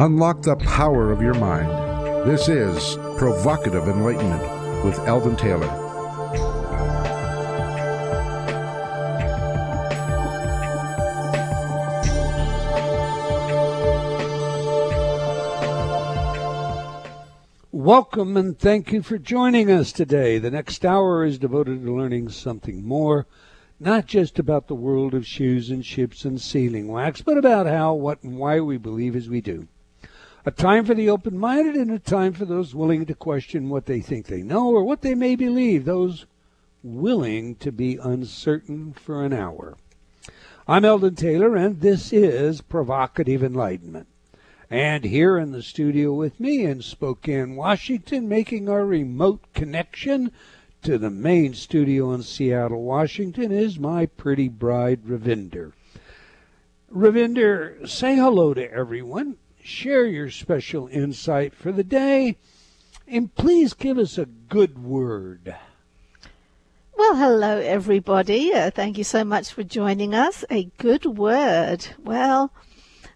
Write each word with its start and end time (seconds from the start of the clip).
Unlock 0.00 0.42
the 0.42 0.56
power 0.56 1.12
of 1.12 1.22
your 1.22 1.34
mind. 1.34 1.70
This 2.28 2.48
is 2.48 2.96
Provocative 3.16 3.86
Enlightenment 3.86 4.84
with 4.84 4.98
Eldon 5.06 5.36
Taylor. 5.36 5.68
Welcome 17.70 18.36
and 18.36 18.58
thank 18.58 18.90
you 18.90 19.00
for 19.00 19.16
joining 19.16 19.70
us 19.70 19.92
today. 19.92 20.38
The 20.38 20.50
next 20.50 20.84
hour 20.84 21.24
is 21.24 21.38
devoted 21.38 21.84
to 21.84 21.96
learning 21.96 22.30
something 22.30 22.84
more, 22.84 23.28
not 23.78 24.06
just 24.06 24.40
about 24.40 24.66
the 24.66 24.74
world 24.74 25.14
of 25.14 25.24
shoes 25.24 25.70
and 25.70 25.86
ships 25.86 26.24
and 26.24 26.40
sealing 26.40 26.88
wax, 26.88 27.22
but 27.22 27.38
about 27.38 27.66
how, 27.66 27.94
what, 27.94 28.24
and 28.24 28.38
why 28.38 28.58
we 28.58 28.76
believe 28.76 29.14
as 29.14 29.28
we 29.28 29.40
do. 29.40 29.68
A 30.46 30.50
time 30.50 30.84
for 30.84 30.92
the 30.92 31.08
open 31.08 31.38
minded 31.38 31.74
and 31.74 31.90
a 31.90 31.98
time 31.98 32.34
for 32.34 32.44
those 32.44 32.74
willing 32.74 33.06
to 33.06 33.14
question 33.14 33.70
what 33.70 33.86
they 33.86 34.02
think 34.02 34.26
they 34.26 34.42
know 34.42 34.68
or 34.68 34.84
what 34.84 35.00
they 35.00 35.14
may 35.14 35.36
believe, 35.36 35.86
those 35.86 36.26
willing 36.82 37.54
to 37.56 37.72
be 37.72 37.96
uncertain 37.96 38.92
for 38.92 39.24
an 39.24 39.32
hour. 39.32 39.78
I'm 40.68 40.84
Eldon 40.84 41.14
Taylor, 41.14 41.56
and 41.56 41.80
this 41.80 42.12
is 42.12 42.60
Provocative 42.60 43.42
Enlightenment. 43.42 44.06
And 44.68 45.04
here 45.04 45.38
in 45.38 45.52
the 45.52 45.62
studio 45.62 46.12
with 46.12 46.38
me 46.38 46.66
in 46.66 46.82
Spokane, 46.82 47.56
Washington, 47.56 48.28
making 48.28 48.68
our 48.68 48.84
remote 48.84 49.40
connection 49.54 50.30
to 50.82 50.98
the 50.98 51.08
main 51.08 51.54
studio 51.54 52.12
in 52.12 52.22
Seattle, 52.22 52.82
Washington, 52.82 53.50
is 53.50 53.78
my 53.78 54.04
pretty 54.04 54.50
bride, 54.50 55.04
Ravinder. 55.04 55.72
Ravinder, 56.94 57.88
say 57.88 58.16
hello 58.16 58.52
to 58.52 58.70
everyone 58.70 59.38
share 59.64 60.04
your 60.04 60.30
special 60.30 60.86
insight 60.88 61.54
for 61.54 61.72
the 61.72 61.82
day, 61.82 62.36
and 63.08 63.34
please 63.34 63.72
give 63.72 63.96
us 63.96 64.18
a 64.18 64.26
good 64.26 64.84
word. 64.84 65.56
Well, 66.96 67.16
hello, 67.16 67.58
everybody. 67.58 68.52
Uh, 68.52 68.70
thank 68.70 68.98
you 68.98 69.04
so 69.04 69.24
much 69.24 69.52
for 69.52 69.64
joining 69.64 70.14
us. 70.14 70.44
A 70.50 70.64
good 70.76 71.06
word. 71.06 71.86
Well, 71.98 72.52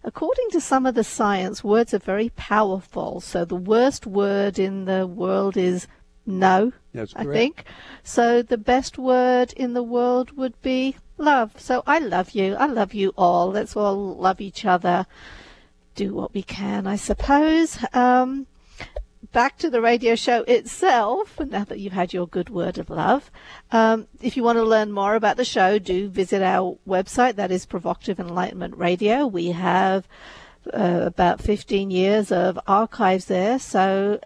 according 0.03 0.49
to 0.51 0.59
some 0.59 0.87
of 0.87 0.95
the 0.95 1.03
science, 1.03 1.63
words 1.63 1.93
are 1.93 1.99
very 1.99 2.29
powerful. 2.29 3.21
So 3.21 3.45
the 3.45 3.55
worst 3.55 4.07
word 4.07 4.57
in 4.57 4.85
the 4.85 5.05
world 5.05 5.55
is 5.55 5.87
no. 6.25 6.73
That's 6.93 7.13
correct. 7.13 7.29
I 7.29 7.33
think. 7.33 7.63
So 8.03 8.41
the 8.41 8.57
best 8.57 8.97
word 8.97 9.53
in 9.53 9.73
the 9.73 9.83
world 9.83 10.35
would 10.35 10.59
be 10.63 10.95
love. 11.17 11.61
So 11.61 11.83
I 11.85 11.99
love 11.99 12.31
you. 12.31 12.55
I 12.55 12.65
love 12.65 12.95
you 12.95 13.13
all. 13.15 13.51
Let's 13.51 13.75
all 13.75 14.15
love 14.15 14.41
each 14.41 14.65
other 14.65 15.05
do 15.99 16.13
what 16.13 16.33
we 16.33 16.41
can, 16.41 16.87
I 16.87 16.95
suppose. 16.95 17.77
Um, 17.91 18.47
back 19.33 19.57
to 19.57 19.69
the 19.69 19.81
radio 19.81 20.15
show 20.15 20.43
itself, 20.43 21.37
now 21.41 21.65
that 21.65 21.77
you've 21.77 21.91
had 21.91 22.13
your 22.13 22.25
good 22.25 22.49
word 22.49 22.77
of 22.77 22.89
love. 22.89 23.29
Um, 23.73 24.07
if 24.21 24.37
you 24.37 24.43
want 24.43 24.55
to 24.59 24.63
learn 24.63 24.93
more 24.93 25.15
about 25.15 25.35
the 25.35 25.43
show, 25.43 25.77
do 25.77 26.07
visit 26.07 26.41
our 26.41 26.77
website. 26.87 27.35
That 27.35 27.51
is 27.51 27.65
Provocative 27.65 28.17
Enlightenment 28.17 28.77
Radio. 28.77 29.27
We 29.27 29.47
have 29.47 30.07
uh, 30.73 31.01
about 31.03 31.41
15 31.41 31.91
years 31.91 32.31
of 32.31 32.57
archives 32.65 33.25
there. 33.25 33.59
So 33.59 34.21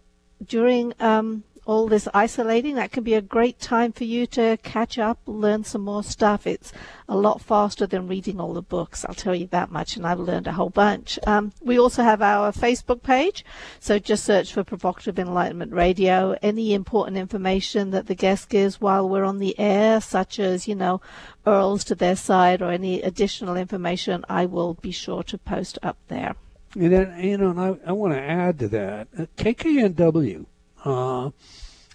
during 0.46 0.94
um, 1.00 1.44
all 1.66 1.88
this 1.88 2.08
isolating, 2.14 2.76
that 2.76 2.92
can 2.92 3.04
be 3.04 3.14
a 3.14 3.22
great 3.22 3.60
time 3.60 3.92
for 3.92 4.04
you 4.04 4.28
to 4.28 4.58
catch 4.64 5.00
up, 5.00 5.20
learn 5.26 5.64
some 5.64 5.82
more 5.82 6.04
stuff. 6.04 6.46
It's 6.46 6.74
a 7.08 7.16
lot 7.16 7.42
faster 7.42 7.88
than 7.88 8.08
reading 8.08 8.40
all 8.40 8.54
the 8.54 8.62
books, 8.62 9.06
I'll 9.06 9.16
tell 9.16 9.36
you 9.36 9.48
that 9.48 9.72
much, 9.72 9.96
and 9.96 10.06
I've 10.06 10.20
learned 10.20 10.48
a 10.48 10.54
whole 10.54 10.70
bunch. 10.70 11.18
Um, 11.26 11.54
we 11.62 11.80
also 11.80 12.04
have 12.04 12.22
our 12.22 12.52
Facebook 12.52 13.04
page, 13.04 13.46
so 13.80 14.00
just 14.00 14.26
search 14.26 14.54
for 14.54 14.64
Provocative 14.64 15.18
Enlightenment 15.18 15.72
Radio. 15.72 16.36
Any 16.42 16.74
important 16.74 17.18
information 17.18 17.92
that 17.92 18.08
the 18.08 18.16
guest 18.16 18.50
gives 18.50 18.82
while 18.82 19.08
we're 19.08 19.24
on 19.24 19.40
the 19.40 19.58
air, 19.58 20.02
such 20.02 20.40
as, 20.40 20.68
you 20.68 20.76
know, 20.76 21.02
URLs 21.46 21.84
to 21.86 21.96
their 21.96 22.16
site 22.16 22.62
or 22.62 22.72
any 22.72 23.02
additional 23.02 23.56
information, 23.56 24.26
I 24.28 24.46
will 24.46 24.74
be 24.76 24.92
sure 24.92 25.24
to 25.24 25.38
post 25.38 25.80
up 25.82 25.98
there. 26.08 26.36
And 26.76 26.92
then, 26.92 27.24
you 27.24 27.38
know, 27.38 27.52
and 27.52 27.60
I, 27.60 27.90
I 27.90 27.92
want 27.92 28.14
to 28.14 28.22
add 28.22 28.60
to 28.60 28.68
that, 28.70 29.12
KKNW 29.38 30.46
uh, 30.86 31.30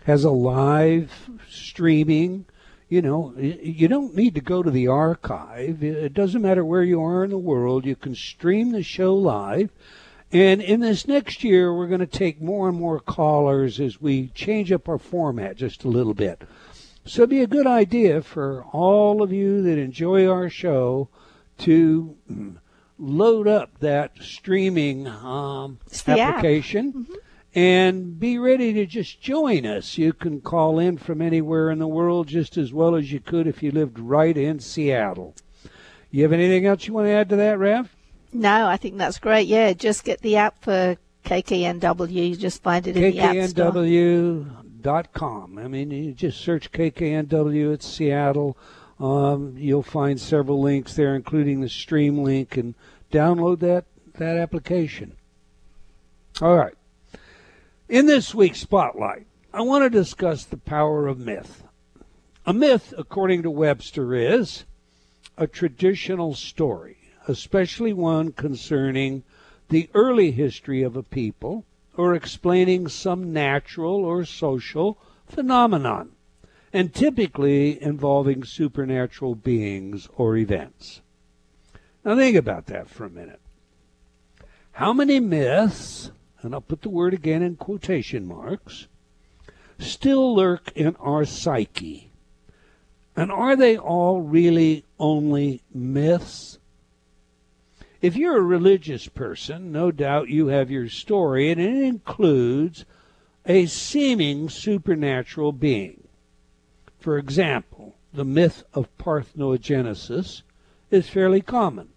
has 0.08 0.24
a 0.24 0.30
live 0.30 1.28
streaming. 1.50 2.46
You 2.88 3.02
know, 3.02 3.34
you 3.36 3.88
don't 3.88 4.16
need 4.16 4.34
to 4.36 4.41
go 4.41 4.62
to 4.62 4.70
the 4.70 4.88
archive. 4.88 5.84
It 5.84 6.14
doesn't 6.14 6.41
matter 6.41 6.64
where 6.64 6.82
you 6.82 7.02
are 7.02 7.24
in 7.24 7.30
the 7.30 7.36
world. 7.36 7.84
You 7.84 7.94
can 7.94 8.14
stream 8.14 8.72
the 8.72 8.82
show 8.82 9.14
live. 9.14 9.70
And 10.32 10.62
in 10.62 10.80
this 10.80 11.06
next 11.06 11.44
year, 11.44 11.74
we're 11.74 11.88
going 11.88 12.00
to 12.00 12.06
take 12.06 12.41
more 12.41 12.70
and 12.70 12.78
more 12.78 13.00
callers 13.00 13.78
as 13.80 14.00
we 14.00 14.28
change 14.28 14.72
up 14.72 14.88
our 14.88 14.98
format 14.98 15.56
just 15.56 15.84
a 15.84 15.88
little 15.88 16.14
bit. 16.14 16.41
So 17.04 17.22
it'd 17.22 17.30
be 17.30 17.42
a 17.42 17.47
good 17.47 17.66
idea 17.66 18.22
for 18.22 18.64
all 18.72 19.22
of 19.22 19.30
you 19.30 19.60
that 19.60 19.76
enjoy 19.76 20.26
our 20.26 20.48
show 20.48 21.10
to 21.58 22.16
load 22.98 23.47
up 23.47 23.78
that 23.80 24.12
streaming 24.22 25.06
um, 25.06 25.80
application. 26.06 26.92
Mm-hmm 26.92 27.14
and 27.54 28.19
be 28.20 28.38
ready 28.38 28.72
to 28.75 28.86
just 28.86 29.20
join 29.20 29.66
us. 29.66 29.98
You 29.98 30.12
can 30.12 30.41
call 30.41 30.78
in 30.78 30.98
from 30.98 31.22
anywhere 31.22 31.70
in 31.70 31.78
the 31.78 31.88
world 31.88 32.28
just 32.28 32.56
as 32.56 32.72
well 32.72 32.94
as 32.94 33.10
you 33.12 33.20
could 33.20 33.47
if 33.47 33.62
you 33.62 33.70
lived 33.70 33.98
right 33.98 34.36
in 34.36 34.60
Seattle. 34.60 35.34
You 36.10 36.22
have 36.22 36.32
anything 36.32 36.66
else 36.66 36.86
you 36.86 36.94
want 36.94 37.06
to 37.06 37.12
add 37.12 37.28
to 37.31 37.36
that, 37.36 37.59
Rev? 37.59 37.94
No, 38.32 38.66
I 38.66 38.76
think 38.76 38.98
that's 38.98 39.19
great. 39.19 39.47
Yeah, 39.47 39.72
just 39.72 40.04
get 40.04 40.20
the 40.20 40.36
app 40.36 40.62
for 40.62 40.97
KKNW. 41.25 42.31
You 42.31 42.36
just 42.36 42.62
find 42.62 42.86
it 42.86 42.97
in 42.97 43.12
KKNW. 43.12 43.14
the 43.14 43.41
app 43.41 43.48
store. 43.50 43.72
KKNW.com. 43.72 45.59
I 45.59 45.69
mean, 45.69 45.91
you 45.91 46.12
just 46.12 46.41
search 46.41 46.72
KKNW 46.72 47.75
at 47.75 47.82
Seattle. 47.82 48.56
Um, 49.00 49.54
you'll 49.56 49.82
find 49.82 50.20
several 50.20 50.60
links 50.60 50.94
there, 50.94 51.15
including 51.15 51.60
the 51.60 51.69
stream 51.69 52.19
link, 52.19 52.56
and 52.56 52.75
download 53.12 53.60
that, 53.60 53.84
that 54.15 54.36
application. 54.36 55.16
All 56.41 56.56
right. 56.56 56.75
In 57.88 58.04
this 58.04 58.34
week's 58.34 58.60
Spotlight, 58.60 59.26
I 59.50 59.62
want 59.62 59.82
to 59.82 59.88
discuss 59.88 60.44
the 60.44 60.59
power 60.59 61.06
of 61.06 61.19
myth. 61.19 61.65
A 62.44 62.53
myth, 62.53 62.93
according 62.99 63.44
to 63.44 63.50
Webster, 63.50 64.15
is 64.15 64.65
a 65.38 65.47
traditional 65.47 66.34
story, 66.34 66.98
especially 67.27 67.94
one 67.94 68.32
concerning 68.32 69.22
the 69.71 69.88
early 69.94 70.32
history 70.32 70.82
of 70.82 70.97
a 70.97 71.03
people 71.03 71.65
or 71.97 72.15
explaining 72.15 72.88
some 72.88 73.32
natural 73.32 74.04
or 74.04 74.27
social 74.27 74.98
phenomenon, 75.27 76.10
and 76.75 76.93
typically 76.93 77.82
involving 77.82 78.44
supernatural 78.44 79.34
beings 79.34 80.10
or 80.15 80.37
events. 80.37 81.00
Now, 82.04 82.16
think 82.16 82.37
about 82.37 82.66
that 82.66 82.91
for 82.91 83.06
a 83.06 83.10
minute. 83.10 83.41
How 84.72 84.93
many 84.93 85.21
myths 85.21 86.10
and 86.43 86.54
I'll 86.54 86.60
put 86.60 86.82
the 86.82 86.88
word 86.88 87.15
again 87.15 87.43
in 87.43 87.56
quotation 87.56 88.26
marks, 88.26 88.87
still 89.78 90.34
lurk 90.34 90.71
in 90.75 90.97
our 90.97 91.25
psyche. 91.25 92.10
And 93.16 93.32
are 93.32 93.56
they 93.56 93.76
all 93.76 94.21
really 94.21 94.84
only 94.98 95.62
myths? 95.75 96.59
If 98.00 98.16
you're 98.16 98.38
a 98.38 98.43
religious 98.43 99.09
person, 99.09 99.72
no 99.72 99.91
doubt 99.91 100.28
you 100.28 100.47
have 100.48 100.71
your 100.71 100.88
story, 100.88 101.50
and 101.50 101.60
it 101.60 101.82
includes 101.82 102.84
a 103.44 103.66
seeming 103.66 104.48
supernatural 104.48 105.53
being. 105.53 106.06
For 107.00 107.19
example, 107.19 107.97
the 108.12 108.25
myth 108.25 108.62
of 108.72 108.97
parthenogenesis 108.98 110.43
is 110.91 111.09
fairly 111.09 111.41
common. 111.41 111.89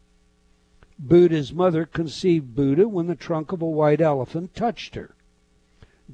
Buddha's 1.04 1.52
mother 1.52 1.88
conceived 1.88 2.54
Buddha 2.56 2.88
when 2.88 3.08
the 3.08 3.16
trunk 3.16 3.52
of 3.52 3.62
a 3.62 3.66
white 3.66 4.02
elephant 4.02 4.54
touched 4.54 4.94
her. 4.94 5.16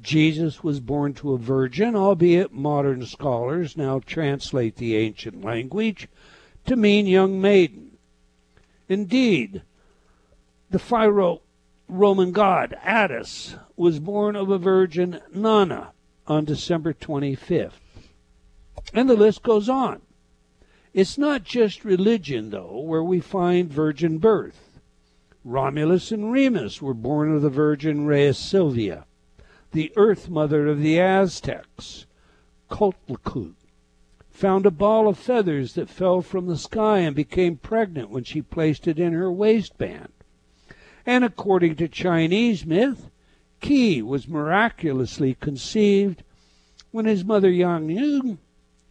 Jesus 0.00 0.64
was 0.64 0.80
born 0.80 1.12
to 1.14 1.34
a 1.34 1.38
virgin, 1.38 1.94
albeit 1.94 2.54
modern 2.54 3.04
scholars 3.04 3.76
now 3.76 3.98
translate 3.98 4.76
the 4.76 4.96
ancient 4.96 5.44
language 5.44 6.08
to 6.64 6.74
mean 6.74 7.06
young 7.06 7.38
maiden. 7.38 7.98
Indeed, 8.88 9.62
the 10.70 10.78
Pharaoh 10.78 11.42
Roman 11.86 12.32
god 12.32 12.74
Attis 12.82 13.56
was 13.76 13.98
born 13.98 14.36
of 14.36 14.50
a 14.50 14.58
virgin 14.58 15.20
Nana 15.34 15.92
on 16.26 16.46
December 16.46 16.94
25th. 16.94 17.72
And 18.94 19.08
the 19.08 19.14
list 19.14 19.42
goes 19.42 19.68
on. 19.68 20.00
It's 20.94 21.18
not 21.18 21.44
just 21.44 21.84
religion, 21.84 22.50
though, 22.50 22.80
where 22.80 23.02
we 23.02 23.20
find 23.20 23.70
virgin 23.70 24.18
birth. 24.18 24.67
Romulus 25.48 26.12
and 26.12 26.30
Remus 26.30 26.82
were 26.82 26.92
born 26.92 27.34
of 27.34 27.40
the 27.40 27.48
Virgin 27.48 28.04
Rhea 28.04 28.34
Silvia, 28.34 29.06
the 29.72 29.90
earth 29.96 30.28
mother 30.28 30.66
of 30.66 30.82
the 30.82 31.00
Aztecs. 31.00 32.04
Coatlicue 32.70 33.54
found 34.28 34.66
a 34.66 34.70
ball 34.70 35.08
of 35.08 35.18
feathers 35.18 35.72
that 35.72 35.88
fell 35.88 36.20
from 36.20 36.48
the 36.48 36.58
sky 36.58 36.98
and 36.98 37.16
became 37.16 37.56
pregnant 37.56 38.10
when 38.10 38.24
she 38.24 38.42
placed 38.42 38.86
it 38.86 38.98
in 38.98 39.14
her 39.14 39.32
waistband. 39.32 40.12
And 41.06 41.24
according 41.24 41.76
to 41.76 41.88
Chinese 41.88 42.66
myth, 42.66 43.10
Qi 43.62 44.02
was 44.02 44.28
miraculously 44.28 45.32
conceived 45.32 46.24
when 46.90 47.06
his 47.06 47.24
mother 47.24 47.50
Jiang 47.50 47.90
Yuan 47.90 48.38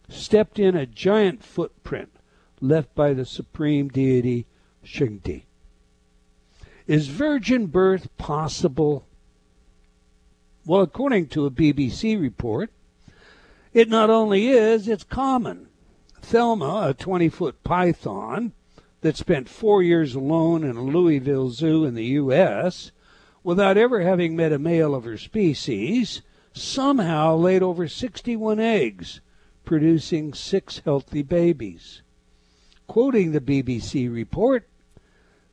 stepped 0.10 0.58
in 0.58 0.76
a 0.76 0.88
giant 0.88 1.44
footprint 1.44 2.10
left 2.60 2.96
by 2.96 3.14
the 3.14 3.26
supreme 3.26 3.90
deity 3.90 4.48
Shangdi. 4.84 5.47
Is 6.88 7.10
virgin 7.10 7.66
birth 7.68 8.08
possible? 8.18 9.06
Well, 10.66 10.82
according 10.82 11.28
to 11.30 11.46
a 11.46 11.52
BBC 11.52 12.20
report, 12.20 12.72
it 13.74 13.90
not 13.90 14.10
only 14.10 14.48
is, 14.48 14.88
it's 14.88 15.04
common. 15.04 15.68
Thelma, 16.22 16.88
a 16.90 16.94
20 16.94 17.28
foot 17.28 17.62
python 17.64 18.54
that 19.02 19.18
spent 19.18 19.50
four 19.50 19.84
years 19.84 20.16
alone 20.16 20.64
in 20.64 20.78
a 20.78 20.84
Louisville 20.84 21.50
zoo 21.50 21.84
in 21.84 21.94
the 21.94 22.06
U.S., 22.06 22.92
without 23.44 23.78
ever 23.78 24.02
having 24.02 24.36
met 24.36 24.52
a 24.54 24.60
male 24.60 24.96
of 24.96 25.04
her 25.04 25.18
species, 25.18 26.22
somehow 26.54 27.36
laid 27.36 27.62
over 27.62 27.88
61 27.88 28.60
eggs, 28.60 29.20
producing 29.66 30.34
six 30.34 30.80
healthy 30.80 31.22
babies. 31.22 32.02
Quoting 32.88 33.32
the 33.34 33.42
BBC 33.42 34.12
report, 34.12 34.68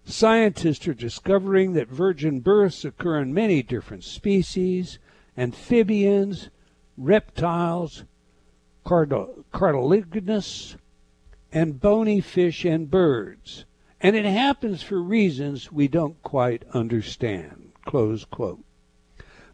scientists 0.05 0.87
are 0.87 0.95
discovering 0.95 1.73
that 1.73 1.89
virgin 1.89 2.41
births 2.41 2.85
occur 2.85 3.19
in 3.19 3.35
many 3.35 3.62
different 3.62 4.05
species 4.05 4.99
amphibians, 5.37 6.49
reptiles, 6.97 8.05
cartilaginous, 8.85 10.77
and 11.53 11.81
bony 11.81 12.21
fish 12.21 12.65
and 12.65 12.91
birds. 12.91 13.65
And 14.01 14.15
it 14.15 14.25
happens 14.25 14.83
for 14.83 15.03
reasons 15.03 15.73
we 15.73 15.89
don't 15.89 16.23
quite 16.23 16.65
understand. 16.73 17.73
Close 17.85 18.25
quote. 18.25 18.62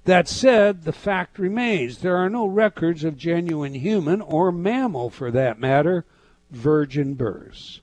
That 0.04 0.28
said, 0.28 0.82
the 0.82 0.92
fact 0.92 1.38
remains 1.38 1.98
there 1.98 2.16
are 2.16 2.30
no 2.30 2.46
records 2.46 3.04
of 3.04 3.16
genuine 3.16 3.74
human, 3.74 4.20
or 4.20 4.50
mammal 4.50 5.10
for 5.10 5.30
that 5.30 5.60
matter, 5.60 6.04
virgin 6.50 7.14
births. 7.14 7.80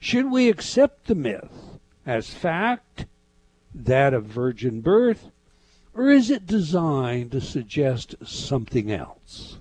Should 0.00 0.30
we 0.30 0.48
accept 0.48 1.06
the 1.06 1.14
myth 1.14 1.73
as 2.06 2.32
fact, 2.32 3.06
that 3.74 4.14
of 4.14 4.24
virgin 4.24 4.80
birth, 4.80 5.30
or 5.94 6.10
is 6.10 6.30
it 6.30 6.46
designed 6.46 7.32
to 7.32 7.40
suggest 7.40 8.14
something 8.24 8.90
else? 8.90 9.58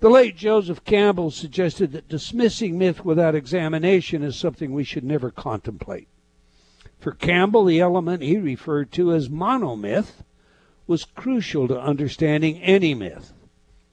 The 0.00 0.10
late 0.10 0.36
Joseph 0.36 0.84
Campbell 0.84 1.30
suggested 1.30 1.92
that 1.92 2.08
dismissing 2.08 2.76
myth 2.76 3.04
without 3.04 3.34
examination 3.34 4.22
is 4.22 4.36
something 4.36 4.72
we 4.72 4.84
should 4.84 5.04
never 5.04 5.30
contemplate. 5.30 6.08
For 6.98 7.12
Campbell, 7.12 7.64
the 7.64 7.80
element 7.80 8.22
he 8.22 8.36
referred 8.36 8.92
to 8.92 9.12
as 9.12 9.28
monomyth 9.28 10.22
was 10.86 11.04
crucial 11.04 11.68
to 11.68 11.80
understanding 11.80 12.60
any 12.60 12.94
myth. 12.94 13.32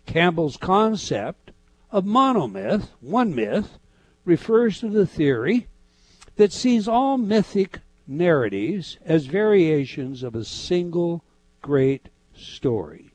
Campbell's 0.06 0.58
concept 0.58 1.52
of 1.92 2.06
monomyth, 2.06 2.90
one 3.00 3.34
myth, 3.36 3.78
refers 4.26 4.80
to 4.80 4.90
the 4.90 5.06
theory 5.06 5.68
that 6.42 6.52
sees 6.52 6.88
all 6.88 7.20
mythic 7.20 7.82
narratives 8.08 8.98
as 9.06 9.28
variations 9.28 10.24
of 10.24 10.34
a 10.34 10.44
single 10.44 11.24
great 11.62 12.10
story. 12.34 13.12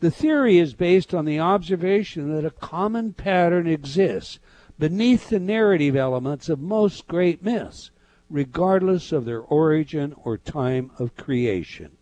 The 0.00 0.10
theory 0.10 0.58
is 0.58 0.74
based 0.74 1.14
on 1.14 1.24
the 1.24 1.38
observation 1.38 2.34
that 2.34 2.44
a 2.44 2.50
common 2.50 3.12
pattern 3.12 3.68
exists 3.68 4.40
beneath 4.76 5.28
the 5.28 5.38
narrative 5.38 5.94
elements 5.94 6.48
of 6.48 6.58
most 6.58 7.06
great 7.06 7.44
myths, 7.44 7.92
regardless 8.28 9.12
of 9.12 9.24
their 9.24 9.42
origin 9.42 10.12
or 10.24 10.36
time 10.36 10.90
of 10.98 11.16
creation. 11.16 11.92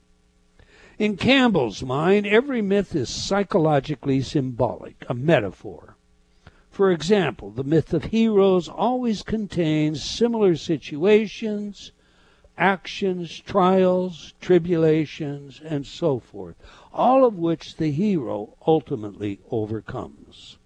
In 0.99 1.19
Campbell's 1.19 1.83
mind, 1.83 2.27
every 2.27 2.63
myth 2.63 2.97
is 2.97 3.11
psychologically 3.11 4.23
symbolic, 4.23 5.05
a 5.07 5.13
metaphor. 5.13 5.94
For 6.75 6.91
example, 6.91 7.51
the 7.53 7.63
myth 7.63 7.95
of 7.95 8.07
heroes 8.07 8.69
always 8.69 9.23
contains 9.23 10.03
similar 10.03 10.57
situations, 10.57 11.93
actions, 12.59 13.39
trials, 13.39 14.35
tribulations, 14.41 15.61
and 15.65 15.87
so 15.87 16.19
forth, 16.19 16.57
all 16.93 17.25
of 17.25 17.39
which 17.39 17.77
the 17.77 17.93
hero 17.93 18.57
ultimately 18.67 19.39
overcomes. 19.53 20.59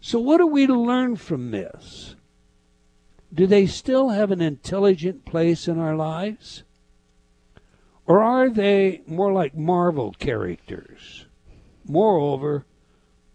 So, 0.00 0.20
what 0.20 0.40
are 0.40 0.46
we 0.46 0.68
to 0.68 0.80
learn 0.80 1.16
from 1.16 1.50
this? 1.50 2.14
Do 3.34 3.48
they 3.48 3.66
still 3.66 4.10
have 4.10 4.30
an 4.30 4.40
intelligent 4.40 5.24
place 5.24 5.66
in 5.66 5.80
our 5.80 5.96
lives? 5.96 6.62
Or 8.06 8.22
are 8.22 8.48
they 8.48 9.02
more 9.08 9.32
like 9.32 9.56
Marvel 9.56 10.14
characters? 10.20 11.26
Moreover, 11.84 12.64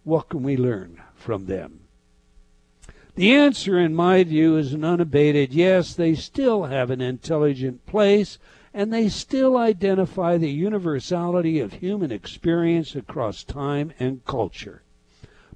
what 0.02 0.30
can 0.30 0.42
we 0.42 0.56
learn 0.56 1.02
from 1.22 1.46
them? 1.46 1.80
The 3.14 3.34
answer, 3.34 3.78
in 3.78 3.94
my 3.94 4.24
view, 4.24 4.56
is 4.56 4.72
an 4.72 4.84
unabated 4.84 5.52
yes, 5.52 5.94
they 5.94 6.14
still 6.14 6.64
have 6.64 6.90
an 6.90 7.00
intelligent 7.00 7.84
place, 7.86 8.38
and 8.74 8.92
they 8.92 9.08
still 9.08 9.56
identify 9.56 10.38
the 10.38 10.50
universality 10.50 11.60
of 11.60 11.74
human 11.74 12.10
experience 12.10 12.94
across 12.94 13.44
time 13.44 13.92
and 13.98 14.24
culture. 14.24 14.82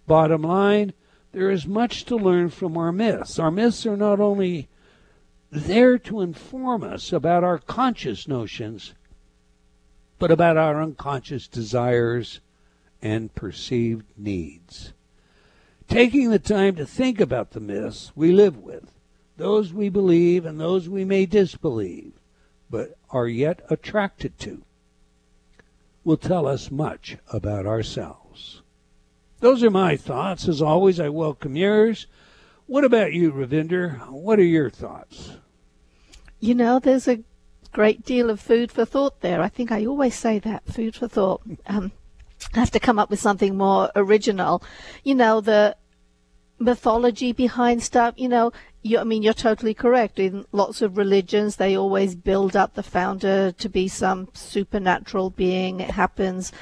Bottom 0.06 0.42
line, 0.42 0.92
there 1.32 1.50
is 1.50 1.66
much 1.66 2.04
to 2.04 2.16
learn 2.16 2.50
from 2.50 2.76
our 2.76 2.92
myths. 2.92 3.38
Our 3.38 3.50
myths 3.50 3.86
are 3.86 3.96
not 3.96 4.20
only 4.20 4.68
there 5.50 5.98
to 5.98 6.20
inform 6.20 6.82
us 6.84 7.12
about 7.12 7.42
our 7.42 7.58
conscious 7.58 8.28
notions, 8.28 8.94
but 10.18 10.30
about 10.30 10.56
our 10.56 10.82
unconscious 10.82 11.48
desires 11.48 12.40
and 13.00 13.34
perceived 13.34 14.04
needs. 14.16 14.92
Taking 15.88 16.30
the 16.30 16.38
time 16.38 16.76
to 16.76 16.86
think 16.86 17.20
about 17.20 17.52
the 17.52 17.60
myths 17.60 18.12
we 18.14 18.32
live 18.32 18.58
with, 18.58 18.92
those 19.36 19.72
we 19.72 19.88
believe 19.88 20.44
and 20.44 20.60
those 20.60 20.88
we 20.88 21.04
may 21.04 21.26
disbelieve, 21.26 22.12
but 22.68 22.96
are 23.10 23.28
yet 23.28 23.64
attracted 23.70 24.38
to, 24.40 24.62
will 26.04 26.16
tell 26.16 26.46
us 26.46 26.70
much 26.70 27.16
about 27.32 27.66
ourselves. 27.66 28.62
Those 29.40 29.62
are 29.62 29.70
my 29.70 29.96
thoughts. 29.96 30.48
As 30.48 30.62
always, 30.62 30.98
I 30.98 31.08
welcome 31.08 31.56
yours. 31.56 32.06
What 32.66 32.84
about 32.84 33.12
you, 33.12 33.32
Ravinder? 33.32 34.08
What 34.08 34.38
are 34.38 34.44
your 34.44 34.70
thoughts? 34.70 35.32
You 36.40 36.54
know, 36.54 36.78
there's 36.78 37.06
a 37.06 37.22
great 37.72 38.04
deal 38.04 38.30
of 38.30 38.40
food 38.40 38.72
for 38.72 38.84
thought 38.84 39.20
there. 39.20 39.42
I 39.42 39.48
think 39.48 39.70
I 39.70 39.84
always 39.84 40.14
say 40.14 40.38
that 40.40 40.66
food 40.66 40.96
for 40.96 41.08
thought. 41.08 41.42
Um, 41.66 41.92
have 42.54 42.70
to 42.72 42.80
come 42.80 42.98
up 42.98 43.10
with 43.10 43.20
something 43.20 43.56
more 43.56 43.90
original. 43.94 44.62
You 45.04 45.14
know, 45.14 45.40
the 45.40 45.76
mythology 46.58 47.32
behind 47.32 47.82
stuff, 47.82 48.14
you 48.16 48.28
know, 48.28 48.52
you, 48.82 48.98
I 48.98 49.04
mean, 49.04 49.22
you're 49.22 49.34
totally 49.34 49.74
correct. 49.74 50.18
In 50.18 50.46
lots 50.52 50.80
of 50.80 50.96
religions, 50.96 51.56
they 51.56 51.76
always 51.76 52.14
build 52.14 52.56
up 52.56 52.74
the 52.74 52.82
founder 52.82 53.52
to 53.52 53.68
be 53.68 53.88
some 53.88 54.28
supernatural 54.32 55.30
being. 55.30 55.80
It 55.80 55.90
happens 55.90 56.52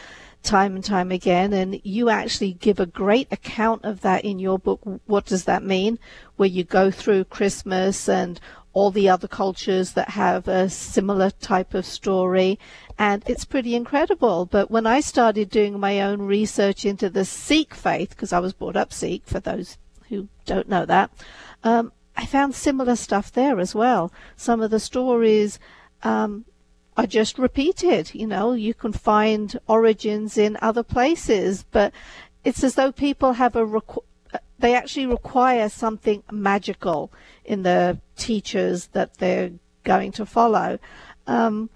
time 0.42 0.74
and 0.74 0.84
time 0.84 1.10
again. 1.10 1.52
And 1.52 1.80
you 1.84 2.08
actually 2.08 2.52
give 2.54 2.80
a 2.80 2.86
great 2.86 3.28
account 3.30 3.84
of 3.84 4.00
that 4.02 4.24
in 4.24 4.38
your 4.38 4.58
book. 4.58 4.80
What 5.06 5.26
does 5.26 5.44
that 5.44 5.62
mean? 5.62 5.98
Where 6.36 6.48
you 6.48 6.64
go 6.64 6.90
through 6.90 7.24
Christmas 7.24 8.08
and 8.08 8.40
all 8.74 8.90
the 8.90 9.08
other 9.08 9.28
cultures 9.28 9.92
that 9.92 10.10
have 10.10 10.46
a 10.48 10.68
similar 10.68 11.30
type 11.30 11.74
of 11.74 11.86
story. 11.86 12.58
And 12.98 13.22
it's 13.26 13.44
pretty 13.44 13.74
incredible. 13.74 14.46
But 14.46 14.70
when 14.70 14.86
I 14.86 15.00
started 15.00 15.48
doing 15.48 15.78
my 15.78 16.00
own 16.00 16.22
research 16.22 16.84
into 16.84 17.08
the 17.08 17.24
Sikh 17.24 17.72
faith, 17.72 18.10
because 18.10 18.32
I 18.32 18.40
was 18.40 18.52
brought 18.52 18.76
up 18.76 18.92
Sikh, 18.92 19.24
for 19.26 19.40
those 19.40 19.78
who 20.08 20.28
don't 20.44 20.68
know 20.68 20.84
that, 20.84 21.10
um, 21.62 21.92
I 22.16 22.26
found 22.26 22.54
similar 22.54 22.96
stuff 22.96 23.32
there 23.32 23.58
as 23.58 23.74
well. 23.74 24.12
Some 24.36 24.60
of 24.60 24.70
the 24.70 24.80
stories 24.80 25.58
um, 26.02 26.44
are 26.96 27.06
just 27.06 27.38
repeated. 27.38 28.14
You 28.14 28.26
know, 28.26 28.52
you 28.52 28.74
can 28.74 28.92
find 28.92 29.58
origins 29.66 30.36
in 30.36 30.58
other 30.60 30.82
places, 30.82 31.64
but 31.70 31.92
it's 32.44 32.62
as 32.62 32.74
though 32.74 32.92
people 32.92 33.34
have 33.34 33.56
a 33.56 33.64
requ- 33.64 34.04
they 34.58 34.74
actually 34.74 35.06
require 35.06 35.68
something 35.68 36.22
magical 36.30 37.12
in 37.44 37.62
the 37.62 37.98
teachers 38.16 38.88
that 38.88 39.18
they're 39.18 39.52
going 39.82 40.12
to 40.12 40.26
follow. 40.26 40.78
Um, 41.26 41.70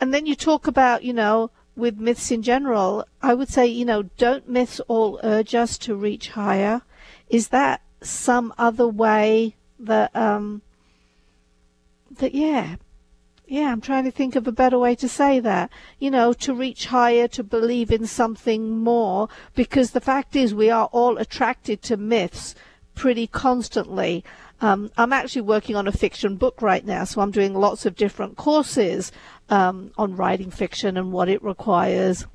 and 0.00 0.12
then 0.12 0.26
you 0.26 0.34
talk 0.34 0.66
about, 0.66 1.04
you 1.04 1.12
know, 1.12 1.50
with 1.76 1.98
myths 1.98 2.30
in 2.30 2.42
general, 2.42 3.06
I 3.22 3.34
would 3.34 3.48
say, 3.48 3.66
you 3.66 3.84
know, 3.84 4.02
don't 4.16 4.48
myths 4.48 4.80
all 4.88 5.20
urge 5.22 5.54
us 5.54 5.78
to 5.78 5.94
reach 5.94 6.30
higher? 6.30 6.82
Is 7.28 7.48
that 7.48 7.82
some 8.02 8.52
other 8.58 8.88
way 8.88 9.56
that, 9.78 10.14
um, 10.14 10.62
that, 12.18 12.34
yeah, 12.34 12.76
yeah, 13.46 13.72
I'm 13.72 13.80
trying 13.80 14.04
to 14.04 14.10
think 14.10 14.36
of 14.36 14.46
a 14.46 14.52
better 14.52 14.78
way 14.78 14.94
to 14.96 15.08
say 15.08 15.40
that. 15.40 15.70
You 15.98 16.10
know, 16.10 16.34
to 16.34 16.52
reach 16.52 16.86
higher, 16.86 17.26
to 17.28 17.42
believe 17.42 17.90
in 17.90 18.06
something 18.06 18.76
more, 18.76 19.28
because 19.54 19.92
the 19.92 20.02
fact 20.02 20.36
is 20.36 20.52
we 20.52 20.68
are 20.68 20.90
all 20.92 21.16
attracted 21.16 21.80
to 21.82 21.96
myths 21.96 22.54
pretty 22.94 23.26
constantly. 23.26 24.22
Um, 24.60 24.90
I'm 24.96 25.12
actually 25.12 25.42
working 25.42 25.76
on 25.76 25.86
a 25.86 25.92
fiction 25.92 26.36
book 26.36 26.60
right 26.60 26.84
now, 26.84 27.04
so 27.04 27.20
I'm 27.20 27.30
doing 27.30 27.54
lots 27.54 27.86
of 27.86 27.94
different 27.94 28.36
courses 28.36 29.12
um, 29.48 29.92
on 29.96 30.16
writing 30.16 30.50
fiction 30.50 30.96
and 30.96 31.12
what 31.12 31.28
it 31.28 31.42
requires. 31.42 32.26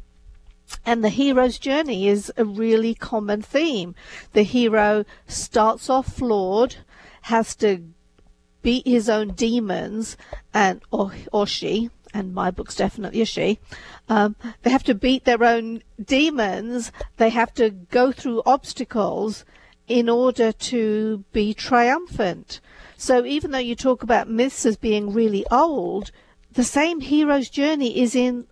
And 0.86 1.03
the 1.03 1.10
hero's 1.10 1.60
journey 1.60 2.08
is 2.08 2.32
a 2.38 2.46
really 2.46 2.94
common 2.94 3.42
theme. 3.42 3.96
The 4.32 4.44
hero 4.44 5.06
starts 5.27 5.89
off 5.89 6.13
flawed, 6.13 6.77
has 7.24 7.56
to 7.58 7.84
beat 8.62 8.88
his 8.88 9.10
own 9.10 9.34
demons, 9.34 10.15
and 10.53 10.82
or 10.89 11.12
or 11.34 11.46
she, 11.46 11.89
and 12.13 12.34
my 12.34 12.50
book's 12.50 12.75
definitely 12.75 13.22
a 13.22 13.25
she. 13.25 13.60
Um, 14.08 14.38
they 14.62 14.70
have 14.70 14.84
to 14.86 14.96
beat 14.96 15.25
their 15.25 15.44
own 15.44 15.84
demons. 16.03 16.92
They 17.18 17.30
have 17.30 17.53
to 17.56 17.70
go 17.70 18.13
through 18.13 18.44
obstacles 18.46 19.44
in 19.93 20.09
order 20.09 20.51
to 20.51 21.23
be 21.33 21.53
triumphant. 21.53 22.59
So 22.97 23.25
even 23.25 23.51
though 23.51 23.59
you 23.59 23.75
talk 23.75 24.01
about 24.01 24.27
myths 24.27 24.65
as 24.65 24.75
being 24.75 25.13
really 25.13 25.45
old, 25.51 26.09
the 26.51 26.63
same 26.63 27.00
hero's 27.00 27.47
journey 27.47 28.01
is 28.01 28.15
in 28.15 28.47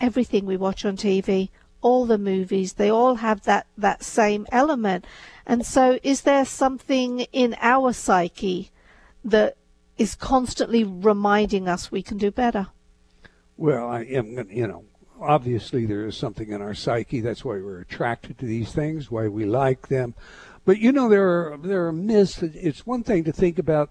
everything 0.00 0.46
we 0.46 0.56
watch 0.56 0.86
on 0.86 0.96
TV, 0.96 1.50
all 1.82 2.06
the 2.06 2.16
movies. 2.16 2.72
They 2.72 2.88
all 2.88 3.16
have 3.16 3.42
that, 3.42 3.66
that 3.76 4.02
same 4.02 4.46
element. 4.50 5.04
And 5.44 5.66
so 5.66 5.98
is 6.02 6.22
there 6.22 6.46
something 6.46 7.20
in 7.32 7.54
our 7.60 7.92
psyche 7.92 8.70
that 9.22 9.58
is 9.98 10.14
constantly 10.14 10.84
reminding 10.84 11.68
us 11.68 11.92
we 11.92 12.02
can 12.02 12.16
do 12.16 12.30
better? 12.30 12.68
Well, 13.58 13.90
I 13.90 14.04
am, 14.04 14.48
you 14.50 14.66
know, 14.66 14.84
obviously 15.20 15.86
there 15.86 16.06
is 16.06 16.16
something 16.16 16.50
in 16.50 16.62
our 16.62 16.74
psyche. 16.74 17.20
That's 17.20 17.44
why 17.44 17.56
we're 17.56 17.80
attracted 17.80 18.38
to 18.38 18.46
these 18.46 18.72
things, 18.72 19.10
why 19.10 19.28
we 19.28 19.44
like 19.44 19.88
them. 19.88 20.14
But 20.68 20.80
you 20.80 20.92
know, 20.92 21.08
there 21.08 21.26
are 21.26 21.56
there 21.56 21.86
are 21.86 21.92
myths. 21.92 22.42
It's 22.42 22.84
one 22.86 23.02
thing 23.02 23.24
to 23.24 23.32
think 23.32 23.58
about 23.58 23.90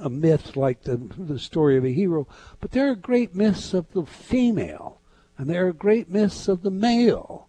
a 0.00 0.08
myth 0.08 0.54
like 0.54 0.84
the 0.84 0.96
the 0.96 1.40
story 1.40 1.76
of 1.76 1.84
a 1.84 1.92
hero, 1.92 2.28
but 2.60 2.70
there 2.70 2.88
are 2.88 2.94
great 2.94 3.34
myths 3.34 3.74
of 3.74 3.90
the 3.90 4.06
female, 4.06 5.00
and 5.36 5.50
there 5.50 5.66
are 5.66 5.72
great 5.72 6.08
myths 6.08 6.46
of 6.46 6.62
the 6.62 6.70
male. 6.70 7.48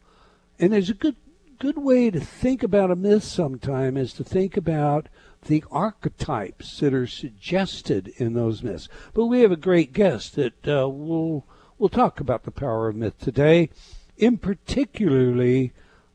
And 0.58 0.74
there's 0.74 0.90
a 0.90 0.96
good 0.96 1.16
good 1.60 1.78
way 1.78 2.10
to 2.10 2.20
think 2.20 2.64
about 2.64 2.90
a 2.90 2.96
myth 2.96 3.24
sometime 3.24 3.98
is 3.98 4.14
to 4.14 4.24
think 4.24 4.58
about 4.58 5.10
the 5.46 5.64
archetypes 5.70 6.80
that 6.80 6.92
are 6.92 7.06
suggested 7.06 8.14
in 8.18 8.34
those 8.34 8.64
myths. 8.64 8.90
But 9.14 9.28
we 9.28 9.42
have 9.42 9.52
a 9.52 9.58
great 9.58 9.94
guest 9.94 10.38
that 10.38 10.68
uh, 10.68 10.90
will 10.90 11.46
will 11.78 11.90
talk 11.90 12.20
about 12.20 12.46
the 12.46 12.50
power 12.50 12.88
of 12.88 12.96
myth 12.96 13.20
today, 13.20 13.70
in 14.18 14.40
particularly 14.40 15.72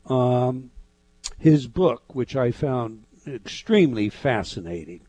um, 0.07 0.71
his 1.41 1.67
book, 1.67 2.13
which 2.13 2.35
I 2.35 2.51
found 2.51 3.03
extremely 3.25 4.09
fascinating. 4.09 5.01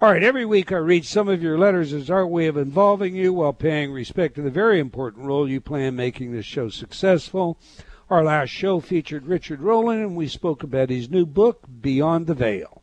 All 0.00 0.12
right, 0.12 0.22
every 0.22 0.46
week 0.46 0.70
I 0.70 0.76
read 0.76 1.04
some 1.04 1.28
of 1.28 1.42
your 1.42 1.58
letters 1.58 1.92
as 1.92 2.08
our 2.08 2.26
way 2.26 2.46
of 2.46 2.56
involving 2.56 3.16
you 3.16 3.32
while 3.32 3.52
paying 3.52 3.92
respect 3.92 4.36
to 4.36 4.42
the 4.42 4.50
very 4.50 4.78
important 4.78 5.26
role 5.26 5.48
you 5.48 5.60
play 5.60 5.86
in 5.86 5.96
making 5.96 6.30
this 6.30 6.46
show 6.46 6.68
successful. 6.68 7.58
Our 8.08 8.22
last 8.22 8.50
show 8.50 8.78
featured 8.78 9.26
Richard 9.26 9.60
Rowland, 9.60 10.00
and 10.00 10.16
we 10.16 10.28
spoke 10.28 10.62
about 10.62 10.88
his 10.88 11.10
new 11.10 11.26
book, 11.26 11.64
Beyond 11.80 12.28
the 12.28 12.34
Veil. 12.34 12.82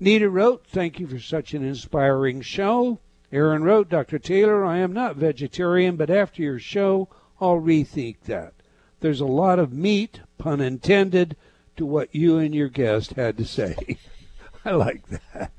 Nita 0.00 0.28
wrote, 0.28 0.66
Thank 0.66 0.98
you 0.98 1.06
for 1.06 1.20
such 1.20 1.54
an 1.54 1.64
inspiring 1.64 2.40
show. 2.40 2.98
Aaron 3.30 3.62
wrote, 3.62 3.88
Dr. 3.88 4.18
Taylor, 4.18 4.64
I 4.64 4.78
am 4.78 4.92
not 4.92 5.16
vegetarian, 5.16 5.94
but 5.94 6.10
after 6.10 6.42
your 6.42 6.58
show, 6.58 7.08
I'll 7.40 7.60
rethink 7.60 8.22
that. 8.22 8.54
There's 8.98 9.20
a 9.20 9.26
lot 9.26 9.60
of 9.60 9.72
meat, 9.72 10.20
pun 10.38 10.60
intended, 10.60 11.36
to 11.76 11.86
what 11.86 12.14
you 12.14 12.38
and 12.38 12.54
your 12.54 12.68
guest 12.68 13.12
had 13.12 13.36
to 13.38 13.44
say. 13.44 13.98
I 14.64 14.72
like 14.72 15.06
that. 15.08 15.52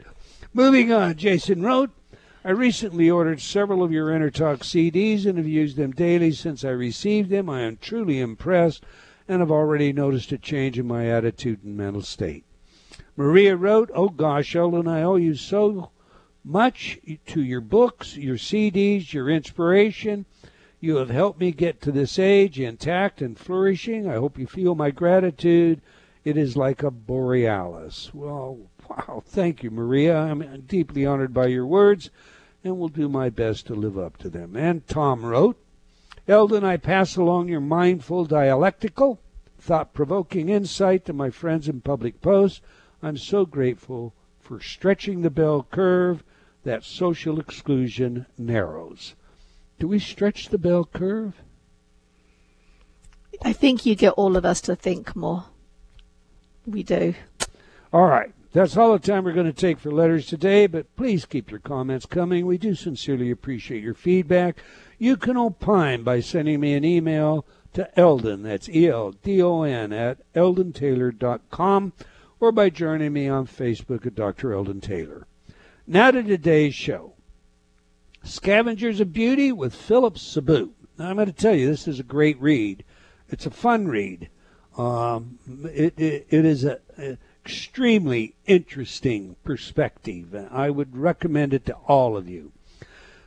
Moving 0.54 0.92
on, 0.92 1.16
Jason 1.16 1.62
wrote, 1.62 1.92
I 2.44 2.52
recently 2.52 3.10
ordered 3.10 3.42
several 3.42 3.84
of 3.84 3.92
your 3.92 4.10
InnerTalk 4.10 4.60
CDs 4.60 5.26
and 5.26 5.38
have 5.38 5.48
used 5.48 5.78
them 5.78 5.92
daily 5.92 6.32
since 6.32 6.64
I 6.64 6.70
received 6.70 7.30
them. 7.30 7.50
I 7.50 7.62
am 7.62 7.78
truly 7.78 8.20
impressed 8.20 8.84
and 9.28 9.40
have 9.40 9.52
already 9.52 9.92
noticed 9.92 10.32
a 10.32 10.38
change 10.38 10.78
in 10.78 10.88
my 10.88 11.08
attitude 11.08 11.64
and 11.64 11.76
mental 11.76 12.04
state. 12.04 12.46
Maria 13.18 13.56
wrote, 13.56 13.90
Oh 13.94 14.10
gosh, 14.10 14.56
Eldon, 14.56 14.88
I 14.88 15.02
owe 15.02 15.16
you 15.16 15.36
so 15.36 15.90
much 16.44 17.00
to 17.28 17.42
your 17.42 17.62
books, 17.62 18.16
your 18.16 18.38
CDs, 18.38 19.12
your 19.12 19.30
inspiration. 19.30 20.26
You 20.80 20.98
have 20.98 21.10
helped 21.10 21.40
me 21.40 21.52
get 21.52 21.82
to 21.82 21.92
this 21.92 22.20
age 22.20 22.60
intact 22.60 23.22
and 23.22 23.40
flourishing. 23.40 24.08
I 24.08 24.16
hope 24.16 24.38
you 24.38 24.46
feel 24.46 24.76
my 24.76 24.92
gratitude 24.92 25.82
it 26.26 26.36
is 26.36 26.58
like 26.58 26.82
a 26.82 26.90
borealis. 26.90 28.12
Well, 28.14 28.58
wow, 28.90 29.24
thank 29.26 29.62
you, 29.64 29.70
Maria. 29.70 30.18
I'm 30.18 30.62
deeply 30.62 31.06
honored 31.06 31.34
by 31.34 31.46
your 31.46 31.68
words 31.68 32.10
and 32.64 32.80
will 32.80 32.90
do 32.90 33.08
my 33.08 33.30
best 33.30 33.68
to 33.68 33.76
live 33.76 33.98
up 33.98 34.18
to 34.18 34.30
them. 34.30 34.56
And 34.56 34.86
Tom 34.88 35.24
wrote, 35.24 35.58
Eldon, 36.28 36.64
I 36.64 36.78
pass 36.78 37.16
along 37.16 37.50
your 37.50 37.62
mindful, 37.62 38.26
dialectical, 38.26 39.22
thought 39.60 39.94
provoking 39.94 40.50
insight 40.50 41.06
to 41.06 41.14
my 41.14 41.30
friends 41.30 41.70
in 41.70 41.82
public 41.82 42.20
posts. 42.22 42.60
I'm 43.04 43.18
so 43.18 43.46
grateful 43.46 44.16
for 44.40 44.60
stretching 44.60 45.22
the 45.22 45.30
bell 45.30 45.68
curve 45.70 46.24
that 46.64 46.84
social 46.84 47.40
exclusion 47.40 48.26
narrows. 48.36 49.14
Do 49.78 49.88
we 49.88 50.00
stretch 50.00 50.50
the 50.50 50.58
bell 50.58 50.86
curve? 50.86 51.36
I 53.44 53.54
think 53.54 53.86
you 53.86 53.96
get 53.96 54.14
all 54.14 54.36
of 54.36 54.46
us 54.46 54.62
to 54.62 54.76
think 54.76 55.16
more. 55.16 55.46
We 56.66 56.84
do. 56.84 57.14
All 57.94 58.08
right. 58.08 58.32
That's 58.54 58.78
all 58.78 58.94
the 58.94 59.00
time 59.00 59.26
we're 59.26 59.34
going 59.34 59.46
to 59.46 59.54
take 59.54 59.80
for 59.80 59.92
letters 59.92 60.28
today, 60.28 60.66
but 60.66 60.96
please 60.96 61.26
keep 61.26 61.52
your 61.52 61.60
comments 61.60 62.06
coming. 62.06 62.46
We 62.46 62.58
do 62.58 62.74
sincerely 62.74 63.30
appreciate 63.30 63.84
your 63.84 63.94
feedback. 63.94 64.64
You 64.98 65.18
can 65.18 65.36
opine 65.36 66.04
by 66.04 66.22
sending 66.22 66.62
me 66.62 66.74
an 66.74 66.86
email 66.86 67.46
to 67.74 68.00
Eldon, 68.00 68.44
that's 68.44 68.70
E 68.70 68.88
L 68.88 69.12
D 69.12 69.42
O 69.42 69.64
N, 69.64 69.92
at 69.92 70.20
eldontaylor.com, 70.34 71.92
or 72.40 72.52
by 72.54 72.70
joining 72.70 73.12
me 73.12 73.28
on 73.28 73.46
Facebook 73.46 74.06
at 74.06 74.16
Dr. 74.16 74.54
Eldon 74.54 74.80
Taylor. 74.80 75.28
Now 75.86 76.12
to 76.12 76.24
today's 76.24 76.74
show 76.74 77.14
Scavengers 78.24 79.02
of 79.02 79.12
Beauty 79.12 79.52
with 79.52 79.76
Philip 79.76 80.18
Sabu. 80.18 80.72
Now, 80.98 81.10
I'm 81.10 81.18
going 81.18 81.28
to 81.28 81.34
tell 81.34 81.54
you, 81.54 81.68
this 81.68 81.88
is 81.88 82.00
a 82.00 82.04
great 82.04 82.40
read. 82.40 82.86
It's 83.30 83.46
a 83.46 83.52
fun 83.52 83.88
read. 83.88 84.30
Um, 84.78 85.40
it, 85.64 85.98
it, 85.98 86.28
it 86.30 86.46
is 86.46 86.64
an 86.64 87.18
extremely 87.44 88.36
interesting 88.46 89.36
perspective. 89.44 90.34
and 90.34 90.50
I 90.52 90.70
would 90.70 90.98
recommend 90.98 91.54
it 91.54 91.66
to 91.68 91.76
all 91.88 92.18
of 92.18 92.28
you. 92.28 92.52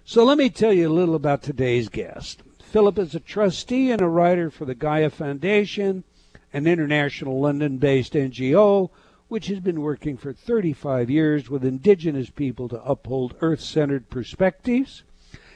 So 0.04 0.24
let 0.24 0.38
me 0.38 0.50
tell 0.50 0.72
you 0.72 0.88
a 0.88 0.92
little 0.92 1.14
about 1.14 1.42
today's 1.42 1.88
guest. 1.88 2.42
Philip 2.62 2.98
is 2.98 3.14
a 3.14 3.20
trustee 3.20 3.90
and 3.90 4.02
a 4.02 4.08
writer 4.08 4.50
for 4.50 4.64
the 4.64 4.74
Gaia 4.74 5.10
Foundation, 5.10 6.04
an 6.52 6.66
international 6.66 7.40
London 7.40 7.78
based 7.78 8.12
NGO 8.12 8.90
which 9.28 9.48
has 9.48 9.60
been 9.60 9.82
working 9.82 10.16
for 10.16 10.32
35 10.32 11.10
years 11.10 11.50
with 11.50 11.64
indigenous 11.64 12.30
people 12.30 12.68
to 12.68 12.82
uphold 12.82 13.34
earth 13.40 13.60
centered 13.60 14.08
perspectives. 14.08 15.04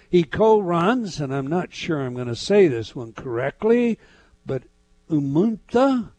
He 0.09 0.25
co 0.25 0.61
runs, 0.61 1.21
and 1.21 1.35
I'm 1.35 1.47
not 1.47 1.73
sure 1.73 2.01
I'm 2.01 2.15
going 2.15 2.29
to 2.29 2.37
say 2.37 2.69
this 2.69 2.95
one 2.95 3.15
correctly, 3.15 3.99
but 4.45 4.65
Umunta 5.13 6.11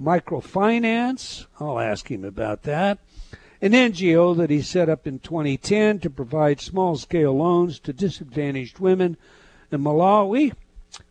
Microfinance. 0.00 1.46
I'll 1.60 1.78
ask 1.78 2.10
him 2.10 2.24
about 2.24 2.62
that. 2.62 2.98
An 3.60 3.72
NGO 3.72 4.34
that 4.38 4.48
he 4.48 4.62
set 4.62 4.88
up 4.88 5.06
in 5.06 5.18
2010 5.18 6.00
to 6.00 6.08
provide 6.08 6.58
small 6.58 6.96
scale 6.96 7.36
loans 7.36 7.78
to 7.80 7.92
disadvantaged 7.92 8.78
women 8.78 9.18
in 9.70 9.82
Malawi. 9.82 10.54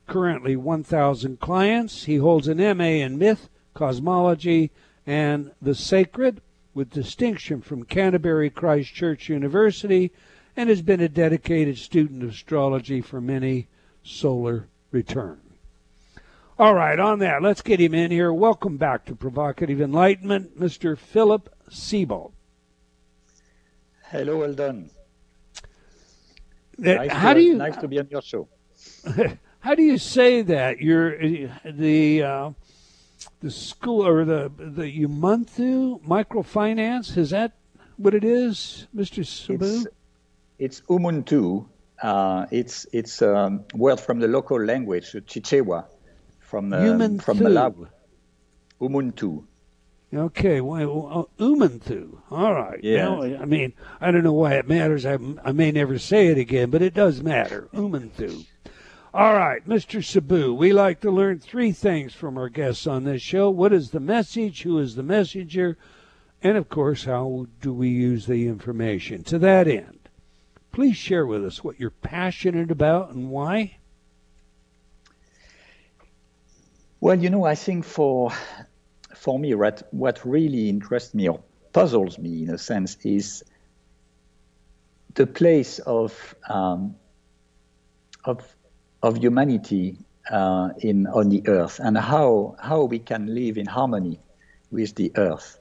Currently 0.07 0.55
1,000 0.55 1.39
clients. 1.39 2.05
He 2.05 2.15
holds 2.15 2.47
an 2.47 2.57
MA 2.57 2.83
in 2.83 3.19
myth, 3.19 3.49
cosmology, 3.75 4.71
and 5.05 5.51
the 5.61 5.75
sacred 5.75 6.41
with 6.73 6.89
distinction 6.89 7.61
from 7.61 7.83
Canterbury 7.83 8.49
Christ 8.49 8.95
Church 8.95 9.29
University 9.29 10.11
and 10.57 10.69
has 10.69 10.81
been 10.81 11.01
a 11.01 11.07
dedicated 11.07 11.77
student 11.77 12.23
of 12.23 12.31
astrology 12.31 12.99
for 12.99 13.21
many 13.21 13.67
solar 14.03 14.67
returns. 14.89 15.50
All 16.61 16.75
right, 16.75 16.99
on 16.99 17.17
that, 17.19 17.41
let's 17.41 17.63
get 17.63 17.79
him 17.79 17.95
in 17.95 18.11
here. 18.11 18.31
Welcome 18.31 18.77
back 18.77 19.05
to 19.05 19.15
Provocative 19.15 19.81
Enlightenment, 19.81 20.59
Mr. 20.59 20.95
Philip 20.95 21.49
Sebald. 21.71 22.33
Hello, 24.11 24.37
well 24.37 24.53
done. 24.53 24.91
Uh, 25.57 25.61
nice 26.93 27.11
how 27.11 27.33
to, 27.33 27.39
do 27.39 27.45
you 27.47 27.55
nice 27.55 27.77
to 27.77 27.87
be 27.87 27.97
on 27.97 28.07
your 28.11 28.21
show? 28.21 28.47
how 29.59 29.73
do 29.73 29.81
you 29.81 29.97
say 29.97 30.43
that? 30.43 30.79
You're 30.79 31.17
the 31.65 32.21
uh, 32.21 32.51
the 33.39 33.49
school 33.49 34.05
or 34.05 34.23
the 34.23 34.51
the 34.55 35.07
Umunthu 35.07 35.99
microfinance. 36.03 37.17
Is 37.17 37.31
that 37.31 37.53
what 37.97 38.13
it 38.13 38.23
is, 38.23 38.85
Mr. 38.95 39.25
Sabu? 39.25 39.65
It's, 39.65 39.87
it's 40.59 40.81
Umunthu. 40.81 41.65
Uh, 42.03 42.45
it's 42.51 42.85
it's 42.93 43.23
a 43.23 43.35
um, 43.35 43.63
word 43.73 43.99
from 43.99 44.19
the 44.19 44.27
local 44.27 44.63
language, 44.63 45.11
Chichewa 45.25 45.85
from 46.51 46.73
uh, 46.73 46.79
from 47.21 47.39
Malawi. 47.39 47.87
Umunthu. 48.81 49.45
Okay, 50.13 50.59
well, 50.59 51.29
uh, 51.39 51.43
Umanthu. 51.43 52.17
All 52.29 52.53
right. 52.53 52.83
Yeah. 52.83 53.05
Now, 53.05 53.23
I 53.23 53.45
mean, 53.45 53.71
I 54.01 54.11
don't 54.11 54.25
know 54.25 54.33
why 54.33 54.55
it 54.55 54.67
matters. 54.67 55.05
I, 55.05 55.17
I 55.45 55.53
may 55.53 55.71
never 55.71 55.97
say 55.97 56.27
it 56.27 56.37
again, 56.37 56.69
but 56.69 56.81
it 56.81 56.93
does 56.93 57.23
matter. 57.23 57.69
Umanthu. 57.73 58.45
All 59.13 59.33
right, 59.33 59.65
Mr. 59.65 60.03
Sabu, 60.03 60.53
we 60.53 60.73
like 60.73 60.99
to 61.01 61.11
learn 61.11 61.39
three 61.39 61.71
things 61.71 62.13
from 62.13 62.37
our 62.37 62.49
guests 62.49 62.85
on 62.85 63.05
this 63.05 63.21
show. 63.21 63.49
What 63.49 63.71
is 63.71 63.91
the 63.91 64.01
message? 64.01 64.63
Who 64.63 64.77
is 64.77 64.95
the 64.95 65.03
messenger? 65.03 65.77
And 66.43 66.57
of 66.57 66.67
course, 66.67 67.05
how 67.05 67.47
do 67.61 67.73
we 67.73 67.87
use 67.87 68.25
the 68.25 68.47
information? 68.47 69.23
To 69.23 69.39
that 69.39 69.69
end, 69.69 70.09
please 70.73 70.97
share 70.97 71.25
with 71.25 71.45
us 71.45 71.63
what 71.63 71.79
you're 71.79 71.91
passionate 71.91 72.71
about 72.71 73.11
and 73.11 73.29
why. 73.29 73.77
Well, 77.01 77.19
you 77.19 77.31
know, 77.31 77.45
I 77.45 77.55
think 77.55 77.83
for 77.83 78.31
for 79.15 79.39
me, 79.39 79.55
what 79.55 79.87
what 79.89 80.23
really 80.23 80.69
interests 80.69 81.15
me 81.15 81.29
or 81.29 81.41
puzzles 81.73 82.19
me 82.19 82.43
in 82.43 82.51
a 82.51 82.59
sense 82.59 82.95
is 83.03 83.43
the 85.15 85.25
place 85.25 85.79
of 85.79 86.35
um, 86.47 86.95
of 88.23 88.55
of 89.01 89.17
humanity 89.17 89.97
uh, 90.29 90.69
in 90.77 91.07
on 91.07 91.29
the 91.29 91.41
earth 91.47 91.79
and 91.79 91.97
how 91.97 92.55
how 92.61 92.83
we 92.83 92.99
can 92.99 93.33
live 93.33 93.57
in 93.57 93.65
harmony 93.65 94.19
with 94.69 94.93
the 94.93 95.11
earth 95.15 95.59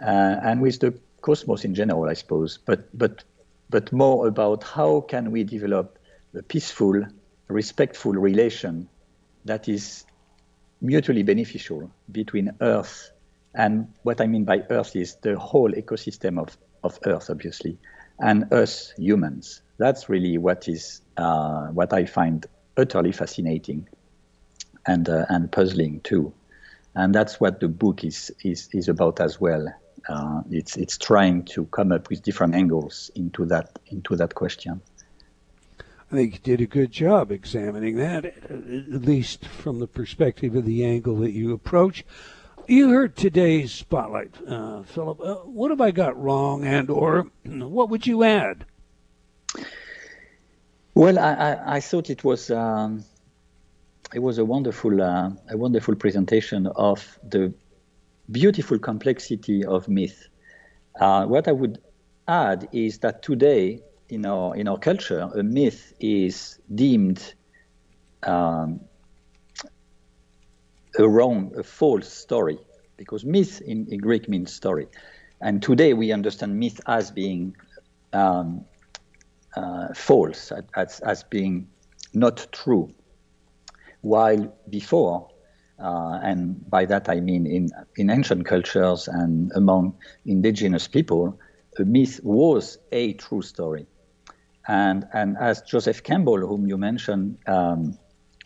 uh, 0.00 0.40
and 0.42 0.62
with 0.62 0.80
the 0.80 0.94
cosmos 1.20 1.66
in 1.66 1.74
general, 1.74 2.08
I 2.08 2.14
suppose. 2.14 2.58
But 2.64 2.88
but 2.96 3.24
but 3.68 3.92
more 3.92 4.26
about 4.26 4.64
how 4.64 5.02
can 5.02 5.32
we 5.32 5.44
develop 5.44 5.98
a 6.34 6.42
peaceful, 6.42 7.04
respectful 7.48 8.12
relation 8.12 8.88
that 9.44 9.68
is 9.68 10.06
mutually 10.82 11.22
beneficial 11.22 11.90
between 12.10 12.50
Earth 12.60 13.12
and 13.54 13.92
what 14.02 14.20
I 14.20 14.26
mean 14.26 14.44
by 14.44 14.64
Earth 14.70 14.96
is 14.96 15.16
the 15.16 15.38
whole 15.38 15.70
ecosystem 15.72 16.40
of, 16.40 16.56
of 16.82 16.98
Earth, 17.06 17.28
obviously, 17.30 17.78
and 18.20 18.52
us 18.52 18.92
humans. 18.96 19.62
That's 19.78 20.08
really 20.08 20.38
what 20.38 20.68
is 20.68 21.02
uh, 21.16 21.66
what 21.68 21.92
I 21.92 22.06
find 22.06 22.46
utterly 22.76 23.12
fascinating 23.12 23.88
and 24.86 25.08
uh, 25.08 25.26
and 25.28 25.50
puzzling 25.50 26.00
too, 26.00 26.32
and 26.94 27.14
that's 27.14 27.40
what 27.40 27.60
the 27.60 27.68
book 27.68 28.04
is 28.04 28.32
is 28.42 28.68
is 28.72 28.88
about 28.88 29.20
as 29.20 29.40
well. 29.40 29.66
Uh, 30.08 30.42
it's 30.50 30.76
it's 30.76 30.98
trying 30.98 31.44
to 31.44 31.66
come 31.66 31.92
up 31.92 32.08
with 32.08 32.22
different 32.22 32.54
angles 32.54 33.10
into 33.14 33.44
that 33.46 33.78
into 33.86 34.16
that 34.16 34.34
question. 34.34 34.80
I 36.12 36.14
think 36.14 36.34
you 36.34 36.40
did 36.40 36.60
a 36.60 36.66
good 36.66 36.92
job 36.92 37.32
examining 37.32 37.96
that, 37.96 38.26
at 38.26 39.02
least 39.02 39.46
from 39.46 39.78
the 39.78 39.86
perspective 39.86 40.54
of 40.54 40.66
the 40.66 40.84
angle 40.84 41.16
that 41.20 41.32
you 41.32 41.54
approach. 41.54 42.04
You 42.68 42.90
heard 42.90 43.16
today's 43.16 43.72
spotlight, 43.72 44.34
uh, 44.46 44.82
Philip. 44.82 45.20
Uh, 45.22 45.36
what 45.36 45.70
have 45.70 45.80
I 45.80 45.90
got 45.90 46.22
wrong, 46.22 46.66
and 46.66 46.90
or 46.90 47.28
what 47.44 47.88
would 47.88 48.06
you 48.06 48.24
add? 48.24 48.66
Well, 50.94 51.18
I, 51.18 51.32
I, 51.32 51.76
I 51.76 51.80
thought 51.80 52.10
it 52.10 52.22
was 52.22 52.50
um, 52.50 53.04
it 54.14 54.18
was 54.18 54.36
a 54.36 54.44
wonderful 54.44 55.00
uh, 55.00 55.30
a 55.48 55.56
wonderful 55.56 55.94
presentation 55.94 56.66
of 56.66 57.18
the 57.26 57.54
beautiful 58.30 58.78
complexity 58.78 59.64
of 59.64 59.88
myth. 59.88 60.28
Uh, 61.00 61.24
what 61.24 61.48
I 61.48 61.52
would 61.52 61.80
add 62.28 62.68
is 62.70 62.98
that 62.98 63.22
today 63.22 63.80
in 64.12 64.26
our 64.26 64.54
in 64.54 64.68
our 64.68 64.78
culture, 64.78 65.30
a 65.34 65.42
myth 65.42 65.94
is 65.98 66.58
deemed 66.74 67.34
um, 68.24 68.80
a 70.98 71.08
wrong, 71.08 71.50
a 71.56 71.62
false 71.62 72.12
story, 72.12 72.58
because 72.98 73.24
myth 73.24 73.62
in, 73.62 73.86
in, 73.90 73.98
Greek 73.98 74.28
means 74.28 74.52
story, 74.52 74.86
and 75.40 75.62
today 75.62 75.94
we 75.94 76.12
understand 76.12 76.58
myth 76.58 76.78
as 76.86 77.10
being 77.10 77.56
um, 78.12 78.66
uh, 79.56 79.94
false, 79.94 80.52
as, 80.76 81.00
as 81.00 81.22
being 81.24 81.66
not 82.12 82.46
true, 82.52 82.92
while 84.02 84.54
before. 84.68 85.28
Uh, 85.78 86.20
and 86.22 86.70
by 86.70 86.84
that 86.84 87.08
I 87.08 87.18
mean 87.18 87.44
in, 87.44 87.68
in 87.96 88.08
ancient 88.08 88.44
cultures 88.46 89.08
and 89.08 89.50
among 89.56 89.96
indigenous 90.26 90.86
people, 90.86 91.36
a 91.78 91.84
myth 91.84 92.20
was 92.22 92.78
a 92.92 93.14
true 93.14 93.42
story. 93.42 93.86
And, 94.68 95.06
and 95.12 95.36
as 95.38 95.62
Joseph 95.62 96.02
Campbell, 96.02 96.38
whom 96.38 96.66
you 96.66 96.78
mentioned, 96.78 97.38
um, 97.46 97.98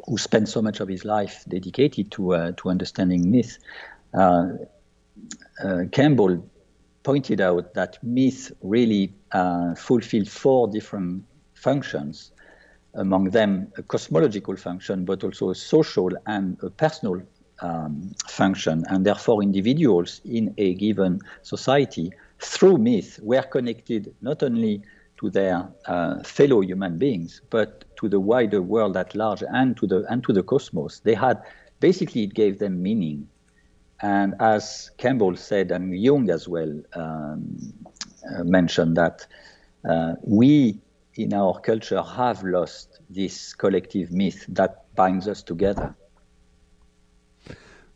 who 0.07 0.19
spent 0.19 0.49
so 0.49 0.63
much 0.63 0.81
of 0.81 0.89
his 0.89 1.05
life 1.05 1.45
dedicated 1.49 2.11
to, 2.13 2.35
uh, 2.35 2.53
to 2.57 2.71
understanding 2.71 3.31
myth, 3.31 3.59
uh, 4.15 4.49
uh, 5.63 5.85
Campbell 5.93 6.45
pointed 7.03 7.41
out 7.41 7.75
that 7.75 7.99
myth 8.03 8.53
really 8.63 9.15
uh, 9.33 9.75
fulfilled 9.75 10.29
four 10.29 10.69
different 10.69 11.25
functions, 11.55 12.33
among 12.95 13.31
them 13.31 13.73
a 13.77 13.83
cosmological 13.83 14.57
function, 14.57 15.05
but 15.05 15.23
also 15.23 15.51
a 15.51 15.55
social 15.55 16.11
and 16.27 16.59
a 16.63 16.71
personal 16.71 17.23
um, 17.61 18.15
function. 18.29 18.85
And 18.89 19.07
therefore, 19.07 19.43
individuals 19.43 20.21
in 20.25 20.55
a 20.59 20.75
given 20.75 21.21
society, 21.43 22.11
through 22.41 22.79
myth, 22.79 23.21
were 23.23 23.43
connected 23.43 24.15
not 24.21 24.43
only 24.43 24.83
to 25.19 25.31
their 25.31 25.69
uh, 25.87 26.23
fellow 26.23 26.61
human 26.61 26.99
beings, 26.99 27.41
but 27.51 27.85
to 27.97 28.09
the 28.09 28.21
wider 28.21 28.61
world 28.61 28.97
at 28.97 29.15
large 29.15 29.43
and 29.49 29.77
to 29.77 29.87
the 29.87 30.05
and 30.09 30.23
to 30.25 30.33
the 30.33 30.43
cosmos. 30.43 31.01
They 31.01 31.15
had 31.15 31.43
basically 31.81 32.25
it 32.25 32.35
gave 32.35 32.59
them 32.59 32.83
meaning, 32.83 33.29
and 34.01 34.35
as 34.41 34.91
Campbell 34.99 35.37
said, 35.37 35.71
and 35.71 35.99
Jung 35.99 36.31
as 36.31 36.49
well 36.49 36.81
um, 36.95 37.57
uh, 38.35 38.45
mentioned 38.45 38.97
that 38.97 39.27
uh, 39.89 40.15
we 40.23 40.81
in 41.15 41.33
our 41.33 41.59
culture 41.61 42.03
have 42.03 42.43
lost 42.45 43.01
this 43.09 43.55
collective 43.55 44.13
myth 44.13 44.45
that 44.49 44.95
binds 44.95 45.27
us 45.29 45.43
together. 45.43 45.95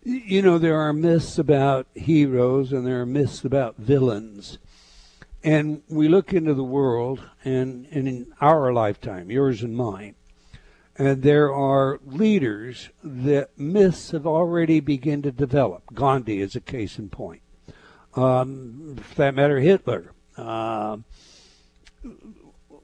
You 0.03 0.41
know, 0.41 0.57
there 0.57 0.81
are 0.81 0.95
myths 0.95 1.39
about 1.39 1.87
heroes 1.95 2.73
and 2.73 2.87
there 2.87 3.03
are 3.03 3.07
myths 3.07 3.45
about 3.45 3.77
villains 3.77 4.59
and 5.43 5.83
we 5.89 6.09
look 6.09 6.33
into 6.33 6.55
the 6.55 6.65
world 6.65 7.21
and, 7.45 7.87
and 7.91 8.07
in 8.07 8.33
our 8.41 8.73
lifetime, 8.73 9.31
yours 9.31 9.63
and 9.63 9.77
mine, 9.77 10.15
and 10.97 11.23
there 11.23 11.53
are 11.53 11.99
leaders 12.05 12.91
that 13.03 13.59
myths 13.59 14.11
have 14.11 14.27
already 14.27 14.81
begun 14.81 15.23
to 15.23 15.33
develop. 15.33 15.83
Gandhi 15.95 16.41
is 16.41 16.55
a 16.55 16.61
case 16.61 16.99
in 16.99 17.09
point. 17.09 17.43
Um, 18.15 18.97
for 19.01 19.15
that 19.17 19.35
matter, 19.35 19.61
Hitler. 19.61 20.13
Uh, 20.37 20.99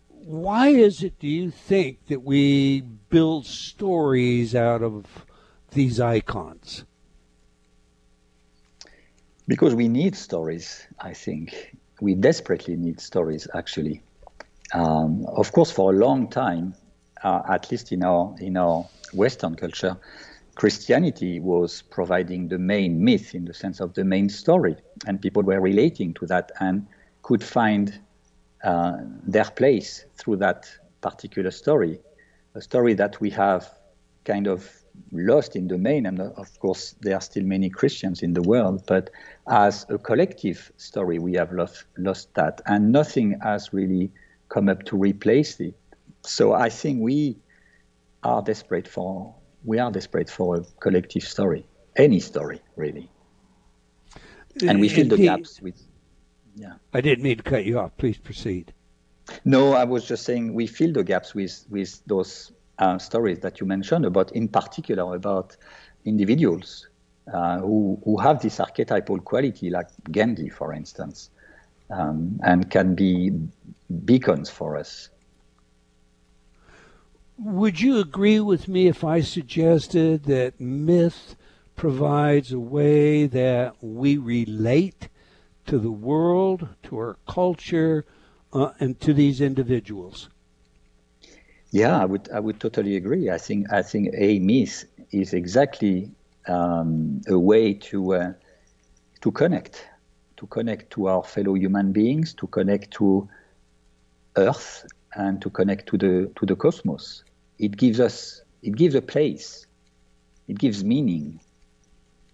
why 0.09 0.69
is 0.69 1.03
it, 1.03 1.19
do 1.19 1.29
you 1.29 1.51
think, 1.51 2.07
that 2.07 2.23
we 2.23 2.81
build 2.81 3.47
stories 3.47 4.55
out 4.55 4.83
of 4.83 5.27
these 5.73 6.01
icons? 6.01 6.85
Because 9.47 9.75
we 9.75 9.89
need 9.89 10.17
stories, 10.17 10.87
I 10.99 11.13
think 11.13 11.77
we 12.01 12.15
desperately 12.15 12.77
need 12.77 13.01
stories, 13.01 13.49
actually. 13.55 14.03
Um, 14.73 15.25
of 15.27 15.53
course, 15.53 15.71
for 15.71 15.93
a 15.93 15.97
long 15.97 16.29
time, 16.29 16.75
uh, 17.23 17.43
at 17.49 17.71
least 17.71 17.93
in 17.93 18.05
our 18.05 18.35
in 18.39 18.57
our 18.57 18.87
Western 19.13 19.55
culture, 19.55 19.97
Christianity 20.57 21.41
was 21.41 21.83
providing 21.83 22.49
the 22.49 22.59
main 22.59 23.03
myth 23.03 23.35
in 23.35 23.45
the 23.45 23.55
sense 23.55 23.81
of 23.81 23.95
the 23.95 24.05
main 24.05 24.29
story, 24.29 24.77
and 25.07 25.21
people 25.21 25.43
were 25.43 25.61
relating 25.61 26.15
to 26.15 26.27
that 26.27 26.53
and 26.61 26.87
could 27.23 27.43
find 27.43 28.01
uh, 28.65 28.97
their 29.27 29.45
place 29.45 30.05
through 30.17 30.37
that 30.37 30.69
particular 31.01 31.51
story, 31.51 32.01
a 32.55 32.61
story 32.61 32.95
that 32.95 33.21
we 33.21 33.31
have 33.31 33.71
kind 34.25 34.47
of 34.47 34.69
lost 35.13 35.57
in 35.57 35.69
the 35.69 35.79
main. 35.79 36.07
And 36.07 36.21
of 36.21 36.59
course, 36.61 36.95
there 37.01 37.15
are 37.15 37.21
still 37.21 37.45
many 37.45 37.71
Christians 37.71 38.23
in 38.23 38.33
the 38.33 38.43
world, 38.43 38.85
but 38.87 39.11
as 39.49 39.87
a 39.89 39.99
collective 39.99 40.73
story, 40.77 41.19
we 41.19 41.35
have 41.35 41.53
lost, 41.53 41.85
lost 41.99 42.35
that. 42.35 42.61
And 42.67 42.93
nothing 42.93 43.39
has 43.43 43.73
really 43.73 44.11
come 44.49 44.69
up 44.69 44.85
to 44.85 44.97
replace 44.97 45.61
it. 45.61 45.75
So 46.23 46.53
I 46.53 46.69
think 46.69 47.01
we 47.01 47.39
are 48.23 48.43
desperate 48.43 48.89
for 48.89 49.35
we 49.65 49.79
are 49.79 49.91
desperate 49.91 50.31
for 50.31 50.57
a 50.57 50.65
collective 50.81 51.25
story, 51.25 51.67
any 51.97 52.21
story 52.21 52.61
really, 52.77 53.11
and 54.67 54.81
we 54.81 54.89
fill 54.89 55.09
the 55.09 55.17
gaps 55.17 55.61
with. 55.61 55.81
Yeah. 56.55 56.75
I 56.95 57.01
didn't 57.01 57.23
mean 57.23 57.37
to 57.37 57.43
cut 57.43 57.65
you 57.65 57.79
off. 57.79 57.97
Please 57.97 58.17
proceed. 58.17 58.73
No, 59.45 59.73
I 59.73 59.85
was 59.85 60.07
just 60.07 60.25
saying 60.25 60.55
we 60.55 60.67
fill 60.67 60.93
the 60.93 61.05
gaps 61.05 61.35
with 61.35 61.65
with 61.69 62.01
those 62.07 62.53
uh, 62.79 62.99
stories 62.99 63.41
that 63.41 63.61
you 63.61 63.67
mentioned 63.67 64.05
about, 64.05 64.33
in 64.33 64.49
particular, 64.49 65.15
about 65.15 65.57
individuals 66.05 66.89
uh, 67.33 67.59
who, 67.59 68.01
who 68.05 68.17
have 68.19 68.41
this 68.41 68.61
archetypal 68.61 69.19
quality, 69.21 69.71
like 69.71 69.89
Gandhi, 70.11 70.49
for 70.49 70.73
instance, 70.73 71.31
um, 71.91 72.39
and 72.43 72.71
can 72.71 72.95
be 72.95 73.33
beacons 74.05 74.51
for 74.51 74.77
us. 74.77 75.09
Would 77.39 77.81
you 77.81 77.99
agree 77.99 78.41
with 78.41 78.67
me 78.67 78.87
if 78.87 79.05
I 79.05 79.21
suggested 79.21 80.25
that 80.25 80.59
myth 80.59 81.37
provides 81.77 82.53
a 82.53 82.59
way 82.59 83.27
that 83.27 83.75
we 83.83 84.17
relate 84.17 85.09
to 85.67 85.79
the 85.79 85.91
world, 85.91 86.69
to 86.85 86.97
our 86.97 87.19
culture, 87.29 88.05
uh, 88.53 88.71
and 88.81 88.99
to 89.01 89.13
these 89.13 89.41
individuals. 89.41 90.29
Yeah, 91.71 92.01
I 92.01 92.05
would 92.05 92.31
I 92.31 92.41
would 92.41 92.61
totally 92.61 92.97
agree. 92.97 93.31
I 93.31 93.39
think 93.39 93.73
I 93.73 93.83
think 93.83 94.11
a 94.15 94.39
myth 94.39 94.85
is 95.11 95.35
exactly 95.35 96.11
um, 96.49 97.21
a 97.29 97.39
way 97.39 97.75
to 97.75 98.15
uh, 98.15 98.33
to 99.21 99.33
connect, 99.33 99.87
to 100.37 100.47
connect 100.47 100.91
to 100.93 101.09
our 101.09 101.25
fellow 101.25 101.55
human 101.55 101.93
beings, 101.93 102.35
to 102.35 102.47
connect 102.47 102.93
to 102.93 103.29
Earth, 104.37 104.87
and 105.15 105.41
to 105.43 105.51
connect 105.51 105.89
to 105.89 105.99
the 105.99 106.31
to 106.37 106.47
the 106.47 106.57
cosmos. 106.57 107.25
It 107.59 107.77
gives 107.77 108.01
us 108.01 108.43
it 108.63 108.77
gives 108.77 108.95
a 108.95 109.03
place, 109.03 109.67
it 110.49 110.59
gives 110.59 110.85
meaning, 110.85 111.41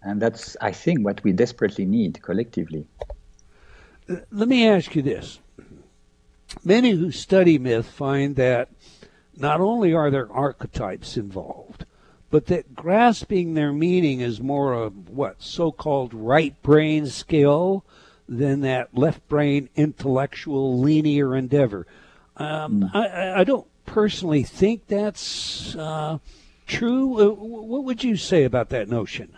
and 0.03 0.21
that's 0.21 0.57
I 0.61 0.73
think 0.73 1.05
what 1.05 1.23
we 1.25 1.33
desperately 1.33 1.87
need 1.87 2.23
collectively. 2.23 2.87
Let 4.31 4.49
me 4.49 4.69
ask 4.69 4.95
you 4.95 5.03
this: 5.03 5.41
Many 6.65 6.91
who 6.91 7.11
study 7.11 7.59
myth 7.59 7.87
find 7.87 8.37
that 8.37 8.69
not 9.43 9.61
only 9.61 9.93
are 9.93 10.11
there 10.11 10.33
archetypes 10.33 11.17
involved, 11.17 11.85
but 12.31 12.47
that 12.47 12.75
grasping 12.75 13.53
their 13.53 13.73
meaning 13.73 14.21
is 14.21 14.41
more 14.41 14.73
of 14.73 15.11
what 15.11 15.43
so-called 15.43 16.15
right 16.15 16.55
brain 16.63 17.07
skill 17.07 17.85
than 18.29 18.61
that 18.61 18.97
left 18.97 19.29
brain 19.29 19.69
intellectual 19.75 20.79
linear 20.79 21.37
endeavor. 21.37 21.87
Um, 22.37 22.85
mm. 22.85 22.95
I, 22.95 23.41
I, 23.41 23.45
don't 23.45 23.67
personally 23.85 24.45
think 24.45 24.87
that's 24.87 25.75
uh, 25.77 26.19
true. 26.67 27.21
Uh, 27.21 27.35
what 27.35 27.85
would 27.85 28.03
you 28.03 28.17
say 28.17 28.45
about 28.45 28.71
that 28.71 28.89
notion? 28.89 29.37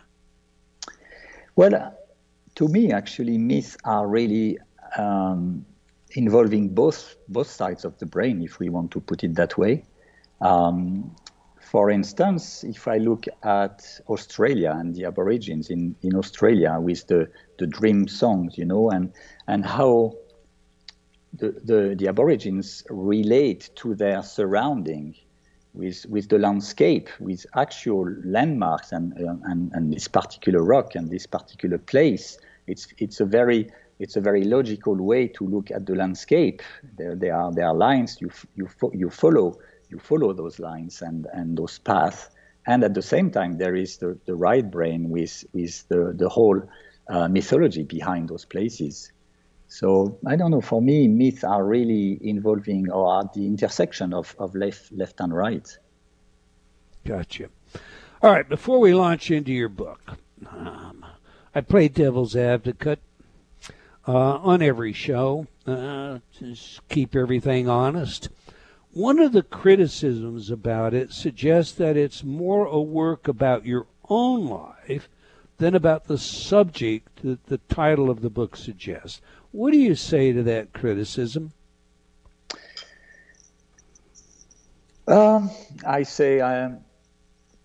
Well, 1.57 1.75
uh, 1.75 1.91
to 2.57 2.69
me, 2.69 2.93
actually, 2.93 3.39
myths 3.39 3.77
are 3.85 4.07
really 4.07 4.59
um, 4.97 5.65
involving 6.13 6.69
both 6.69 7.17
both 7.27 7.49
sides 7.49 7.85
of 7.85 7.99
the 7.99 8.07
brain, 8.07 8.43
if 8.43 8.61
we 8.61 8.69
want 8.69 8.93
to 8.93 9.01
put 9.01 9.25
it 9.25 9.35
that 9.35 9.59
way. 9.59 9.83
Um, 10.45 11.17
for 11.59 11.91
instance, 11.91 12.63
if 12.63 12.87
I 12.87 12.99
look 12.99 13.25
at 13.43 14.01
Australia 14.09 14.77
and 14.79 14.95
the 14.95 15.07
Aborigines 15.07 15.71
in, 15.71 15.97
in 16.03 16.15
Australia 16.15 16.79
with 16.79 17.07
the, 17.09 17.29
the 17.59 17.67
dream 17.67 18.07
songs, 18.07 18.57
you 18.57 18.65
know, 18.65 18.91
and, 18.91 19.13
and 19.49 19.65
how 19.65 20.13
the, 21.33 21.51
the, 21.65 21.97
the 21.99 22.07
Aborigines 22.07 22.85
relate 22.91 23.71
to 23.77 23.95
their 23.97 24.23
surrounding 24.23 25.17
with, 25.73 26.07
with 26.09 26.29
the 26.29 26.39
landscape, 26.39 27.09
with 27.19 27.45
actual 27.57 28.09
landmarks 28.25 28.93
and, 28.93 29.15
uh, 29.15 29.35
and, 29.51 29.73
and 29.73 29.93
this 29.93 30.07
particular 30.07 30.63
rock 30.63 30.95
and 30.95 31.11
this 31.11 31.27
particular 31.27 31.79
place. 31.79 32.39
It's, 32.67 32.87
it's 32.99 33.19
a 33.21 33.25
very 33.25 33.71
it's 34.01 34.17
a 34.17 34.21
very 34.21 34.43
logical 34.43 34.97
way 34.97 35.29
to 35.29 35.47
look 35.47 35.71
at 35.71 35.87
the 35.87 35.95
landscape. 35.95 36.63
There, 36.99 37.15
there 37.15 37.37
are 37.37 37.53
there 37.53 37.69
are 37.69 37.75
lines 37.75 38.21
you 38.21 38.29
you 38.57 38.69
you 38.93 39.09
follow 39.09 39.57
you 39.95 40.01
follow 40.01 40.33
those 40.33 40.59
lines 40.59 41.01
and 41.03 41.27
and 41.33 41.57
those 41.57 41.79
paths, 41.79 42.29
and 42.67 42.85
at 42.85 42.95
the 42.95 43.03
same 43.03 43.31
time 43.31 43.57
there 43.57 43.77
is 43.77 43.99
the, 43.99 44.19
the 44.27 44.35
right 44.35 44.69
brain 44.69 45.09
with 45.09 45.45
with 45.53 45.89
the 45.89 46.13
the 46.17 46.29
whole 46.29 46.61
uh, 47.09 47.29
mythology 47.29 47.85
behind 47.85 48.29
those 48.29 48.45
places. 48.45 49.13
So 49.69 50.19
I 50.27 50.37
don't 50.37 50.51
know. 50.51 50.61
For 50.61 50.83
me, 50.83 51.09
myths 51.09 51.45
are 51.45 51.65
really 51.65 52.19
involving 52.21 52.91
or 52.91 53.21
at 53.21 53.33
the 53.33 53.47
intersection 53.47 54.13
of, 54.13 54.35
of 54.39 54.55
left 54.55 54.93
left 54.93 55.21
and 55.21 55.35
right. 55.35 55.67
Gotcha. 57.05 57.49
All 58.23 58.31
right. 58.31 58.49
Before 58.49 58.81
we 58.81 58.95
launch 58.95 59.31
into 59.31 59.53
your 59.53 59.69
book, 59.69 60.01
um, 60.51 61.05
I 61.55 61.61
play 61.61 61.89
devil's 61.89 62.37
advocate 62.37 63.01
uh, 64.07 64.13
on 64.13 64.63
every 64.63 64.93
show. 64.93 65.47
Uh, 65.67 66.19
just 66.39 66.87
keep 66.89 67.15
everything 67.15 67.69
honest. 67.69 68.29
One 68.95 69.19
of 69.19 69.33
the 69.33 69.43
criticisms 69.43 70.51
about 70.51 70.95
it 70.95 71.13
suggests 71.13 71.73
that 71.79 71.97
it's 71.97 72.23
more 72.23 72.65
a 72.67 72.81
work 72.81 73.27
about 73.27 73.67
your 73.67 73.89
own 74.09 74.47
life 74.47 75.09
than 75.59 75.75
about 75.75 76.05
the 76.05 76.17
subject 76.17 77.23
that 77.25 77.45
the 77.47 77.59
title 77.59 78.09
of 78.09 78.21
the 78.21 78.31
book 78.31 78.57
suggests. 78.57 79.21
What 79.51 79.73
do 79.73 79.79
you 79.81 79.97
say 79.97 80.33
to 80.33 80.45
that 80.45 80.73
criticism? 80.73 81.51
Um, 85.09 85.51
I 85.85 86.05
say 86.05 86.39
um, 86.39 86.79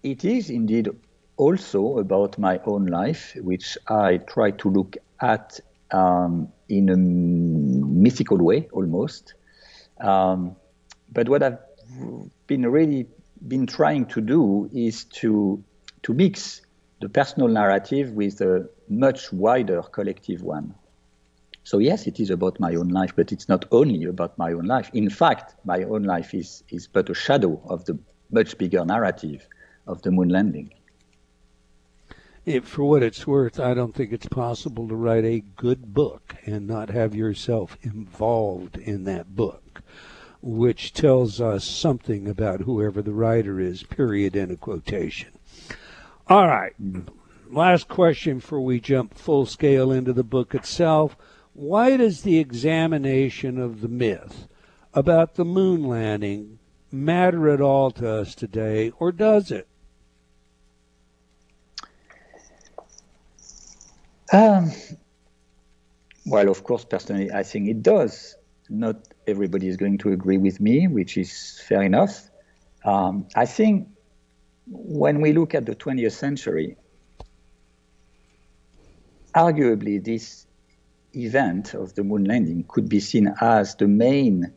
it 0.02 0.26
is 0.26 0.50
indeed 0.50 0.90
also 1.38 2.00
about 2.00 2.40
my 2.40 2.60
own 2.66 2.88
life, 2.88 3.36
which 3.40 3.78
I 3.88 4.18
try 4.18 4.50
to 4.50 4.70
look 4.72 4.98
at 5.22 5.60
um, 5.92 6.52
in 6.70 6.90
a 6.90 6.98
mythical 6.98 8.38
way 8.38 8.68
almost. 8.72 9.36
Um, 10.02 10.56
but 11.12 11.30
what 11.30 11.44
I've 11.44 11.58
been 12.48 12.66
really 12.70 13.08
been 13.48 13.66
trying 13.66 14.06
to 14.08 14.22
do 14.22 14.70
is 14.74 15.06
to 15.06 15.64
to 16.04 16.14
mix 16.14 16.62
the 17.02 17.10
personal 17.10 17.48
narrative 17.48 18.12
with 18.12 18.42
a 18.42 18.68
much 18.90 19.32
wider 19.32 19.82
collective 19.82 20.42
one. 20.42 20.76
So 21.64 21.78
yes, 21.78 22.08
it 22.08 22.20
is 22.20 22.30
about 22.30 22.60
my 22.60 22.76
own 22.76 22.90
life, 22.90 23.14
but 23.16 23.32
it's 23.32 23.48
not 23.48 23.66
only 23.72 24.04
about 24.06 24.38
my 24.38 24.54
own 24.54 24.66
life. 24.66 24.90
In 24.94 25.10
fact, 25.10 25.56
my 25.66 25.84
own 25.84 26.04
life 26.04 26.34
is 26.34 26.64
is 26.70 26.88
but 26.88 27.10
a 27.10 27.14
shadow 27.14 27.62
of 27.66 27.86
the 27.86 27.98
much 28.32 28.58
bigger 28.58 28.86
narrative 28.86 29.48
of 29.88 30.02
the 30.02 30.12
moon 30.12 30.30
landing 30.30 30.72
for 32.64 32.84
what 32.84 33.04
it's 33.04 33.28
worth, 33.28 33.60
I 33.60 33.74
don't 33.74 33.94
think 33.94 34.12
it's 34.12 34.28
possible 34.28 34.88
to 34.88 34.96
write 34.96 35.26
a 35.26 35.44
good 35.56 35.94
book 35.94 36.36
and 36.46 36.66
not 36.66 36.90
have 36.90 37.14
yourself 37.14 37.78
involved 37.82 38.78
in 38.78 39.04
that 39.04 39.36
book, 39.36 39.82
which 40.42 40.94
tells 40.94 41.42
us 41.42 41.66
something 41.66 42.28
about 42.28 42.62
whoever 42.62 43.02
the 43.02 43.12
writer 43.12 43.60
is, 43.60 43.84
period, 43.84 44.36
in 44.36 44.52
a 44.52 44.56
quotation. 44.56 45.30
All 46.28 46.48
right. 46.48 46.74
Last 47.50 47.88
question 47.88 48.38
before 48.38 48.62
we 48.62 48.80
jump 48.80 49.16
full 49.16 49.46
scale 49.46 49.92
into 49.92 50.14
the 50.14 50.24
book 50.24 50.54
itself. 50.54 51.18
Why 51.54 51.98
does 51.98 52.22
the 52.22 52.38
examination 52.38 53.60
of 53.60 53.82
the 53.82 53.88
myth 53.88 54.48
about 54.94 55.36
the 55.36 55.46
moon 55.46 55.84
landing 55.84 56.60
matter 56.92 57.50
at 57.50 57.62
all 57.62 57.92
to 57.92 58.08
us 58.08 58.36
today, 58.36 58.92
or 59.00 59.12
does 59.12 59.52
it? 59.52 59.68
Um, 64.32 64.72
well, 66.26 66.50
of 66.50 66.64
course, 66.64 66.86
personally, 66.86 67.32
I 67.32 67.44
think 67.44 67.68
it 67.68 67.82
does. 67.82 68.36
Not 68.70 68.98
everybody 69.30 69.68
is 69.68 69.78
going 69.78 69.98
to 70.00 70.12
agree 70.12 70.38
with 70.38 70.60
me, 70.60 70.88
which 70.88 71.18
is 71.18 71.60
fair 71.68 71.82
enough. 71.82 72.30
Um, 72.84 73.28
I 73.36 73.46
think 73.46 73.90
when 74.68 75.22
we 75.22 75.34
look 75.34 75.56
at 75.56 75.66
the 75.66 75.76
20th 75.76 76.14
century, 76.14 76.78
arguably 79.36 80.04
this 80.04 80.46
event 81.16 81.74
of 81.74 81.96
the 81.96 82.04
moon 82.04 82.26
landing 82.26 82.66
could 82.68 82.90
be 82.90 83.00
seen 83.00 83.34
as 83.42 83.76
the 83.76 83.88
main 83.88 84.54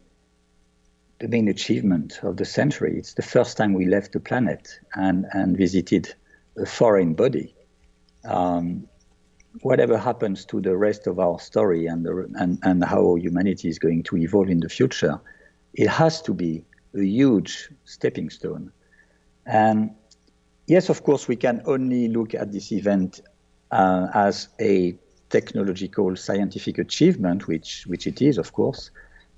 the 1.22 1.28
main 1.28 1.46
achievement 1.46 2.18
of 2.24 2.36
the 2.36 2.44
century. 2.44 2.98
It's 2.98 3.14
the 3.14 3.22
first 3.22 3.56
time 3.56 3.74
we 3.74 3.86
left 3.86 4.10
the 4.12 4.18
planet 4.18 4.80
and, 4.92 5.24
and 5.32 5.56
visited 5.56 6.12
a 6.58 6.66
foreign 6.66 7.14
body. 7.14 7.54
Um, 8.24 8.88
whatever 9.60 9.98
happens 9.98 10.44
to 10.46 10.60
the 10.60 10.76
rest 10.76 11.06
of 11.06 11.18
our 11.18 11.38
story 11.38 11.86
and, 11.86 12.04
the, 12.04 12.28
and, 12.34 12.58
and 12.62 12.84
how 12.84 13.16
humanity 13.16 13.68
is 13.68 13.78
going 13.78 14.02
to 14.04 14.16
evolve 14.16 14.48
in 14.48 14.60
the 14.60 14.68
future, 14.68 15.20
it 15.74 15.88
has 15.88 16.22
to 16.22 16.34
be 16.34 16.64
a 16.94 17.02
huge 17.02 17.68
stepping 17.84 18.30
stone. 18.30 18.72
And 19.46 19.94
yes, 20.66 20.88
of 20.88 21.02
course, 21.04 21.28
we 21.28 21.36
can 21.36 21.62
only 21.66 22.08
look 22.08 22.34
at 22.34 22.52
this 22.52 22.72
event 22.72 23.20
uh, 23.70 24.08
as 24.14 24.48
a 24.60 24.96
technological 25.30 26.14
scientific 26.16 26.78
achievement, 26.78 27.48
which 27.48 27.84
which 27.86 28.06
it 28.06 28.20
is, 28.20 28.38
of 28.38 28.52
course. 28.52 28.90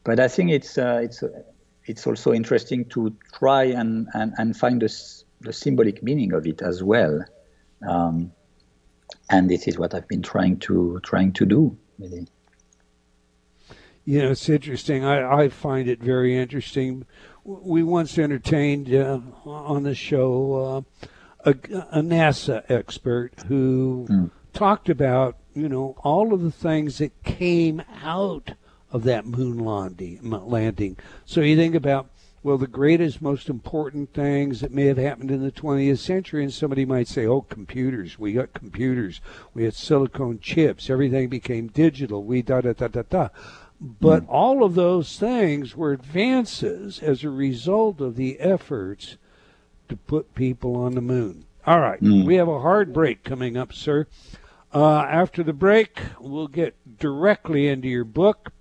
But 0.03 0.19
I 0.21 0.29
think 0.29 0.51
it's 0.51 0.77
uh, 0.77 1.01
it's 1.03 1.23
uh, 1.23 1.43
it's 1.87 2.07
also 2.07 2.33
interesting 2.33 2.85
to 2.87 3.15
try 3.39 3.65
and 3.65 4.09
and, 4.15 4.35
and 4.39 4.57
find 4.57 4.83
the, 4.83 4.93
the 5.41 5.53
symbolic 5.53 6.03
meaning 6.03 6.33
of 6.33 6.47
it 6.47 6.63
as 6.63 6.83
well. 6.83 7.25
Um, 7.89 8.33
and 9.31 9.51
this 9.51 9.67
is 9.67 9.79
what 9.79 9.95
I've 9.95 10.09
been 10.09 10.23
trying 10.23 10.59
to 10.61 11.01
trying 11.03 11.33
to 11.35 11.47
do. 11.47 11.77
Really. 11.99 12.27
You 14.05 14.23
know, 14.23 14.31
it's 14.33 14.49
interesting. 14.49 15.05
I, 15.05 15.45
I 15.45 15.49
find 15.49 15.89
it 15.89 16.01
very 16.01 16.37
interesting. 16.37 17.07
We 17.45 17.83
once 17.83 18.19
entertained 18.19 18.95
uh, 18.95 19.21
on 19.45 19.83
the 19.83 19.95
show 19.95 20.85
uh, 21.45 21.51
a, 21.51 21.51
a, 21.51 22.03
NASA 22.03 22.63
expert 22.71 23.33
who 23.47 24.07
mm. 24.11 24.31
talked 24.53 24.89
about 24.89 25.37
you 25.55 25.69
know 25.69 25.97
all 26.03 26.35
of 26.35 26.43
the 26.43 26.51
things 26.51 26.99
that 26.99 27.23
came 27.23 27.83
out 28.03 28.53
of 28.91 29.05
that 29.05 29.27
moon 29.27 29.59
landing. 29.59 30.21
landing. 30.23 30.97
So 31.25 31.41
you 31.41 31.57
think 31.57 31.75
about 31.75 32.09
well, 32.45 32.59
the 32.59 32.67
greatest, 32.67 33.23
most 33.23 33.49
important 33.49 34.13
things 34.13 34.61
that 34.61 34.71
may 34.71 34.85
have 34.85 34.99
happened 34.99 35.31
in 35.31 35.43
the 35.43 35.51
20th 35.51 35.99
century. 35.99 36.43
And 36.43 36.53
somebody 36.53 36.85
might 36.85 37.09
say, 37.09 37.27
oh, 37.27 37.41
computers. 37.41 38.19
We 38.19 38.35
got 38.35 38.53
computers. 38.53 39.23
We 39.55 39.65
had 39.65 39.73
silicon 39.73 40.39
chips. 40.41 40.91
Everything 40.91 41.31
became 41.31 41.69
digital. 41.69 42.23
We 42.23 42.43
da 42.43 42.61
da 42.61 42.75
da 42.75 42.89
da 42.89 43.03
da. 43.09 43.29
But 43.81 44.25
mm. 44.25 44.29
all 44.29 44.63
of 44.63 44.75
those 44.75 45.19
things 45.19 45.75
were 45.75 45.93
advances 45.93 46.99
as 46.99 47.25
a 47.25 47.31
result 47.31 48.03
of 48.03 48.17
the 48.17 48.39
efforts 48.39 49.17
to 49.89 49.97
put 49.97 50.35
people 50.35 50.77
on 50.77 50.95
the 50.95 51.01
moon. 51.01 51.47
All 51.67 51.81
right. 51.81 52.01
Mm. 52.03 52.27
We 52.27 52.35
have 52.35 52.49
a 52.49 52.61
hard 52.61 52.93
break 52.93 53.25
coming 53.25 53.57
up, 53.57 53.73
sir. 53.73 54.07
Uh, 54.71 54.99
after 54.99 55.43
the 55.43 55.55
break, 55.55 55.99
we'll 56.21 56.49
get 56.49 56.99
directly 56.99 57.69
into 57.69 57.89
your 57.89 58.05
book. 58.05 58.53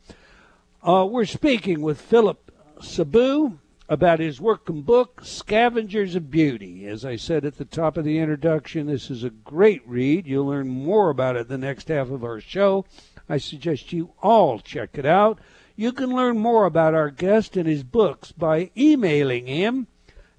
Uh, 0.82 1.06
we're 1.10 1.26
speaking 1.26 1.82
with 1.82 2.00
Philip 2.00 2.50
Sabu 2.82 3.60
about 3.90 4.20
his 4.20 4.40
working 4.40 4.82
book, 4.82 5.22
Scavengers 5.24 6.16
of 6.16 6.32
Beauty. 6.32 6.88
As 6.88 7.04
I 7.04 7.16
said 7.16 7.46
at 7.46 7.58
the 7.58 7.66
top 7.66 7.98
of 7.98 8.06
the 8.06 8.20
introduction, 8.20 8.88
this 8.88 9.10
is 9.10 9.24
a 9.24 9.30
great 9.30 9.82
read. 9.88 10.26
You'll 10.26 10.48
learn 10.48 10.70
more 10.70 11.10
about 11.10 11.36
it 11.36 11.48
the 11.48 11.58
next 11.58 11.90
half 11.90 12.10
of 12.10 12.24
our 12.24 12.40
show. 12.40 12.86
I 13.28 13.38
suggest 13.38 13.94
you 13.94 14.14
all 14.22 14.60
check 14.60 14.92
it 14.94 15.06
out. 15.06 15.40
You 15.76 15.92
can 15.92 16.16
learn 16.16 16.40
more 16.40 16.66
about 16.66 16.94
our 16.94 17.10
guest 17.10 17.58
and 17.58 17.68
his 17.68 17.84
books 17.84 18.32
by 18.32 18.70
emailing 18.78 19.48
him 19.48 19.88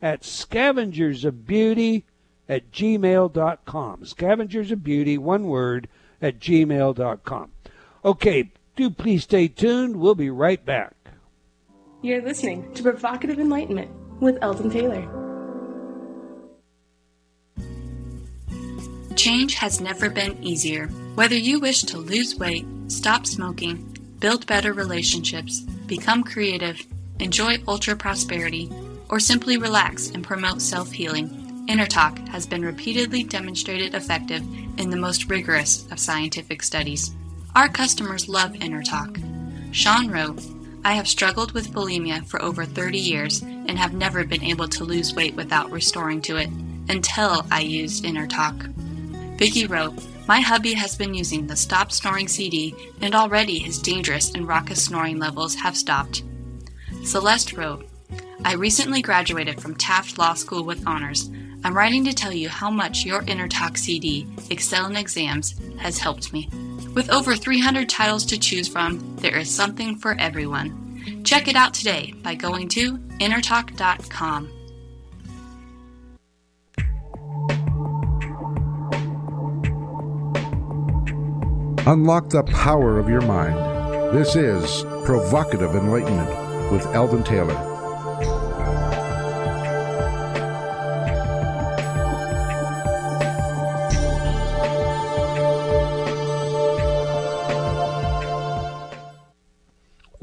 at 0.01 0.23
scavengersofbeauty 0.23 2.05
at 2.49 2.71
gmail.com. 2.71 4.05
Scavengers 4.05 4.71
of 4.71 4.85
Beauty, 4.85 5.19
one 5.19 5.45
word, 5.45 5.89
at 6.21 6.39
gmail.com. 6.39 7.51
Okay, 8.05 8.51
do 8.77 8.91
please 8.91 9.25
stay 9.25 9.49
tuned. 9.49 9.97
We'll 9.97 10.15
be 10.15 10.31
right 10.31 10.65
back. 10.65 11.04
You're 12.05 12.21
listening 12.21 12.71
to 12.75 12.83
Provocative 12.83 13.39
Enlightenment 13.41 13.91
with 14.21 14.37
Eldon 14.43 14.69
Taylor. 14.69 15.09
Change 19.17 19.55
has 19.55 19.81
never 19.81 20.11
been 20.11 20.37
easier. 20.45 20.89
Whether 21.15 21.37
you 21.37 21.61
wish 21.61 21.81
to 21.85 21.97
lose 21.97 22.37
weight, 22.37 22.67
stop 22.89 23.25
smoking, 23.25 23.97
build 24.19 24.47
better 24.47 24.75
relationships, 24.75 25.61
become 25.87 26.23
creative, 26.23 26.79
enjoy 27.21 27.57
ultra 27.67 27.97
prosperity, 27.97 28.71
or 29.09 29.19
simply 29.19 29.57
relax 29.57 30.11
and 30.11 30.23
promote 30.23 30.61
self 30.61 30.93
healing, 30.93 31.31
InnerTalk 31.71 32.29
has 32.29 32.47
been 32.47 32.67
repeatedly 32.67 33.25
demonstrated 33.25 33.95
effective 33.95 34.43
in 34.77 34.91
the 34.91 34.99
most 34.99 35.31
rigorous 35.31 35.91
of 35.91 35.99
scientific 35.99 36.63
studies. 36.63 37.13
Our 37.57 37.71
customers 37.71 38.29
love 38.29 38.53
InnerTalk. 38.53 39.73
Sean 39.73 40.11
wrote, 40.11 40.43
I 40.85 40.93
have 40.93 41.09
struggled 41.09 41.53
with 41.53 41.73
bulimia 41.73 42.27
for 42.27 42.43
over 42.43 42.67
30 42.67 42.99
years 42.99 43.41
and 43.41 43.79
have 43.79 43.95
never 43.95 44.23
been 44.23 44.45
able 44.45 44.69
to 44.69 44.85
lose 44.85 45.15
weight 45.15 45.35
without 45.35 45.71
restoring 45.71 46.21
to 46.23 46.37
it 46.37 46.51
until 46.91 47.47
I 47.51 47.61
used 47.61 48.05
InnerTalk. 48.05 48.71
Vicky 49.39 49.67
wrote, 49.67 49.95
My 50.29 50.41
hubby 50.41 50.75
has 50.75 50.95
been 50.95 51.15
using 51.15 51.47
the 51.47 51.57
Stop 51.57 51.91
Snoring 51.91 52.29
CD 52.29 52.75
and 53.01 53.15
already 53.15 53.59
his 53.59 53.79
dangerous 53.79 54.33
and 54.33 54.47
raucous 54.47 54.85
snoring 54.85 55.19
levels 55.19 55.55
have 55.55 55.75
stopped. 55.75 56.23
Celeste 57.03 57.55
wrote, 57.55 57.89
I 58.45 58.53
recently 58.53 59.01
graduated 59.01 59.63
from 59.63 59.77
Taft 59.77 60.19
Law 60.19 60.35
School 60.35 60.65
with 60.65 60.87
honors. 60.87 61.31
I'm 61.65 61.75
writing 61.75 62.05
to 62.05 62.13
tell 62.13 62.33
you 62.33 62.51
how 62.51 62.71
much 62.71 63.07
your 63.07 63.23
InnerTalk 63.23 63.79
CD, 63.79 64.27
Excel 64.51 64.85
in 64.85 64.97
Exams, 64.97 65.59
has 65.79 65.97
helped 65.97 66.31
me. 66.35 66.51
With 66.95 67.11
over 67.11 67.35
300 67.35 67.89
titles 67.89 68.25
to 68.27 68.39
choose 68.39 68.69
from, 68.69 69.17
there 69.17 69.37
is 69.37 69.53
something 69.53 69.97
for 69.97 70.15
everyone. 70.19 71.23
Check 71.25 71.49
it 71.49 71.57
out 71.57 71.75
today 71.75 72.15
by 72.23 72.37
going 72.37 72.69
to 72.69 72.99
innertalk.com. 73.19 74.51
Unlock 81.87 82.31
the 82.31 82.45
power 82.45 82.99
of 82.99 83.11
your 83.11 83.21
mind. 83.23 83.57
This 84.17 84.37
is 84.37 84.85
Provocative 85.05 85.75
Enlightenment 85.75 86.73
with 86.73 86.87
Eldon 86.95 87.25
Taylor. 87.25 87.74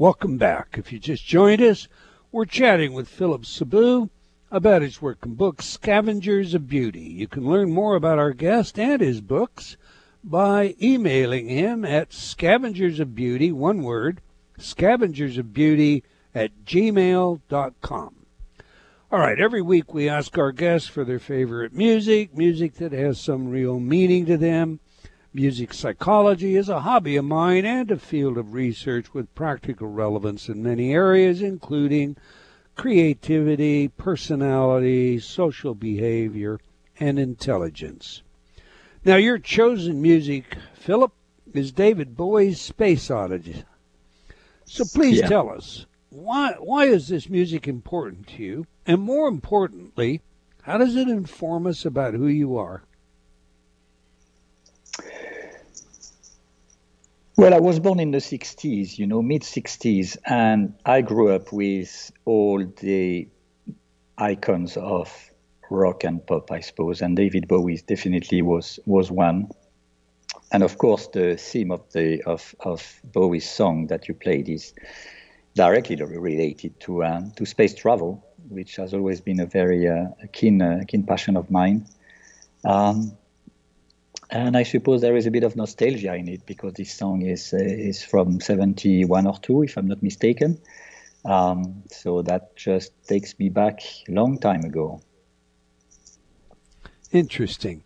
Welcome 0.02 0.36
back. 0.36 0.74
If 0.78 0.92
you 0.92 0.98
just 0.98 1.24
joined 1.24 1.62
us, 1.62 1.86
we're 2.32 2.44
chatting 2.44 2.92
with 2.92 3.06
Philip 3.06 3.46
Sabu 3.46 4.10
about 4.50 4.82
his 4.82 5.00
work 5.00 5.18
and 5.24 5.36
book, 5.36 5.62
Scavengers 5.62 6.54
of 6.54 6.66
Beauty. 6.66 7.02
You 7.02 7.28
can 7.28 7.48
learn 7.48 7.70
more 7.70 7.94
about 7.94 8.18
our 8.18 8.32
guest 8.32 8.80
and 8.80 9.00
his 9.00 9.20
books 9.20 9.76
by 10.24 10.74
emailing 10.82 11.48
him 11.48 11.84
at 11.84 12.12
scavengers 12.12 12.98
of 12.98 13.14
beauty, 13.14 13.52
one 13.52 13.84
word, 13.84 14.20
scavengers 14.58 15.38
of 15.38 15.54
beauty 15.54 16.02
at 16.34 16.64
gmail.com. 16.64 18.16
All 19.12 19.18
right, 19.20 19.38
every 19.38 19.62
week 19.62 19.94
we 19.94 20.08
ask 20.08 20.36
our 20.36 20.50
guests 20.50 20.88
for 20.88 21.04
their 21.04 21.20
favorite 21.20 21.72
music, 21.72 22.36
music 22.36 22.74
that 22.78 22.90
has 22.90 23.20
some 23.20 23.46
real 23.46 23.78
meaning 23.78 24.26
to 24.26 24.36
them. 24.36 24.80
Music 25.34 25.72
psychology 25.72 26.56
is 26.56 26.68
a 26.68 26.80
hobby 26.80 27.16
of 27.16 27.24
mine 27.24 27.64
and 27.64 27.90
a 27.90 27.98
field 27.98 28.36
of 28.36 28.52
research 28.52 29.14
with 29.14 29.34
practical 29.34 29.88
relevance 29.88 30.46
in 30.46 30.62
many 30.62 30.92
areas, 30.92 31.40
including 31.40 32.14
creativity, 32.76 33.88
personality, 33.88 35.18
social 35.18 35.74
behavior, 35.74 36.60
and 37.00 37.18
intelligence. 37.18 38.22
Now, 39.06 39.16
your 39.16 39.38
chosen 39.38 40.02
music, 40.02 40.58
Philip, 40.74 41.12
is 41.54 41.72
David 41.72 42.14
Bowie's 42.14 42.60
Space 42.60 43.10
Oddity. 43.10 43.64
So 44.66 44.84
please 44.84 45.20
yeah. 45.20 45.28
tell 45.28 45.48
us 45.48 45.86
why 46.10 46.56
why 46.58 46.84
is 46.84 47.08
this 47.08 47.30
music 47.30 47.66
important 47.66 48.26
to 48.28 48.42
you, 48.42 48.66
and 48.86 49.00
more 49.00 49.28
importantly, 49.28 50.20
how 50.64 50.76
does 50.76 50.94
it 50.94 51.08
inform 51.08 51.66
us 51.66 51.86
about 51.86 52.12
who 52.12 52.26
you 52.26 52.58
are? 52.58 52.82
Well, 57.34 57.54
I 57.54 57.60
was 57.60 57.80
born 57.80 57.98
in 57.98 58.10
the 58.10 58.18
60s, 58.18 58.98
you 58.98 59.06
know, 59.06 59.22
mid 59.22 59.40
60s, 59.40 60.18
and 60.26 60.74
I 60.84 61.00
grew 61.00 61.30
up 61.30 61.50
with 61.50 62.12
all 62.26 62.62
the 62.80 63.26
icons 64.18 64.76
of 64.76 65.30
rock 65.70 66.04
and 66.04 66.24
pop, 66.26 66.52
I 66.52 66.60
suppose, 66.60 67.00
and 67.00 67.16
David 67.16 67.48
Bowie 67.48 67.82
definitely 67.86 68.42
was 68.42 68.78
was 68.84 69.10
one. 69.10 69.48
And 70.52 70.62
of 70.62 70.76
course, 70.76 71.06
the 71.06 71.36
theme 71.36 71.70
of 71.70 71.90
the 71.92 72.22
of, 72.24 72.54
of 72.60 73.00
Bowie's 73.02 73.48
song 73.48 73.86
that 73.86 74.08
you 74.08 74.14
played 74.14 74.50
is 74.50 74.74
directly 75.54 75.96
related 75.96 76.78
to 76.80 77.02
uh, 77.02 77.22
to 77.36 77.46
space 77.46 77.74
travel, 77.74 78.22
which 78.50 78.76
has 78.76 78.92
always 78.92 79.22
been 79.22 79.40
a 79.40 79.46
very 79.46 79.88
uh, 79.88 80.08
keen 80.32 80.60
uh, 80.60 80.82
keen 80.86 81.04
passion 81.04 81.38
of 81.38 81.50
mine. 81.50 81.86
Um, 82.64 83.16
and 84.32 84.56
I 84.56 84.62
suppose 84.62 85.02
there 85.02 85.16
is 85.16 85.26
a 85.26 85.30
bit 85.30 85.44
of 85.44 85.56
nostalgia 85.56 86.14
in 86.14 86.26
it 86.26 86.46
because 86.46 86.72
this 86.72 86.92
song 86.92 87.20
is 87.20 87.52
uh, 87.52 87.58
is 87.58 88.02
from 88.02 88.40
71 88.40 89.26
or 89.26 89.38
2, 89.38 89.62
if 89.64 89.76
I'm 89.76 89.88
not 89.88 90.02
mistaken. 90.02 90.58
Um, 91.24 91.82
so 91.90 92.22
that 92.22 92.56
just 92.56 92.92
takes 93.06 93.38
me 93.38 93.50
back 93.50 93.82
a 94.08 94.12
long 94.12 94.38
time 94.38 94.64
ago. 94.64 95.02
Interesting. 97.12 97.84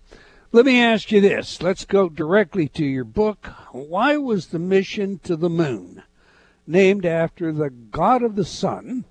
Let 0.52 0.64
me 0.64 0.80
ask 0.80 1.10
you 1.10 1.20
this. 1.20 1.60
Let's 1.60 1.84
go 1.84 2.08
directly 2.08 2.68
to 2.68 2.84
your 2.84 3.04
book. 3.04 3.48
Why 3.72 4.16
was 4.16 4.46
the 4.46 4.60
mission 4.60 5.18
to 5.24 5.36
the 5.36 5.50
moon 5.50 6.04
named 6.64 7.04
after 7.04 7.52
the 7.52 7.70
god 7.70 8.22
of 8.22 8.36
the 8.36 8.44
sun 8.44 9.04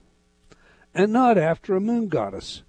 and 0.93 1.11
not 1.11 1.37
after 1.37 1.75
a 1.75 1.81
moon 1.81 2.07
goddess? 2.07 2.63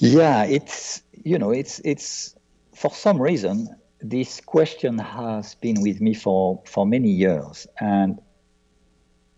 Yeah, 0.00 0.44
it's 0.44 1.03
you 1.22 1.38
know, 1.38 1.50
it's 1.50 1.80
it's 1.84 2.34
for 2.74 2.90
some 2.90 3.20
reason 3.20 3.68
this 4.00 4.40
question 4.40 4.98
has 4.98 5.54
been 5.54 5.80
with 5.80 6.00
me 6.00 6.14
for 6.14 6.62
for 6.66 6.86
many 6.86 7.10
years, 7.10 7.66
and 7.80 8.20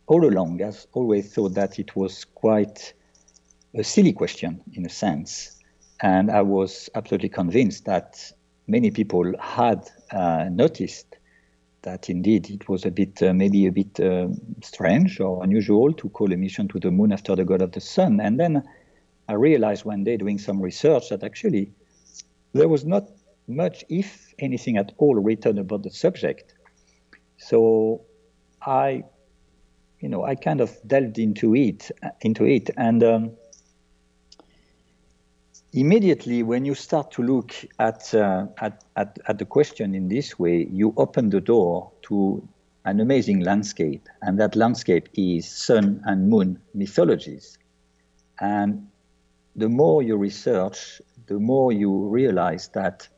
all 0.07 0.25
along 0.27 0.63
I've 0.63 0.87
always 0.93 1.33
thought 1.33 1.55
that 1.55 1.79
it 1.79 1.95
was 1.95 2.25
quite 2.25 2.95
a 3.75 3.85
silly 3.85 4.13
question 4.13 4.63
in 4.73 4.87
a 4.87 4.89
sense, 4.89 5.59
and 6.03 6.31
I 6.31 6.43
was 6.43 6.89
absolutely 6.95 7.29
convinced 7.29 7.85
that 7.85 8.33
many 8.67 8.91
people 8.91 9.33
had 9.39 9.89
uh, 10.11 10.49
noticed 10.51 11.17
that 11.83 12.11
indeed 12.11 12.51
it 12.51 12.69
was 12.69 12.85
a 12.85 12.91
bit 12.91 13.23
uh, 13.23 13.33
maybe 13.33 13.67
a 13.67 13.73
bit 13.73 14.01
uh, 14.01 14.29
strange 14.63 15.21
or 15.21 15.45
unusual 15.45 15.93
to 15.93 16.09
call 16.09 16.33
a 16.33 16.37
mission 16.37 16.67
to 16.69 16.81
the 16.81 16.91
moon 16.91 17.13
after 17.13 17.37
the 17.37 17.45
god 17.45 17.63
of 17.63 17.73
the 17.73 17.81
sun, 17.81 18.21
and 18.21 18.41
then 18.41 18.63
I 19.29 19.35
realized 19.35 19.85
one 19.85 20.05
day 20.05 20.17
doing 20.17 20.39
some 20.39 20.61
research 20.61 21.09
that 21.11 21.23
actually 21.25 21.73
there 22.53 22.69
was 22.69 22.85
not 22.85 23.11
much, 23.49 23.85
if 23.89 24.35
anything 24.39 24.77
at 24.77 24.93
all, 24.99 25.15
written 25.15 25.59
about 25.59 25.83
the 25.83 25.91
subject. 25.91 26.55
So 27.39 28.03
I 28.63 29.05
you 30.01 30.09
know, 30.09 30.25
I 30.25 30.35
kind 30.35 30.61
of 30.61 30.77
delved 30.87 31.19
into 31.19 31.55
it, 31.55 31.91
into 32.21 32.45
it, 32.45 32.71
and 32.77 33.03
um, 33.03 33.31
immediately 35.73 36.43
when 36.43 36.65
you 36.65 36.75
start 36.75 37.11
to 37.13 37.23
look 37.23 37.55
at, 37.79 38.15
uh, 38.15 38.47
at, 38.59 38.85
at, 38.97 39.19
at 39.27 39.39
the 39.39 39.45
question 39.45 39.95
in 39.95 40.09
this 40.09 40.39
way, 40.39 40.67
you 40.71 40.95
open 40.97 41.31
the 41.31 41.41
door 41.41 41.91
to 42.03 42.47
an 42.85 43.01
amazing 43.01 43.41
landscape, 43.41 44.09
and 44.23 44.39
that 44.39 44.55
landscape 44.55 45.09
is 45.15 45.49
sun 45.49 46.03
and 46.05 46.29
moon 46.29 46.61
mythologies. 46.75 47.59
And 48.39 48.89
the 49.57 49.69
more 49.69 50.03
you 50.03 50.17
research, 50.17 51.01
the 51.27 51.39
more 51.39 51.73
you 51.73 52.09
realize 52.09 52.69
that 52.69 53.09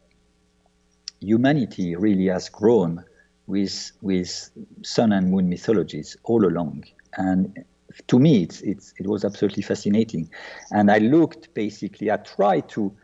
humanity 1.20 1.96
really 1.96 2.26
has 2.26 2.48
grown 2.48 3.04
with 3.46 3.92
with 4.02 4.50
sun 4.82 5.12
and 5.12 5.30
moon 5.30 5.48
mythologies 5.48 6.16
all 6.24 6.46
along. 6.46 6.84
And 7.16 7.64
to 8.06 8.18
me, 8.18 8.42
it's, 8.42 8.60
it's, 8.60 8.94
it 8.98 9.06
was 9.06 9.24
absolutely 9.24 9.62
fascinating. 9.62 10.30
And 10.70 10.90
I 10.90 10.98
looked 10.98 11.52
basically, 11.54 12.10
I 12.10 12.18
tried 12.18 12.68
to 12.70 12.94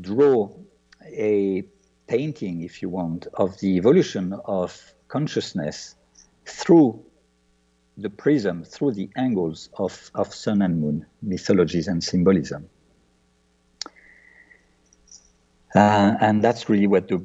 draw 0.00 0.50
a 1.04 1.62
painting, 2.06 2.62
if 2.62 2.82
you 2.82 2.88
want, 2.88 3.26
of 3.34 3.58
the 3.60 3.76
evolution 3.76 4.34
of 4.46 4.94
consciousness 5.08 5.94
through 6.46 7.04
the 8.00 8.10
prism, 8.10 8.64
through 8.64 8.92
the 8.92 9.10
angles 9.16 9.68
of, 9.76 10.10
of 10.14 10.34
sun 10.34 10.62
and 10.62 10.80
moon 10.80 11.06
mythologies 11.22 11.88
and 11.88 12.02
symbolism. 12.02 12.68
Uh, 15.74 16.14
and 16.20 16.42
that's 16.42 16.68
really 16.68 16.86
what 16.86 17.08
the 17.08 17.24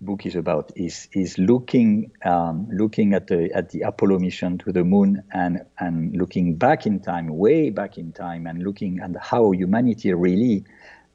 book 0.00 0.26
is 0.26 0.36
about 0.36 0.70
is 0.76 1.08
is 1.12 1.38
looking 1.38 2.12
um, 2.24 2.68
looking 2.70 3.14
at 3.14 3.26
the 3.26 3.50
at 3.52 3.70
the 3.70 3.80
Apollo 3.82 4.18
mission 4.20 4.58
to 4.58 4.72
the 4.72 4.84
moon 4.84 5.22
and 5.32 5.64
and 5.78 6.16
looking 6.16 6.54
back 6.54 6.86
in 6.86 7.00
time, 7.00 7.28
way 7.28 7.70
back 7.70 7.98
in 7.98 8.12
time, 8.12 8.46
and 8.46 8.62
looking 8.62 9.00
at 9.00 9.10
how 9.20 9.50
humanity 9.52 10.12
really 10.12 10.64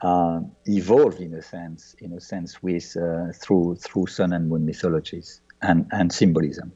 uh, 0.01 0.41
evolved 0.65 1.19
in 1.19 1.33
a 1.33 1.41
sense, 1.41 1.95
in 1.99 2.13
a 2.13 2.19
sense, 2.19 2.61
with 2.61 2.97
uh, 2.97 3.31
through 3.33 3.75
through 3.75 4.07
sun 4.07 4.33
and 4.33 4.49
moon 4.49 4.65
mythologies 4.65 5.41
and 5.61 5.87
and 5.91 6.11
symbolism. 6.11 6.73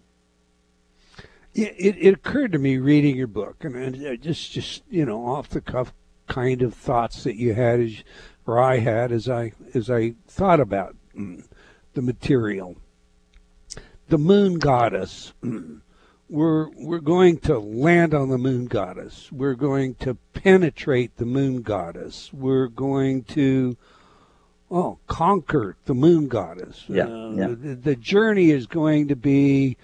It, 1.58 1.98
it, 2.00 2.14
occurred 2.14 2.52
to 2.52 2.60
me 2.60 2.78
reading 2.78 3.16
your 3.16 3.28
book, 3.28 3.64
and, 3.64 3.76
and 3.76 4.22
just 4.22 4.52
just 4.52 4.84
you 4.90 5.06
know 5.06 5.26
off 5.26 5.50
the 5.50 5.62
cuff 5.62 5.92
kind 6.28 6.62
of 6.62 6.76
thoughts 6.76 7.24
that 7.24 7.36
you 7.36 7.54
had 7.56 7.80
as 7.80 8.04
or 8.46 8.60
I 8.60 8.78
had 8.78 9.12
as 9.12 9.28
I 9.28 9.54
as 9.74 9.90
I 9.90 10.14
thought 10.28 10.60
about 10.60 10.96
mm, 11.16 11.44
the 11.94 12.02
material. 12.02 12.78
The 14.08 14.18
moon 14.18 14.60
goddess. 14.60 15.34
we're 16.30 16.70
we're 16.70 17.00
going 17.00 17.38
to 17.40 17.60
land 17.60 18.14
on 18.14 18.30
the 18.30 18.38
moon 18.38 18.66
goddess. 18.66 19.32
We're 19.32 19.56
going 19.56 19.96
to 19.96 20.16
penetrate 20.34 21.18
the 21.18 21.26
moon 21.26 21.62
goddess. 21.62 22.32
We're 22.32 22.68
going 22.68 23.24
to 23.24 23.78
oh 24.70 25.00
conquer 25.08 25.76
the 25.86 25.94
moon 25.94 26.28
goddess. 26.28 26.86
Yeah, 26.88 27.06
uh, 27.06 27.32
yeah. 27.32 27.48
The, 27.48 27.76
the, 27.76 27.96
journey 27.96 28.52
is 28.52 28.68
going 28.68 29.08
to 29.10 29.16
be, 29.16 29.78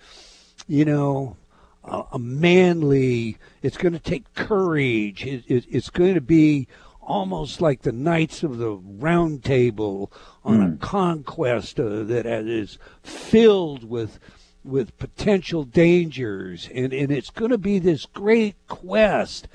you 0.68 0.86
know, 0.86 1.36
a, 1.84 2.04
a 2.13 2.19
manly. 2.19 3.38
It's 3.62 3.78
going 3.78 3.93
to 3.93 4.00
take 4.00 4.34
courage. 4.34 5.26
It, 5.26 5.43
it, 5.48 5.65
it's 5.69 5.89
going 5.89 6.15
to 6.15 6.22
be 6.22 6.67
almost 7.02 7.62
like 7.62 7.82
the 7.82 7.91
Knights 7.91 8.43
of 8.43 8.58
the 8.58 8.72
Round 8.72 9.43
Table 9.43 10.12
on 10.43 10.60
mm. 10.60 10.63
a 10.63 10.69
hmm. 10.69 10.78
conquest 10.78 11.80
uh, 11.80 12.04
that 12.04 12.26
is 12.26 12.78
filled 13.02 13.84
with 13.84 14.19
with 14.63 14.98
potential 14.98 15.65
dangers, 15.65 16.69
and, 16.74 16.93
and 16.93 17.12
it's 17.12 17.30
going 17.30 17.52
to 17.52 17.58
be 17.58 17.80
this 17.80 18.06
great 18.06 18.56
quest. 18.67 19.48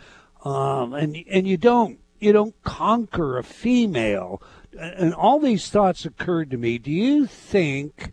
Um, 0.44 0.92
and 0.92 1.16
and 1.30 1.46
you 1.46 1.56
don't 1.56 1.98
you 2.20 2.32
don't 2.32 2.54
conquer 2.62 3.38
a 3.38 3.44
female, 3.44 4.42
and 4.78 5.14
all 5.14 5.40
these 5.40 5.70
thoughts 5.70 6.04
occurred 6.04 6.50
to 6.50 6.56
me. 6.56 6.78
Do 6.78 6.90
you 6.90 7.26
think 7.26 8.12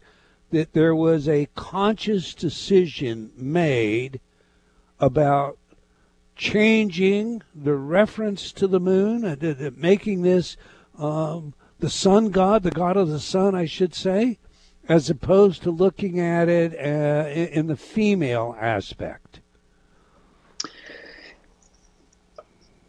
that 0.55 0.71
there 0.71 0.95
was 0.95 1.27
a 1.27 1.49
conscious 1.53 2.33
decision 2.33 3.29
made 3.35 4.21
about 5.01 5.57
changing 6.37 7.41
the 7.53 7.73
reference 7.73 8.53
to 8.53 8.65
the 8.65 8.79
moon, 8.79 9.25
uh, 9.25 9.69
making 9.75 10.21
this 10.21 10.55
um, 10.97 11.53
the 11.79 11.89
sun 11.89 12.29
god, 12.29 12.63
the 12.63 12.71
god 12.71 12.95
of 12.95 13.09
the 13.09 13.19
sun, 13.19 13.53
I 13.53 13.65
should 13.65 13.93
say, 13.93 14.39
as 14.87 15.09
opposed 15.09 15.61
to 15.63 15.71
looking 15.71 16.21
at 16.21 16.47
it 16.47 16.73
uh, 16.73 17.27
in 17.29 17.67
the 17.67 17.75
female 17.75 18.55
aspect? 18.57 19.41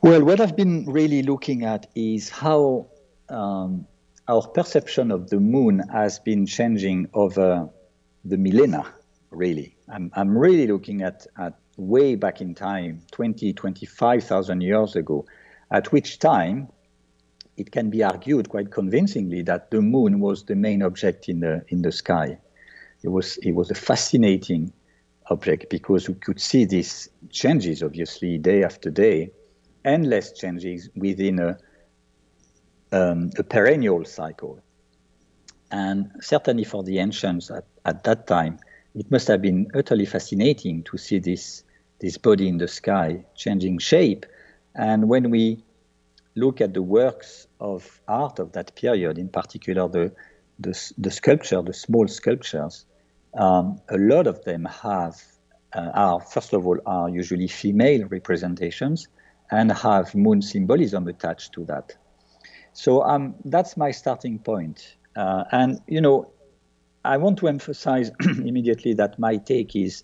Well, 0.02 0.22
what 0.22 0.40
I've 0.40 0.54
been 0.54 0.84
really 0.86 1.24
looking 1.24 1.64
at 1.64 1.90
is 1.96 2.28
how 2.28 2.86
um, 3.28 3.88
our 4.28 4.46
perception 4.46 5.10
of 5.10 5.30
the 5.30 5.38
moon 5.38 5.80
has 5.92 6.18
been 6.18 6.46
changing 6.46 7.08
over 7.14 7.68
the 8.24 8.36
millennia, 8.36 8.84
really. 9.30 9.76
I'm, 9.88 10.10
I'm 10.14 10.36
really 10.36 10.66
looking 10.66 11.02
at, 11.02 11.26
at 11.38 11.54
way 11.76 12.16
back 12.16 12.40
in 12.40 12.54
time, 12.54 13.02
20, 13.12 13.52
25,000 13.52 14.60
years 14.60 14.96
ago, 14.96 15.26
at 15.70 15.92
which 15.92 16.18
time 16.18 16.68
it 17.56 17.70
can 17.70 17.88
be 17.88 18.02
argued 18.02 18.48
quite 18.48 18.70
convincingly 18.70 19.42
that 19.42 19.70
the 19.70 19.80
moon 19.80 20.18
was 20.20 20.44
the 20.44 20.56
main 20.56 20.82
object 20.82 21.28
in 21.28 21.40
the, 21.40 21.64
in 21.68 21.82
the 21.82 21.92
sky. 21.92 22.38
It 23.02 23.08
was, 23.08 23.36
it 23.38 23.52
was 23.52 23.70
a 23.70 23.74
fascinating 23.74 24.72
object 25.30 25.70
because 25.70 26.08
we 26.08 26.14
could 26.16 26.40
see 26.40 26.64
these 26.64 27.08
changes, 27.30 27.82
obviously, 27.82 28.38
day 28.38 28.64
after 28.64 28.90
day, 28.90 29.30
endless 29.84 30.32
changes 30.32 30.90
within 30.96 31.38
a, 31.38 31.58
um, 32.96 33.30
a 33.38 33.42
perennial 33.42 34.04
cycle. 34.04 34.60
And 35.70 36.10
certainly 36.20 36.64
for 36.64 36.82
the 36.82 36.98
ancients 36.98 37.50
at, 37.50 37.64
at 37.84 38.04
that 38.04 38.26
time, 38.26 38.58
it 38.94 39.10
must 39.10 39.28
have 39.28 39.42
been 39.42 39.68
utterly 39.74 40.06
fascinating 40.06 40.82
to 40.84 40.96
see 40.96 41.18
this 41.18 41.64
this 41.98 42.18
body 42.18 42.46
in 42.46 42.58
the 42.58 42.68
sky 42.68 43.24
changing 43.34 43.78
shape. 43.78 44.26
And 44.74 45.08
when 45.08 45.30
we 45.30 45.64
look 46.34 46.60
at 46.60 46.74
the 46.74 46.82
works 46.82 47.46
of 47.58 48.00
art 48.06 48.38
of 48.38 48.52
that 48.52 48.74
period, 48.74 49.16
in 49.16 49.28
particular 49.28 49.88
the, 49.88 50.12
the, 50.58 50.92
the 50.98 51.10
sculpture, 51.10 51.62
the 51.62 51.72
small 51.72 52.06
sculptures, 52.06 52.84
um, 53.38 53.80
a 53.88 53.96
lot 53.96 54.26
of 54.26 54.44
them 54.44 54.66
have 54.66 55.22
uh, 55.74 55.90
are 55.94 56.20
first 56.20 56.52
of 56.52 56.66
all 56.66 56.78
are 56.86 57.08
usually 57.08 57.48
female 57.48 58.06
representations 58.08 59.08
and 59.50 59.72
have 59.72 60.14
moon 60.14 60.42
symbolism 60.42 61.08
attached 61.08 61.52
to 61.52 61.64
that. 61.64 61.96
So 62.76 63.02
um, 63.04 63.34
that's 63.46 63.78
my 63.78 63.90
starting 63.90 64.38
point. 64.38 64.96
Uh, 65.16 65.44
and 65.50 65.80
you 65.88 65.98
know, 65.98 66.30
I 67.06 67.16
want 67.16 67.38
to 67.38 67.48
emphasize 67.48 68.10
immediately 68.20 68.92
that 68.94 69.18
my 69.18 69.38
take 69.38 69.74
is 69.74 70.02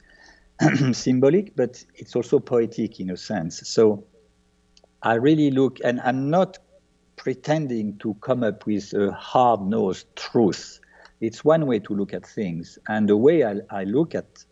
symbolic, 0.92 1.54
but 1.54 1.84
it's 1.94 2.16
also 2.16 2.38
poetic 2.38 2.98
in 2.98 3.10
a 3.10 3.16
sense. 3.18 3.68
So 3.68 4.04
I 5.02 5.14
really 5.14 5.50
look, 5.50 5.80
and 5.84 6.00
I'm 6.00 6.30
not 6.30 6.58
pretending 7.16 7.98
to 7.98 8.14
come 8.22 8.42
up 8.42 8.64
with 8.64 8.94
a 8.94 9.12
hard 9.12 9.60
nosed 9.60 10.06
truth. 10.16 10.80
It's 11.20 11.44
one 11.44 11.66
way 11.66 11.78
to 11.80 11.94
look 11.94 12.14
at 12.14 12.24
things. 12.24 12.78
And 12.88 13.06
the 13.06 13.18
way 13.18 13.44
I, 13.44 13.56
I 13.68 13.84
look 13.84 14.14
at, 14.14 14.44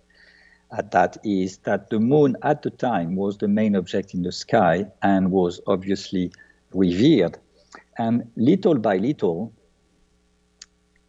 at 0.76 0.90
that 0.90 1.16
is 1.24 1.56
that 1.58 1.88
the 1.88 1.98
moon 1.98 2.36
at 2.42 2.60
the 2.60 2.70
time 2.70 3.16
was 3.16 3.38
the 3.38 3.48
main 3.48 3.74
object 3.76 4.12
in 4.12 4.22
the 4.22 4.32
sky 4.32 4.88
and 5.00 5.30
was 5.30 5.58
obviously 5.66 6.32
revered. 6.74 7.38
And 8.00 8.30
little 8.34 8.78
by 8.78 8.96
little, 8.96 9.52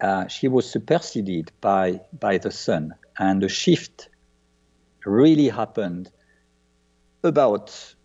uh, 0.02 0.28
she 0.28 0.50
was 0.50 0.70
superseded 0.70 1.50
by, 1.62 2.02
by 2.20 2.38
the 2.38 2.52
sun. 2.52 2.94
And 3.18 3.42
the 3.42 3.48
shift 3.48 4.10
really 5.06 5.48
happened 5.48 6.12
about 7.24 7.96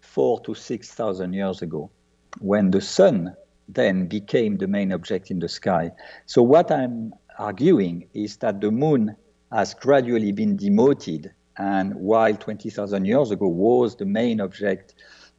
four 0.00 0.40
to 0.40 0.54
six 0.54 0.90
thousand 0.90 1.34
years 1.34 1.60
ago, 1.60 1.90
when 2.38 2.70
the 2.70 2.80
sun 2.80 3.36
then 3.68 4.06
became 4.06 4.56
the 4.56 4.66
main 4.66 4.90
object 4.90 5.30
in 5.30 5.40
the 5.40 5.48
sky. 5.48 5.92
So 6.24 6.42
what 6.42 6.70
I'm 6.70 7.12
arguing 7.38 8.08
is 8.14 8.38
that 8.38 8.62
the 8.62 8.70
moon 8.70 9.16
has 9.52 9.74
gradually 9.74 10.32
been 10.32 10.56
demoted, 10.56 11.30
and 11.58 11.94
while 11.94 12.34
20,000 12.34 13.04
years 13.04 13.32
ago 13.32 13.48
was 13.48 13.96
the 13.96 14.06
main 14.06 14.40
object, 14.40 14.94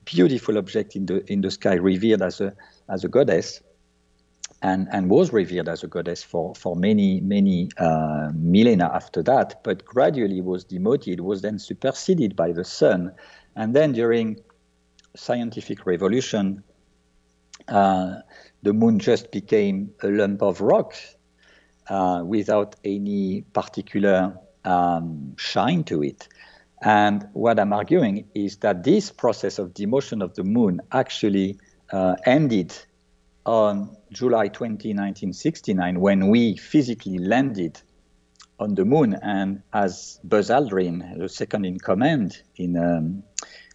beautiful 0.05 0.57
object 0.57 0.95
in 0.95 1.05
the 1.05 1.23
in 1.31 1.41
the 1.41 1.51
sky, 1.51 1.73
revered 1.75 2.21
as 2.21 2.41
a 2.41 2.53
as 2.91 3.03
a 3.03 3.07
goddess, 3.07 3.61
and, 4.61 4.87
and 4.91 5.09
was 5.09 5.33
revered 5.33 5.67
as 5.67 5.83
a 5.83 5.87
goddess 5.87 6.21
for, 6.21 6.53
for 6.53 6.75
many, 6.75 7.19
many 7.21 7.69
uh, 7.77 8.29
millennia 8.35 8.91
after 8.93 9.23
that, 9.23 9.63
but 9.63 9.83
gradually 9.85 10.41
was 10.41 10.63
demoted, 10.63 11.19
was 11.21 11.41
then 11.41 11.57
superseded 11.57 12.35
by 12.35 12.51
the 12.51 12.63
sun. 12.63 13.11
And 13.55 13.75
then 13.75 13.93
during 13.93 14.39
scientific 15.15 15.85
revolution, 15.85 16.63
uh, 17.67 18.17
the 18.61 18.73
moon 18.73 18.99
just 18.99 19.31
became 19.31 19.91
a 20.03 20.07
lump 20.07 20.41
of 20.43 20.61
rock 20.61 20.93
uh, 21.89 22.21
without 22.23 22.75
any 22.83 23.41
particular 23.53 24.37
um, 24.63 25.35
shine 25.37 25.83
to 25.85 26.03
it. 26.03 26.27
And 26.83 27.27
what 27.33 27.59
I'm 27.59 27.73
arguing 27.73 28.25
is 28.33 28.57
that 28.57 28.83
this 28.83 29.11
process 29.11 29.59
of 29.59 29.73
demotion 29.73 30.23
of 30.23 30.35
the 30.35 30.43
moon 30.43 30.81
actually 30.91 31.57
uh, 31.91 32.15
ended 32.25 32.73
on 33.45 33.95
July 34.11 34.47
20, 34.47 34.89
1969, 34.89 35.99
when 35.99 36.27
we 36.27 36.55
physically 36.57 37.17
landed 37.17 37.81
on 38.59 38.75
the 38.75 38.85
moon. 38.85 39.17
And 39.21 39.63
as 39.73 40.19
Buzz 40.23 40.49
Aldrin, 40.49 41.17
the 41.17 41.27
second 41.27 41.65
in 41.65 41.79
command, 41.79 42.41
in 42.55 42.77
um, 42.77 43.23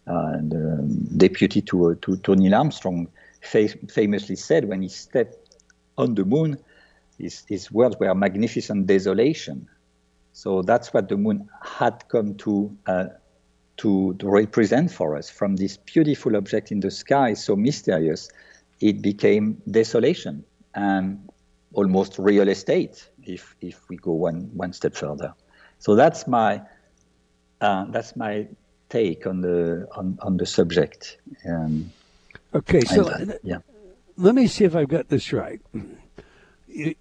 uh, 0.06 0.36
the 0.36 0.86
deputy 1.16 1.60
to, 1.62 1.90
uh, 1.90 1.94
to, 2.22 2.36
Neil 2.36 2.54
Armstrong, 2.54 3.08
famously 3.40 4.36
said 4.36 4.64
when 4.66 4.82
he 4.82 4.88
stepped 4.88 5.56
on 5.98 6.14
the 6.14 6.24
moon, 6.24 6.58
his, 7.18 7.44
his 7.48 7.70
words 7.72 7.96
were 7.98 8.14
magnificent 8.14 8.86
desolation. 8.86 9.68
So 10.32 10.62
that's 10.62 10.92
what 10.92 11.08
the 11.08 11.16
moon 11.16 11.48
had 11.62 12.04
come 12.08 12.34
to, 12.36 12.76
uh, 12.86 13.06
to, 13.78 14.14
to 14.14 14.28
represent 14.28 14.90
for 14.90 15.16
us. 15.16 15.28
From 15.30 15.56
this 15.56 15.76
beautiful 15.76 16.36
object 16.36 16.72
in 16.72 16.80
the 16.80 16.90
sky, 16.90 17.34
so 17.34 17.56
mysterious, 17.56 18.28
it 18.80 19.02
became 19.02 19.60
desolation 19.70 20.44
and 20.74 21.28
almost 21.72 22.18
real 22.18 22.48
estate 22.48 23.08
if, 23.24 23.54
if 23.60 23.88
we 23.88 23.96
go 23.96 24.12
one, 24.12 24.50
one 24.54 24.72
step 24.72 24.94
further. 24.94 25.34
So 25.78 25.94
that's 25.94 26.26
my, 26.26 26.62
uh, 27.60 27.86
that's 27.90 28.16
my 28.16 28.46
take 28.88 29.26
on 29.26 29.40
the, 29.40 29.88
on, 29.96 30.18
on 30.22 30.36
the 30.36 30.46
subject. 30.46 31.18
Um, 31.48 31.92
okay, 32.54 32.80
so 32.80 33.08
and, 33.08 33.32
uh, 33.32 33.34
yeah. 33.42 33.58
let 34.16 34.34
me 34.34 34.46
see 34.46 34.64
if 34.64 34.74
I've 34.74 34.88
got 34.88 35.08
this 35.08 35.32
right 35.32 35.60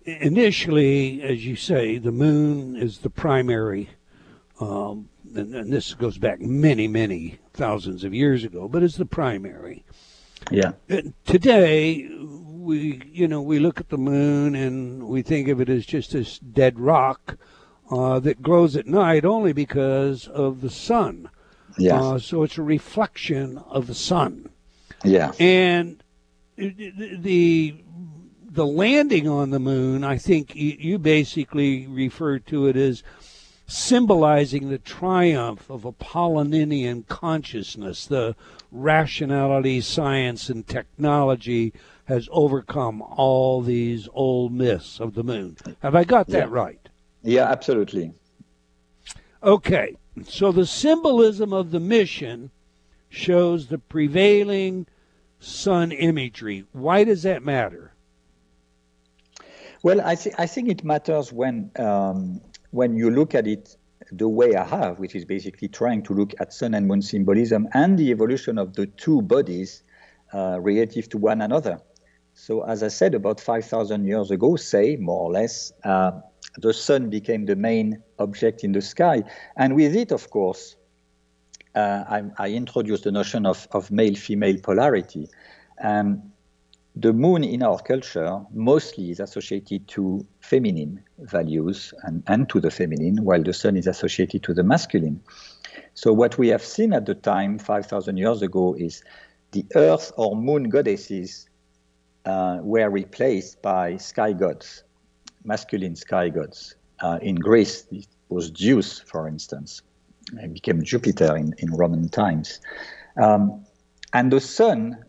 initially, 0.05 1.21
as 1.21 1.45
you 1.45 1.55
say, 1.55 1.97
the 1.97 2.11
moon 2.11 2.75
is 2.75 2.99
the 2.99 3.09
primary, 3.09 3.89
um, 4.59 5.09
and, 5.37 5.55
and, 5.55 5.73
this 5.73 5.93
goes 5.93 6.17
back 6.17 6.39
many, 6.39 6.87
many 6.87 7.39
thousands 7.53 8.03
of 8.03 8.13
years 8.13 8.43
ago, 8.43 8.67
but 8.67 8.83
it's 8.83 8.97
the 8.97 9.05
primary. 9.05 9.83
Yeah. 10.51 10.73
And 10.89 11.13
today, 11.25 12.09
we 12.65 13.01
you 13.11 13.27
know 13.27 13.41
we 13.41 13.59
look 13.59 13.79
at 13.79 13.89
the 13.89 13.97
moon 13.97 14.55
and 14.55 15.07
we 15.07 15.21
think 15.21 15.47
of 15.47 15.61
it 15.61 15.69
as 15.69 15.85
just 15.85 16.11
this 16.11 16.39
dead 16.39 16.79
rock 16.79 17.37
uh, 17.91 18.19
that 18.19 18.41
glows 18.41 18.75
at 18.75 18.87
night 18.87 19.25
only 19.25 19.53
because 19.53 20.27
of 20.27 20.61
the 20.61 20.69
sun. 20.69 21.29
Yeah. 21.77 22.01
Uh, 22.01 22.19
so 22.19 22.43
it's 22.43 22.57
a 22.57 22.63
reflection 22.63 23.57
of 23.69 23.87
the 23.87 23.95
sun. 23.95 24.49
Yeah. 25.03 25.31
And 25.39 26.03
the 26.57 27.75
the 28.55 28.65
landing 28.65 29.27
on 29.27 29.49
the 29.49 29.59
moon, 29.59 30.03
I 30.03 30.17
think 30.17 30.55
you 30.55 30.97
basically 30.97 31.87
refer 31.87 32.39
to 32.39 32.67
it 32.67 32.77
as 32.77 33.03
symbolizing 33.67 34.69
the 34.69 34.77
triumph 34.77 35.69
of 35.69 35.85
Apollonian 35.85 37.03
consciousness, 37.03 38.05
the 38.05 38.35
rationality, 38.71 39.81
science, 39.81 40.49
and 40.49 40.67
technology 40.67 41.73
has 42.05 42.29
overcome 42.31 43.01
all 43.01 43.61
these 43.61 44.07
old 44.13 44.53
myths 44.53 44.99
of 44.99 45.15
the 45.15 45.23
moon. 45.23 45.57
Have 45.81 45.95
I 45.95 46.03
got 46.03 46.27
that 46.27 46.49
yeah. 46.49 46.53
right? 46.53 46.89
Yeah, 47.23 47.45
absolutely. 47.45 48.13
Okay, 49.41 49.95
so 50.27 50.51
the 50.51 50.65
symbolism 50.65 51.51
of 51.53 51.71
the 51.71 51.79
mission 51.79 52.51
shows 53.09 53.67
the 53.67 53.79
prevailing 53.79 54.85
sun 55.39 55.91
imagery. 55.91 56.65
Why 56.71 57.03
does 57.03 57.23
that 57.23 57.43
matter? 57.43 57.93
Well, 59.83 60.01
I, 60.01 60.15
th- 60.15 60.35
I 60.37 60.47
think 60.47 60.69
it 60.69 60.83
matters 60.83 61.31
when 61.31 61.71
um, 61.77 62.41
when 62.75 62.93
you 62.97 63.09
look 63.09 63.33
at 63.33 63.47
it 63.47 63.77
the 64.11 64.27
way 64.27 64.55
I 64.55 64.65
have, 64.65 64.99
which 64.99 65.15
is 65.15 65.23
basically 65.23 65.69
trying 65.69 66.03
to 66.03 66.13
look 66.13 66.33
at 66.39 66.53
sun 66.53 66.73
and 66.73 66.87
moon 66.87 67.01
symbolism 67.01 67.69
and 67.73 67.97
the 67.97 68.11
evolution 68.11 68.57
of 68.57 68.73
the 68.73 68.85
two 68.85 69.21
bodies 69.21 69.81
uh, 70.33 70.59
relative 70.59 71.07
to 71.09 71.17
one 71.17 71.41
another. 71.41 71.79
So, 72.33 72.63
as 72.65 72.83
I 72.83 72.89
said, 72.89 73.15
about 73.15 73.39
5,000 73.39 74.05
years 74.05 74.29
ago, 74.29 74.57
say 74.57 74.97
more 74.97 75.21
or 75.21 75.31
less, 75.31 75.71
uh, 75.85 76.11
the 76.57 76.73
sun 76.73 77.09
became 77.09 77.45
the 77.45 77.55
main 77.55 78.03
object 78.19 78.65
in 78.65 78.73
the 78.73 78.81
sky. 78.81 79.23
And 79.55 79.75
with 79.75 79.95
it, 79.95 80.11
of 80.11 80.29
course, 80.29 80.75
uh, 81.75 82.03
I, 82.09 82.23
I, 82.37 82.49
introduced 82.49 83.05
the 83.05 83.11
notion 83.11 83.45
of, 83.45 83.67
of 83.71 83.89
male 83.91 84.15
female 84.15 84.57
polarity. 84.61 85.29
And 85.77 86.31
the 86.95 87.11
moon 87.11 87.43
in 87.43 87.61
our 87.61 87.79
culture 87.79 88.41
mostly 88.53 89.11
is 89.11 89.19
associated 89.19 89.87
to 89.89 90.25
feminine 90.39 91.03
values 91.19 91.93
and, 92.03 92.23
and 92.27 92.47
to 92.49 92.61
the 92.61 92.71
feminine, 92.71 93.17
while 93.23 93.43
the 93.43 93.53
sun 93.53 93.75
is 93.75 93.85
associated 93.85 94.43
to 94.43 94.53
the 94.53 94.63
masculine. 94.63 95.21
So, 95.93 96.13
what 96.13 96.37
we 96.37 96.47
have 96.49 96.63
seen 96.63 96.93
at 96.93 97.05
the 97.05 97.15
time, 97.15 97.59
5,000 97.59 98.17
years 98.17 98.41
ago, 98.41 98.75
is 98.77 99.03
the 99.51 99.65
earth 99.75 100.13
or 100.15 100.35
moon 100.35 100.69
goddesses 100.69 101.49
uh, 102.25 102.59
were 102.61 102.89
replaced 102.89 103.61
by 103.61 103.97
sky 103.97 104.31
gods, 104.31 104.83
masculine 105.43 105.95
sky 105.95 106.29
gods. 106.29 106.75
Uh, 107.01 107.19
in 107.21 107.35
Greece, 107.35 107.85
it 107.91 108.07
was 108.29 108.51
Zeus, 108.57 108.99
for 108.99 109.27
instance. 109.27 109.81
It 110.33 110.53
became 110.53 110.81
Jupiter 110.81 111.35
in, 111.35 111.53
in 111.57 111.71
Roman 111.71 112.07
times. 112.07 112.61
Um, 113.21 113.65
and 114.13 114.31
the 114.31 114.39
sun 114.39 115.04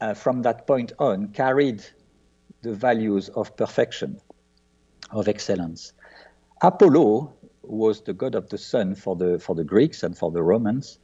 uh, 0.00 0.14
from 0.14 0.42
that 0.42 0.66
point 0.66 0.92
on, 0.98 1.28
carried 1.28 1.84
the 2.62 2.74
values 2.74 3.28
of 3.30 3.56
perfection, 3.56 4.20
of 5.10 5.28
excellence. 5.28 5.92
Apollo 6.62 7.32
was 7.62 8.02
the 8.02 8.12
god 8.12 8.34
of 8.34 8.48
the 8.48 8.58
sun 8.58 8.94
for 8.94 9.14
the, 9.16 9.38
for 9.38 9.54
the 9.54 9.64
Greeks 9.64 10.02
and 10.02 10.16
for 10.16 10.30
the 10.30 10.42
Romans, 10.42 10.98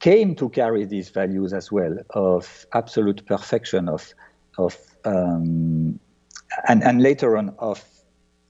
came 0.00 0.34
to 0.34 0.48
carry 0.48 0.84
these 0.84 1.10
values 1.10 1.52
as 1.52 1.70
well 1.70 1.96
of 2.10 2.66
absolute 2.72 3.24
perfection, 3.26 3.88
of, 3.88 4.14
of 4.58 4.76
um, 5.04 5.98
and, 6.68 6.82
and 6.82 7.02
later 7.02 7.36
on 7.36 7.54
of 7.58 7.84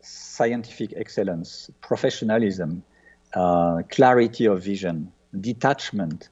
scientific 0.01 0.93
excellence, 0.97 1.71
professionalism, 1.83 2.83
uh, 3.35 3.83
clarity 3.91 4.47
of 4.47 4.62
vision, 4.62 5.12
detachment. 5.41 6.29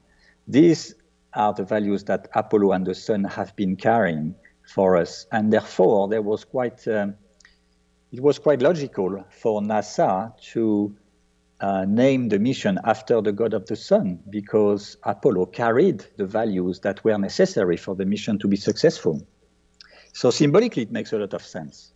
These 0.47 0.95
are 1.33 1.53
the 1.53 1.63
values 1.63 2.03
that 2.05 2.27
Apollo 2.33 2.71
and 2.71 2.85
the 2.85 2.95
Sun 2.95 3.23
have 3.25 3.55
been 3.55 3.75
carrying 3.75 4.35
for 4.65 4.97
us, 4.97 5.25
and 5.31 5.51
therefore 5.51 6.07
there 6.07 6.21
was 6.21 6.45
quite 6.45 6.87
um, 6.87 7.15
it 8.11 8.21
was 8.21 8.39
quite 8.39 8.61
logical 8.61 9.23
for 9.29 9.61
NASA 9.61 10.33
to 10.53 10.95
uh, 11.61 11.85
name 11.85 12.29
the 12.29 12.39
mission 12.39 12.79
after 12.85 13.21
the 13.21 13.31
god 13.31 13.53
of 13.53 13.65
the 13.65 13.75
sun 13.75 14.19
because 14.29 14.97
Apollo 15.03 15.47
carried 15.47 16.05
the 16.17 16.25
values 16.25 16.79
that 16.79 17.03
were 17.03 17.17
necessary 17.17 17.77
for 17.77 17.95
the 17.95 18.05
mission 18.05 18.39
to 18.39 18.47
be 18.47 18.55
successful. 18.55 19.27
So 20.13 20.31
symbolically, 20.31 20.83
it 20.83 20.91
makes 20.91 21.13
a 21.13 21.17
lot 21.17 21.33
of 21.33 21.43
sense. 21.43 21.91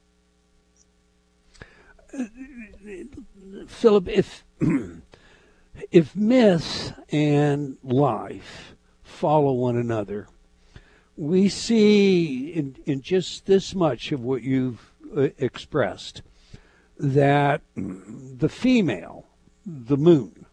Philip, 3.67 4.07
if 4.07 4.43
if 5.91 6.15
myth 6.15 6.93
and 7.11 7.77
life 7.83 8.72
follow 9.23 9.53
one 9.53 9.77
another. 9.77 10.27
We 11.15 11.47
see 11.47 12.51
in, 12.51 12.75
in 12.85 13.01
just 13.01 13.45
this 13.45 13.73
much 13.73 14.11
of 14.11 14.21
what 14.21 14.43
you've 14.43 14.91
uh, 15.15 15.29
expressed 15.37 16.21
that 16.97 17.61
the 17.73 18.49
female, 18.49 19.25
the 19.65 19.95
moon, 19.95 20.45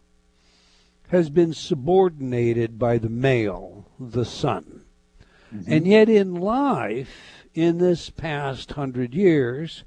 has 1.09 1.29
been 1.29 1.53
subordinated 1.53 2.79
by 2.79 2.97
the 2.97 3.09
male, 3.09 3.87
the 3.99 4.23
sun. 4.23 4.85
Mm-hmm. 5.53 5.69
And 5.69 5.85
yet, 5.85 6.07
in 6.07 6.35
life, 6.35 7.43
in 7.53 7.77
this 7.77 8.09
past 8.09 8.71
hundred 8.71 9.13
years 9.13 9.83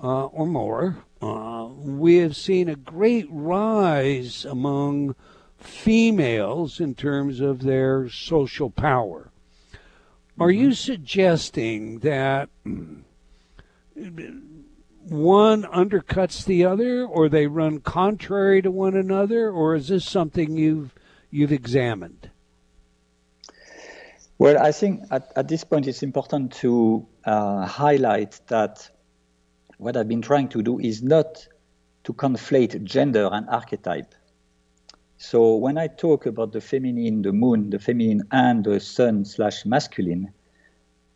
uh, 0.00 0.26
or 0.26 0.46
more, 0.46 0.98
uh, 1.20 1.66
we 1.76 2.18
have 2.18 2.36
seen 2.36 2.68
a 2.68 2.76
great 2.76 3.26
rise 3.28 4.44
among 4.44 5.16
females 5.62 6.80
in 6.80 6.94
terms 6.94 7.40
of 7.40 7.62
their 7.62 8.08
social 8.08 8.70
power. 8.70 9.30
Are 10.38 10.50
you 10.50 10.68
mm-hmm. 10.68 10.72
suggesting 10.72 11.98
that 12.00 12.48
one 15.08 15.62
undercuts 15.64 16.44
the 16.44 16.64
other, 16.64 17.04
or 17.04 17.28
they 17.28 17.46
run 17.46 17.80
contrary 17.80 18.62
to 18.62 18.70
one 18.70 18.96
another, 18.96 19.50
or 19.50 19.74
is 19.74 19.88
this 19.88 20.04
something 20.04 20.56
you've 20.56 20.94
you've 21.30 21.52
examined? 21.52 22.30
Well, 24.38 24.60
I 24.60 24.72
think 24.72 25.02
at, 25.10 25.32
at 25.36 25.48
this 25.48 25.64
point 25.64 25.86
it's 25.86 26.02
important 26.02 26.52
to 26.54 27.06
uh, 27.24 27.66
highlight 27.66 28.40
that 28.48 28.90
what 29.78 29.96
I've 29.96 30.08
been 30.08 30.22
trying 30.22 30.48
to 30.48 30.62
do 30.62 30.78
is 30.78 31.02
not 31.02 31.46
to 32.04 32.12
conflate 32.12 32.82
gender 32.82 33.28
and 33.30 33.48
archetype. 33.48 34.14
So 35.22 35.54
when 35.54 35.78
I 35.78 35.86
talk 35.86 36.26
about 36.26 36.50
the 36.50 36.60
feminine, 36.60 37.22
the 37.22 37.32
moon, 37.32 37.70
the 37.70 37.78
feminine 37.78 38.24
and 38.32 38.64
the 38.64 38.80
sun 38.80 39.24
slash 39.24 39.64
masculine, 39.64 40.32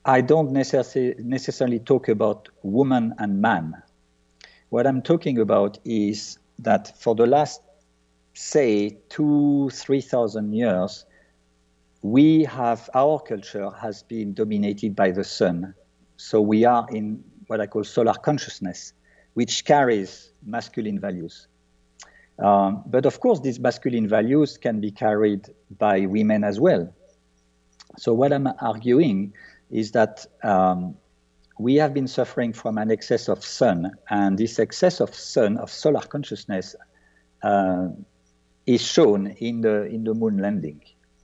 I 0.05 0.21
don't 0.21 0.53
necessarily, 0.53 1.17
necessarily 1.19 1.81
talk 1.81 2.09
about 2.09 2.49
woman 2.63 3.15
and 3.19 3.43
man. 3.43 3.75
What 4.69 4.87
I'm 4.87 5.03
talking 5.03 5.41
about 5.41 5.81
is 5.85 6.39
that 6.61 6.97
for 7.01 7.17
the 7.17 7.27
last 7.27 7.61
say 8.33 8.97
two, 9.09 9.71
three 9.73 10.03
thousand 10.03 10.53
years, 10.53 11.05
we 12.03 12.45
have 12.45 12.89
our 12.95 13.19
culture 13.19 13.71
has 13.71 14.05
been 14.05 14.35
dominated 14.35 14.95
by 14.95 15.11
the 15.11 15.25
sun. 15.25 15.75
So 16.17 16.41
we 16.41 16.65
are 16.65 16.87
in 16.93 17.25
what 17.49 17.61
I 17.61 17.67
call 17.67 17.83
solar 17.83 18.15
consciousness, 18.15 18.93
which 19.35 19.65
carries 19.65 20.31
masculine 20.45 21.01
values. 21.01 21.49
Um, 22.39 22.83
but 22.87 23.07
of 23.07 23.21
course, 23.21 23.41
these 23.41 23.59
masculine 23.59 24.09
values 24.09 24.59
can 24.59 24.81
be 24.81 24.91
carried 24.91 25.49
by 25.79 26.07
women 26.07 26.45
as 26.45 26.61
well. 26.61 26.93
So 27.99 28.13
what 28.13 28.33
I'm 28.33 28.49
arguing 28.61 29.33
is 29.71 29.93
that 29.93 30.27
um, 30.43 30.97
we 31.59 31.77
have 31.77 31.95
been 31.95 32.07
suffering 32.07 32.53
from 32.53 32.79
an 32.79 32.91
excess 32.91 33.29
of 33.29 33.45
sun, 33.45 33.93
and 34.11 34.37
this 34.37 34.59
excess 34.59 35.01
of 35.01 35.15
sun, 35.15 35.57
of 35.57 35.71
solar 35.71 36.01
consciousness, 36.01 36.77
uh, 37.43 37.89
is 38.67 38.83
shown 38.83 39.29
in 39.39 39.63
the 39.63 39.85
in 39.87 40.05
the 40.05 40.13
moon 40.13 40.39
landing 40.39 40.83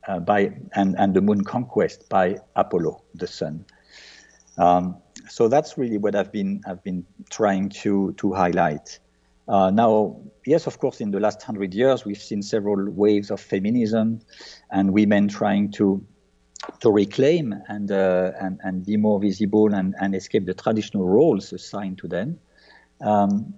uh, 0.08 0.18
by 0.18 0.54
and, 0.74 0.96
and 0.98 1.14
the 1.14 1.20
moon 1.20 1.44
conquest 1.44 2.08
by 2.08 2.38
Apollo, 2.56 3.02
the 3.14 3.26
sun. 3.26 3.64
Um, 4.56 4.96
so 5.28 5.48
that's 5.48 5.76
really 5.76 5.98
what 5.98 6.14
I've 6.14 6.32
been 6.32 6.62
I've 6.66 6.82
been 6.82 7.04
trying 7.30 7.68
to 7.82 8.12
to 8.14 8.32
highlight. 8.32 8.98
Uh, 9.48 9.70
now, 9.70 10.20
yes, 10.46 10.66
of 10.66 10.78
course, 10.78 11.00
in 11.00 11.10
the 11.10 11.20
last 11.20 11.42
hundred 11.42 11.74
years, 11.74 12.04
we've 12.04 12.22
seen 12.22 12.42
several 12.42 12.90
waves 12.90 13.30
of 13.30 13.40
feminism 13.40 14.20
and 14.70 14.92
women 14.92 15.28
trying 15.28 15.70
to 15.72 16.04
to 16.80 16.92
reclaim 16.92 17.54
and 17.68 17.90
uh, 17.90 18.30
and, 18.40 18.60
and 18.62 18.86
be 18.86 18.96
more 18.96 19.20
visible 19.20 19.74
and, 19.74 19.94
and 20.00 20.14
escape 20.14 20.46
the 20.46 20.54
traditional 20.54 21.08
roles 21.08 21.52
assigned 21.52 21.98
to 21.98 22.06
them. 22.06 22.38
Um, 23.00 23.54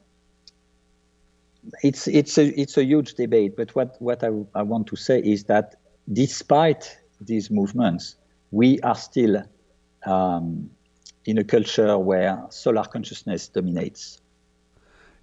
it's 1.82 2.08
it's 2.08 2.38
a 2.38 2.46
it's 2.60 2.76
a 2.76 2.84
huge 2.84 3.14
debate, 3.14 3.56
but 3.56 3.74
what 3.74 3.96
what 4.00 4.24
I, 4.24 4.30
I 4.54 4.62
want 4.62 4.86
to 4.88 4.96
say 4.96 5.20
is 5.20 5.44
that 5.44 5.76
despite 6.12 6.98
these 7.20 7.50
movements, 7.50 8.16
we 8.50 8.80
are 8.80 8.96
still 8.96 9.42
um, 10.06 10.70
in 11.26 11.38
a 11.38 11.44
culture 11.44 11.98
where 11.98 12.44
solar 12.50 12.84
consciousness 12.84 13.48
dominates. 13.48 14.20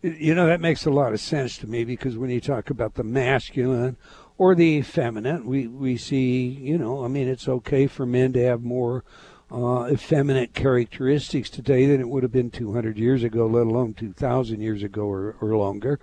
You 0.01 0.33
know, 0.33 0.47
that 0.47 0.61
makes 0.61 0.85
a 0.85 0.89
lot 0.89 1.13
of 1.13 1.19
sense 1.19 1.59
to 1.59 1.67
me 1.67 1.83
because 1.83 2.17
when 2.17 2.31
you 2.31 2.41
talk 2.41 2.71
about 2.71 2.95
the 2.95 3.03
masculine 3.03 3.97
or 4.37 4.55
the 4.55 4.81
feminine, 4.81 5.45
we, 5.45 5.67
we 5.67 5.95
see, 5.95 6.47
you 6.47 6.79
know, 6.79 7.05
I 7.05 7.07
mean, 7.07 7.27
it's 7.27 7.47
okay 7.47 7.85
for 7.85 8.07
men 8.07 8.33
to 8.33 8.43
have 8.43 8.63
more 8.63 9.03
uh, 9.51 9.87
effeminate 9.91 10.55
characteristics 10.55 11.51
today 11.51 11.85
than 11.85 12.01
it 12.01 12.09
would 12.09 12.23
have 12.23 12.31
been 12.31 12.49
200 12.49 12.97
years 12.97 13.23
ago, 13.23 13.45
let 13.45 13.67
alone 13.67 13.93
2,000 13.93 14.59
years 14.59 14.81
ago 14.81 15.03
or, 15.03 15.35
or 15.39 15.55
longer. 15.55 15.99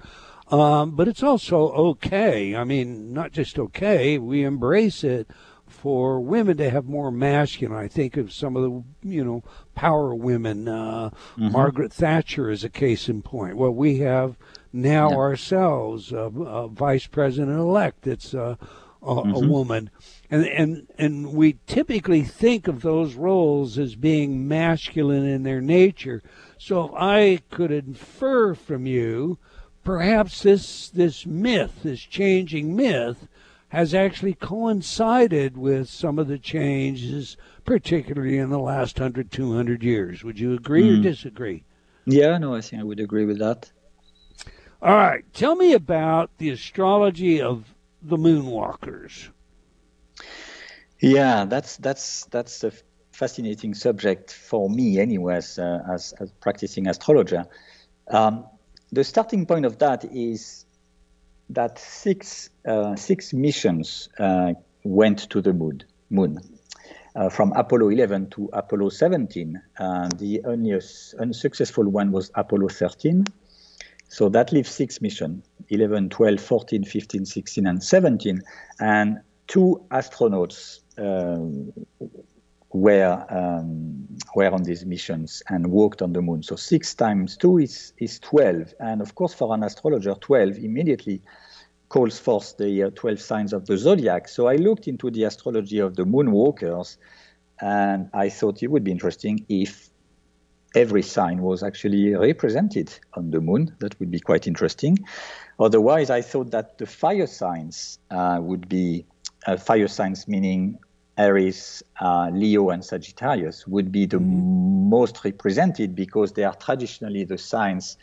Um, 0.48 0.92
but 0.92 1.08
it's 1.08 1.24
also 1.24 1.68
okay. 1.70 2.54
I 2.54 2.62
mean, 2.62 3.12
not 3.12 3.32
just 3.32 3.58
okay, 3.58 4.16
we 4.16 4.44
embrace 4.44 5.02
it 5.02 5.28
for 5.70 6.20
women 6.20 6.56
to 6.56 6.70
have 6.70 6.86
more 6.86 7.10
masculine. 7.10 7.78
I 7.78 7.88
think 7.88 8.16
of 8.16 8.32
some 8.32 8.56
of 8.56 8.62
the, 8.62 9.08
you 9.08 9.24
know, 9.24 9.42
power 9.74 10.14
women. 10.14 10.68
Uh, 10.68 11.10
mm-hmm. 11.10 11.52
Margaret 11.52 11.92
Thatcher 11.92 12.50
is 12.50 12.64
a 12.64 12.68
case 12.68 13.08
in 13.08 13.22
point. 13.22 13.56
Well, 13.56 13.70
we 13.70 13.98
have 13.98 14.36
now 14.72 15.10
yeah. 15.10 15.16
ourselves 15.16 16.12
a, 16.12 16.24
a 16.26 16.68
vice 16.68 17.06
president 17.06 17.58
elect 17.58 18.06
It's 18.06 18.34
uh, 18.34 18.56
a, 19.02 19.06
mm-hmm. 19.06 19.32
a, 19.32 19.48
woman, 19.48 19.90
and 20.30 20.44
and 20.46 20.86
and 20.98 21.32
we 21.32 21.58
typically 21.66 22.22
think 22.22 22.66
of 22.66 22.82
those 22.82 23.14
roles 23.14 23.78
as 23.78 23.94
being 23.94 24.48
masculine 24.48 25.26
in 25.26 25.44
their 25.44 25.60
nature. 25.60 26.22
So 26.58 26.86
if 26.86 26.90
I 26.94 27.40
could 27.50 27.70
infer 27.70 28.54
from 28.54 28.86
you, 28.86 29.38
perhaps 29.84 30.42
this 30.42 30.90
this 30.90 31.24
myth, 31.24 31.82
this 31.84 32.00
changing 32.00 32.74
myth 32.74 33.28
has 33.68 33.92
actually 33.92 34.34
coincided 34.34 35.56
with 35.56 35.88
some 35.88 36.18
of 36.18 36.28
the 36.28 36.38
changes, 36.38 37.36
particularly 37.64 38.38
in 38.38 38.50
the 38.50 38.58
last 38.58 38.98
100, 38.98 39.30
200 39.30 39.82
years. 39.82 40.24
Would 40.24 40.40
you 40.40 40.54
agree 40.54 40.84
mm. 40.84 40.92
or 40.92 40.96
hmm. 40.96 41.02
disagree? 41.02 41.64
Yeah, 42.06 42.38
no, 42.38 42.54
I 42.54 42.62
think 42.62 42.80
I 42.80 42.84
would 42.84 43.00
agree 43.00 43.26
with 43.26 43.38
that. 43.38 43.70
All 44.80 44.96
right. 44.96 45.24
Tell 45.34 45.56
me 45.56 45.74
about 45.74 46.30
the 46.38 46.50
astrology 46.50 47.42
of 47.42 47.64
the 48.00 48.16
moonwalkers. 48.16 49.28
Yeah, 51.00 51.44
that's 51.44 51.76
that's 51.76 52.24
that's 52.26 52.64
a 52.64 52.72
fascinating 53.12 53.74
subject 53.74 54.32
for 54.32 54.70
me, 54.70 55.00
anyway, 55.00 55.36
as, 55.36 55.58
uh, 55.58 55.80
as, 55.92 56.14
as, 56.20 56.30
practicing 56.40 56.86
astrologer. 56.86 57.44
Um, 58.08 58.46
the 58.92 59.02
starting 59.02 59.44
point 59.44 59.66
of 59.66 59.78
that 59.78 60.04
is 60.04 60.64
that 61.50 61.78
six 61.78 62.50
uh, 62.66 62.96
six 62.96 63.32
missions 63.32 64.08
uh, 64.18 64.54
went 64.84 65.30
to 65.30 65.40
the 65.40 65.52
moon. 65.52 65.82
Moon. 66.10 66.38
Uh, 67.16 67.28
from 67.28 67.52
Apollo 67.52 67.88
11 67.88 68.30
to 68.30 68.48
Apollo 68.52 68.90
17. 68.90 69.60
Uh, 69.78 70.08
the 70.18 70.40
only 70.44 70.78
unsuccessful 71.18 71.84
one 71.84 72.12
was 72.12 72.30
Apollo 72.36 72.68
13. 72.68 73.24
So 74.08 74.28
that 74.28 74.52
leaves 74.52 74.70
six 74.70 75.00
missions 75.00 75.44
11, 75.70 76.10
12, 76.10 76.40
14, 76.40 76.84
15, 76.84 77.26
16, 77.26 77.66
and 77.66 77.82
17. 77.82 78.40
And 78.80 79.18
two 79.48 79.84
astronauts 79.90 80.80
um, 80.98 81.72
were 82.72 83.24
um, 83.30 84.06
were 84.34 84.50
on 84.50 84.62
these 84.62 84.84
missions 84.84 85.42
and 85.48 85.68
walked 85.68 86.02
on 86.02 86.12
the 86.12 86.20
moon. 86.20 86.42
So 86.42 86.56
six 86.56 86.94
times 86.94 87.36
two 87.36 87.58
is 87.58 87.92
is 87.98 88.18
twelve, 88.18 88.74
and 88.80 89.00
of 89.00 89.14
course 89.14 89.34
for 89.34 89.54
an 89.54 89.62
astrologer, 89.62 90.14
twelve 90.20 90.58
immediately 90.58 91.22
calls 91.88 92.18
forth 92.18 92.56
the 92.58 92.84
uh, 92.84 92.90
twelve 92.94 93.20
signs 93.20 93.52
of 93.52 93.66
the 93.66 93.78
zodiac. 93.78 94.28
So 94.28 94.46
I 94.48 94.56
looked 94.56 94.86
into 94.86 95.10
the 95.10 95.24
astrology 95.24 95.78
of 95.78 95.96
the 95.96 96.04
moonwalkers, 96.04 96.98
and 97.60 98.10
I 98.12 98.28
thought 98.28 98.62
it 98.62 98.70
would 98.70 98.84
be 98.84 98.90
interesting 98.90 99.46
if 99.48 99.88
every 100.74 101.02
sign 101.02 101.40
was 101.40 101.62
actually 101.62 102.14
represented 102.14 102.92
on 103.14 103.30
the 103.30 103.40
moon. 103.40 103.74
That 103.78 103.98
would 103.98 104.10
be 104.10 104.20
quite 104.20 104.46
interesting. 104.46 104.98
Otherwise, 105.58 106.10
I 106.10 106.20
thought 106.20 106.50
that 106.50 106.76
the 106.76 106.86
fire 106.86 107.26
signs 107.26 107.98
uh, 108.10 108.38
would 108.42 108.68
be 108.68 109.06
uh, 109.46 109.56
fire 109.56 109.88
signs 109.88 110.28
meaning 110.28 110.78
Aries, 111.18 111.82
uh, 112.00 112.30
Leo, 112.32 112.70
and 112.70 112.84
Sagittarius 112.84 113.66
would 113.66 113.90
be 113.90 114.06
the 114.06 114.18
mm-hmm. 114.18 114.88
most 114.88 115.24
represented 115.24 115.94
because 115.94 116.32
they 116.32 116.44
are 116.44 116.54
traditionally 116.54 117.24
the 117.24 117.36
signs 117.36 117.98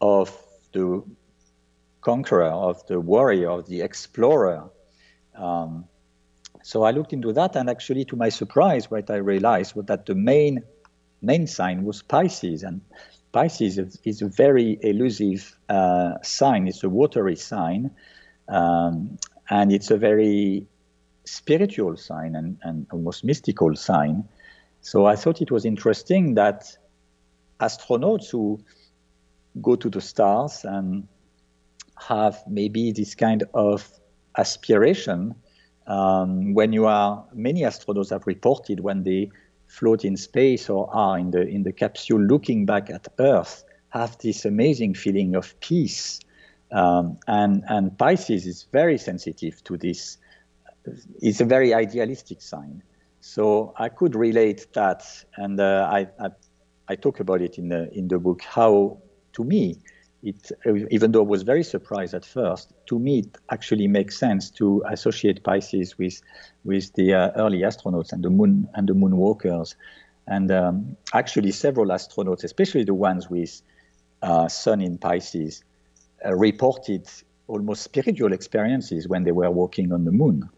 of 0.00 0.36
the 0.72 1.02
conqueror, 2.00 2.50
of 2.50 2.84
the 2.88 2.98
warrior, 2.98 3.50
of 3.50 3.66
the 3.68 3.80
explorer. 3.82 4.68
Um, 5.36 5.84
so 6.62 6.82
I 6.82 6.90
looked 6.90 7.12
into 7.12 7.32
that, 7.32 7.54
and 7.54 7.70
actually, 7.70 8.04
to 8.06 8.16
my 8.16 8.28
surprise, 8.28 8.90
what 8.90 9.08
I 9.08 9.16
realized 9.16 9.76
was 9.76 9.86
that 9.86 10.06
the 10.06 10.14
main 10.14 10.64
main 11.22 11.46
sign 11.46 11.84
was 11.84 12.02
Pisces, 12.02 12.62
and 12.62 12.80
Pisces 13.32 13.78
is, 13.78 13.98
is 14.04 14.22
a 14.22 14.28
very 14.28 14.78
elusive 14.82 15.56
uh, 15.68 16.14
sign. 16.22 16.66
It's 16.68 16.82
a 16.82 16.88
watery 16.88 17.36
sign, 17.36 17.90
um, 18.48 19.18
and 19.48 19.72
it's 19.72 19.90
a 19.90 19.96
very 19.96 20.66
spiritual 21.28 21.96
sign 21.96 22.34
and, 22.34 22.58
and 22.62 22.86
almost 22.90 23.24
mystical 23.24 23.74
sign. 23.76 24.24
So 24.80 25.06
I 25.06 25.16
thought 25.16 25.42
it 25.42 25.50
was 25.50 25.64
interesting 25.64 26.34
that 26.34 26.76
astronauts 27.60 28.30
who 28.30 28.60
go 29.60 29.76
to 29.76 29.90
the 29.90 30.00
stars 30.00 30.64
and 30.64 31.06
have 31.98 32.42
maybe 32.46 32.92
this 32.92 33.14
kind 33.14 33.42
of 33.54 33.90
aspiration 34.36 35.34
um, 35.86 36.54
when 36.54 36.72
you 36.72 36.86
are 36.86 37.24
many 37.32 37.62
astronauts 37.62 38.10
have 38.10 38.26
reported 38.26 38.80
when 38.80 39.02
they 39.02 39.30
float 39.66 40.04
in 40.04 40.16
space 40.16 40.70
or 40.70 40.88
are 40.94 41.18
in 41.18 41.30
the 41.30 41.46
in 41.46 41.62
the 41.62 41.72
capsule 41.72 42.20
looking 42.20 42.64
back 42.64 42.88
at 42.90 43.08
earth 43.18 43.64
have 43.90 44.16
this 44.18 44.44
amazing 44.44 44.94
feeling 44.94 45.34
of 45.34 45.58
peace 45.60 46.20
um, 46.70 47.18
and 47.26 47.64
and 47.68 47.98
pisces 47.98 48.46
is 48.46 48.66
very 48.70 48.98
sensitive 48.98 49.62
to 49.64 49.76
this 49.76 50.18
it's 51.20 51.40
a 51.40 51.44
very 51.44 51.74
idealistic 51.74 52.40
sign. 52.42 52.82
So 53.20 53.74
I 53.76 53.88
could 53.88 54.14
relate 54.14 54.66
that, 54.74 55.02
and 55.36 55.60
uh, 55.60 55.88
I, 55.90 56.08
I, 56.20 56.28
I 56.88 56.94
talk 56.94 57.20
about 57.20 57.42
it 57.42 57.58
in 57.58 57.68
the 57.68 57.92
in 57.92 58.08
the 58.08 58.18
book. 58.18 58.42
How 58.42 58.98
to 59.32 59.44
me, 59.44 59.76
it 60.22 60.52
even 60.90 61.12
though 61.12 61.24
I 61.24 61.26
was 61.26 61.42
very 61.42 61.64
surprised 61.64 62.14
at 62.14 62.24
first, 62.24 62.72
to 62.86 62.98
me 62.98 63.20
it 63.20 63.38
actually 63.50 63.88
makes 63.88 64.16
sense 64.16 64.50
to 64.52 64.82
associate 64.88 65.42
Pisces 65.42 65.98
with 65.98 66.22
with 66.64 66.92
the 66.94 67.14
uh, 67.14 67.30
early 67.36 67.60
astronauts 67.62 68.12
and 68.12 68.22
the 68.22 68.30
moon 68.30 68.68
and 68.74 68.88
the 68.88 68.94
moonwalkers, 68.94 69.74
and 70.26 70.50
um, 70.50 70.96
actually 71.12 71.50
several 71.50 71.88
astronauts, 71.88 72.44
especially 72.44 72.84
the 72.84 72.94
ones 72.94 73.28
with 73.28 73.62
uh, 74.22 74.48
Sun 74.48 74.80
in 74.80 74.96
Pisces, 74.96 75.64
uh, 76.24 76.34
reported 76.34 77.08
almost 77.48 77.82
spiritual 77.82 78.32
experiences 78.32 79.08
when 79.08 79.24
they 79.24 79.32
were 79.32 79.50
walking 79.50 79.92
on 79.92 80.04
the 80.04 80.12
moon. 80.12 80.48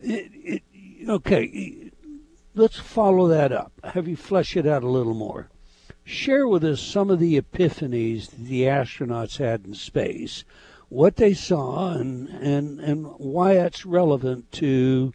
It, 0.00 0.30
it, 0.34 0.62
okay, 1.08 1.90
let's 2.54 2.78
follow 2.78 3.28
that 3.28 3.52
up. 3.52 3.72
Have 3.84 4.08
you 4.08 4.16
flesh 4.16 4.56
it 4.56 4.66
out 4.66 4.82
a 4.82 4.88
little 4.88 5.14
more? 5.14 5.48
Share 6.04 6.46
with 6.46 6.64
us 6.64 6.80
some 6.80 7.10
of 7.10 7.18
the 7.18 7.40
epiphanies 7.40 8.30
the 8.30 8.62
astronauts 8.62 9.38
had 9.38 9.66
in 9.66 9.74
space 9.74 10.44
what 10.88 11.16
they 11.16 11.34
saw 11.34 11.92
and 11.92 12.28
and 12.28 12.80
and 12.80 13.06
why 13.18 13.52
it's 13.52 13.84
relevant 13.84 14.50
to 14.52 15.12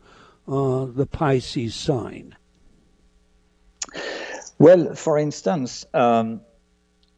uh, 0.47 0.85
the 0.85 1.05
Pisces 1.05 1.73
sign. 1.73 2.35
Well, 4.59 4.95
for 4.95 5.17
instance, 5.17 5.85
um, 5.93 6.41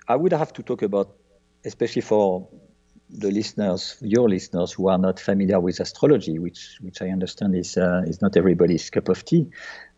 I 0.07 0.15
would 0.15 0.31
have 0.31 0.53
to 0.53 0.63
talk 0.63 0.81
about, 0.81 1.15
especially 1.65 2.01
for 2.01 2.47
the 3.09 3.31
listeners, 3.31 3.97
your 4.01 4.27
listeners 4.27 4.71
who 4.71 4.89
are 4.89 4.97
not 4.97 5.19
familiar 5.19 5.59
with 5.59 5.79
astrology, 5.79 6.39
which 6.39 6.77
which 6.81 7.01
I 7.01 7.09
understand 7.09 7.55
is 7.55 7.77
uh, 7.77 8.03
is 8.07 8.21
not 8.21 8.35
everybody's 8.35 8.89
cup 8.89 9.09
of 9.09 9.23
tea. 9.23 9.47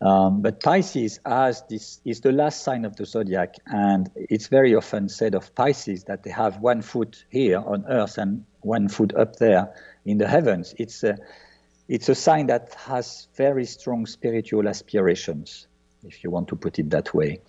Um, 0.00 0.42
but 0.42 0.62
Pisces 0.62 1.18
as 1.24 1.62
this 1.68 2.00
is 2.04 2.20
the 2.20 2.32
last 2.32 2.62
sign 2.62 2.84
of 2.84 2.96
the 2.96 3.06
zodiac, 3.06 3.54
and 3.66 4.10
it's 4.14 4.48
very 4.48 4.74
often 4.74 5.08
said 5.08 5.34
of 5.34 5.54
Pisces 5.54 6.04
that 6.04 6.22
they 6.22 6.30
have 6.30 6.58
one 6.58 6.82
foot 6.82 7.24
here 7.30 7.58
on 7.58 7.84
Earth 7.88 8.18
and 8.18 8.44
one 8.60 8.88
foot 8.88 9.14
up 9.16 9.36
there 9.36 9.74
in 10.04 10.18
the 10.18 10.28
heavens. 10.28 10.74
It's 10.78 11.02
a 11.02 11.16
it's 11.88 12.08
a 12.10 12.14
sign 12.14 12.48
that 12.48 12.74
has 12.74 13.28
very 13.34 13.64
strong 13.64 14.04
spiritual 14.04 14.68
aspirations, 14.68 15.66
if 16.04 16.22
you 16.22 16.30
want 16.30 16.48
to 16.48 16.56
put 16.56 16.78
it 16.78 16.90
that 16.90 17.14
way. 17.14 17.40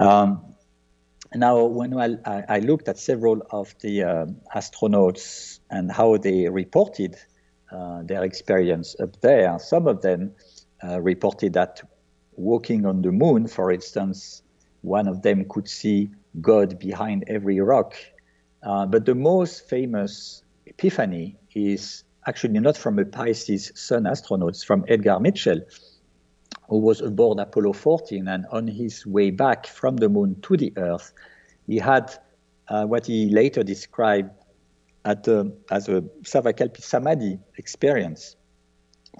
Um, 0.00 0.54
now, 1.34 1.64
when 1.64 1.98
I, 1.98 2.44
I, 2.48 2.58
looked 2.60 2.88
at 2.88 2.98
several 2.98 3.42
of 3.50 3.74
the 3.80 4.02
uh, 4.02 4.26
astronauts 4.54 5.60
and 5.70 5.92
how 5.92 6.16
they 6.16 6.48
reported 6.48 7.16
uh, 7.70 8.02
their 8.02 8.24
experience 8.24 8.96
up 8.98 9.20
there, 9.20 9.58
some 9.58 9.86
of 9.86 10.00
them 10.00 10.32
uh, 10.82 11.00
reported 11.00 11.52
that 11.52 11.82
walking 12.36 12.86
on 12.86 13.02
the 13.02 13.12
moon, 13.12 13.46
for 13.46 13.70
instance, 13.70 14.42
one 14.80 15.06
of 15.06 15.22
them 15.22 15.44
could 15.48 15.68
see 15.68 16.10
God 16.40 16.78
behind 16.78 17.24
every 17.26 17.60
rock. 17.60 17.94
Uh, 18.62 18.86
but 18.86 19.04
the 19.04 19.14
most 19.14 19.68
famous 19.68 20.42
epiphany 20.66 21.36
is 21.54 22.04
actually 22.26 22.58
not 22.60 22.76
from 22.76 22.98
a 22.98 23.04
Pisces 23.04 23.72
Sun 23.74 24.06
astronaut, 24.06 24.50
it's 24.50 24.64
from 24.64 24.84
Edgar 24.88 25.20
Mitchell, 25.20 25.60
who 26.68 26.78
was 26.78 27.00
aboard 27.00 27.38
Apollo 27.38 27.72
14 27.72 28.28
and 28.28 28.46
on 28.50 28.66
his 28.66 29.06
way 29.06 29.30
back 29.30 29.66
from 29.66 29.96
the 29.96 30.08
moon 30.08 30.40
to 30.42 30.56
the 30.56 30.72
Earth, 30.76 31.12
he 31.66 31.78
had 31.78 32.14
uh, 32.68 32.84
what 32.84 33.06
he 33.06 33.30
later 33.30 33.62
described 33.62 34.30
a, 35.04 35.46
as 35.70 35.88
a 35.88 36.02
Savikalpa 36.22 36.82
Samadhi 36.82 37.38
experience, 37.56 38.36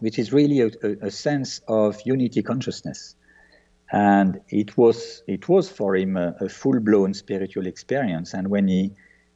which 0.00 0.18
is 0.18 0.32
really 0.32 0.60
a, 0.60 0.66
a, 0.82 1.06
a, 1.06 1.10
sense 1.10 1.60
of 1.68 1.98
unity 2.04 2.42
consciousness. 2.42 3.16
And 3.90 4.40
it 4.50 4.76
was, 4.76 5.22
it 5.26 5.48
was 5.48 5.70
for 5.70 5.96
him 5.96 6.18
a, 6.18 6.34
a 6.40 6.48
full 6.50 6.78
blown 6.80 7.14
spiritual 7.14 7.66
experience. 7.66 8.34
And 8.34 8.48
when 8.48 8.68
he 8.68 8.92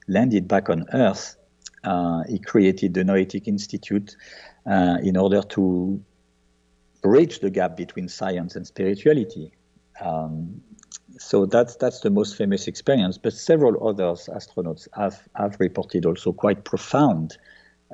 landed 0.09 0.47
back 0.47 0.69
on 0.69 0.85
Earth, 0.93 1.37
uh, 1.85 2.23
he 2.29 2.39
created 2.39 2.93
the 2.93 3.05
Noetic 3.05 3.49
Institute 3.49 4.15
uh, 4.67 4.99
in 5.03 5.17
order 5.17 5.41
to 5.41 6.03
bridge 7.03 7.41
the 7.41 7.51
gap 7.51 7.77
between 7.77 8.09
science 8.09 8.57
and 8.57 8.67
spirituality. 8.67 9.53
Um, 10.01 10.63
so 11.19 11.47
that's 11.47 11.77
that's 11.77 12.01
the 12.01 12.11
most 12.11 12.37
famous 12.37 12.67
experience. 12.67 13.19
But 13.19 13.35
several 13.35 13.87
others 13.87 14.29
astronauts 14.33 14.89
have 14.95 15.29
have 15.35 15.57
reported 15.61 16.07
also 16.07 16.33
quite 16.33 16.65
profound, 16.65 17.37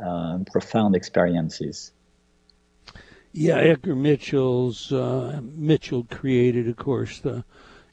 uh, 0.02 0.38
profound 0.50 0.94
experiences. 0.94 1.92
Yeah, 3.32 3.56
Edgar 3.56 3.94
Mitchell's 3.94 4.90
uh, 4.90 5.40
Mitchell 5.42 6.04
created, 6.10 6.68
of 6.68 6.76
course, 6.76 7.20
the 7.20 7.44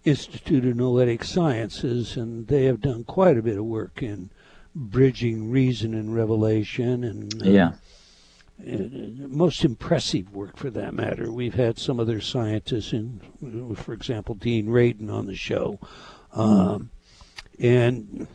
Institute 0.06 0.66
of 0.66 0.78
Noetic 0.78 1.24
Sciences, 1.24 2.16
and 2.16 2.48
they 2.48 2.66
have 2.66 2.80
done 2.80 3.04
quite 3.04 3.38
a 3.38 3.42
bit 3.42 3.58
of 3.58 3.66
work 3.66 4.02
in 4.02 4.30
bridging 4.76 5.50
reason 5.52 5.94
and 5.94 6.14
revelation 6.14 7.04
and 7.04 7.42
uh, 7.42 7.50
yeah 7.50 7.72
most 8.58 9.66
impressive 9.66 10.34
work 10.34 10.58
for 10.58 10.70
that 10.70 10.94
matter. 10.94 11.32
We've 11.32 11.56
had 11.56 11.78
some 11.78 12.00
other 12.00 12.22
scientists 12.22 12.94
in, 12.94 13.22
for 13.76 13.94
example, 13.94 14.36
Dean 14.36 14.68
Radin 14.68 15.12
on 15.12 15.26
the 15.28 15.36
show, 15.36 15.80
um, 16.34 16.90
and 17.60 18.28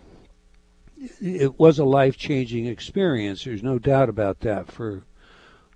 it 1.20 1.58
was 1.58 1.78
a 1.78 1.84
life 1.84 2.16
changing 2.16 2.66
experience. 2.66 3.44
There's 3.44 3.62
no 3.62 3.78
doubt 3.78 4.08
about 4.08 4.40
that 4.40 4.70
for 4.70 5.04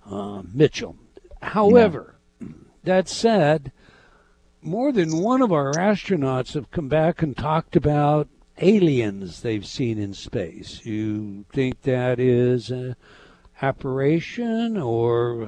uh, 0.05 0.43
Mitchell. 0.53 0.95
However, 1.41 2.15
yeah. 2.39 2.47
that 2.83 3.09
said, 3.09 3.71
more 4.61 4.91
than 4.91 5.21
one 5.21 5.41
of 5.41 5.51
our 5.51 5.71
astronauts 5.73 6.53
have 6.53 6.71
come 6.71 6.87
back 6.87 7.21
and 7.21 7.35
talked 7.35 7.75
about 7.75 8.27
aliens 8.59 9.41
they've 9.41 9.65
seen 9.65 9.97
in 9.97 10.13
space. 10.13 10.85
You 10.85 11.45
think 11.51 11.81
that 11.81 12.19
is 12.19 12.71
a 12.71 12.95
apparition, 13.61 14.77
or 14.77 15.47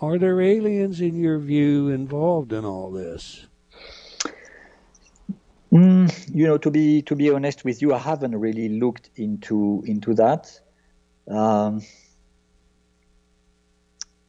are 0.00 0.18
there 0.18 0.40
aliens, 0.40 1.00
in 1.00 1.16
your 1.16 1.38
view, 1.38 1.88
involved 1.88 2.52
in 2.52 2.64
all 2.64 2.90
this? 2.90 3.46
Mm, 5.72 6.34
you 6.34 6.46
know, 6.46 6.58
to 6.58 6.70
be 6.70 7.02
to 7.02 7.16
be 7.16 7.30
honest 7.30 7.64
with 7.64 7.82
you, 7.82 7.92
I 7.94 7.98
haven't 7.98 8.36
really 8.38 8.68
looked 8.68 9.10
into 9.16 9.82
into 9.86 10.14
that. 10.14 10.60
Um, 11.28 11.82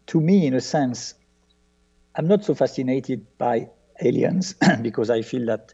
to 0.08 0.22
me, 0.22 0.48
in 0.48 0.54
a 0.54 0.62
sense, 0.62 1.14
I'm 2.16 2.28
not 2.28 2.44
so 2.44 2.56
fascinated 2.56 3.26
by 3.38 3.70
aliens 4.02 4.56
because 4.82 5.10
I 5.10 5.22
feel 5.22 5.46
that 5.48 5.74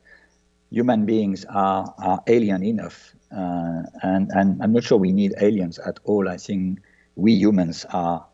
human 0.71 1.05
beings 1.05 1.45
are, 1.45 1.93
are 1.97 2.23
alien 2.27 2.63
enough. 2.63 3.13
Uh, 3.31 3.83
and, 4.01 4.29
and 4.31 4.61
I'm 4.61 4.73
not 4.73 4.83
sure 4.83 4.97
we 4.97 5.11
need 5.11 5.33
aliens 5.39 5.79
at 5.79 5.99
all. 6.03 6.27
I 6.27 6.37
think 6.37 6.79
we 7.15 7.33
humans 7.33 7.85
are 7.91 8.25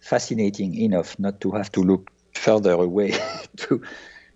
fascinating 0.00 0.74
enough 0.74 1.18
not 1.18 1.40
to 1.40 1.50
have 1.52 1.70
to 1.72 1.80
look 1.80 2.10
further 2.34 2.72
away 2.72 3.12
to, 3.56 3.82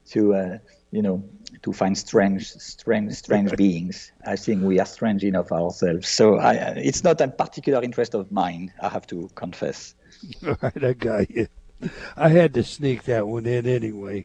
to 0.07 0.35
uh, 0.35 0.59
you 0.91 1.03
know, 1.03 1.25
to 1.63 1.73
find 1.73 1.97
strange, 1.97 2.53
strange, 2.53 3.13
strange 3.15 3.53
beings. 3.57 4.13
I 4.27 4.37
think 4.37 4.63
we 4.63 4.79
are 4.79 4.87
strange 4.87 5.25
enough 5.25 5.51
ourselves. 5.51 6.09
So 6.09 6.37
I, 6.37 6.55
it's 6.77 7.03
not 7.03 7.21
a 7.21 7.29
particular 7.29 7.83
interest 7.83 8.15
of 8.15 8.31
mine, 8.31 8.73
I 8.81 8.89
have 8.89 9.07
to 9.09 9.29
confess. 9.35 9.95
All 10.47 10.57
right, 10.63 10.85
I 10.85 10.93
got 10.93 11.31
you. 11.31 11.49
I 12.17 12.29
had 12.29 12.55
to 12.55 12.63
sneak 12.63 13.05
that 13.05 13.27
one 13.27 13.47
in 13.47 13.67
anyway. 13.67 14.25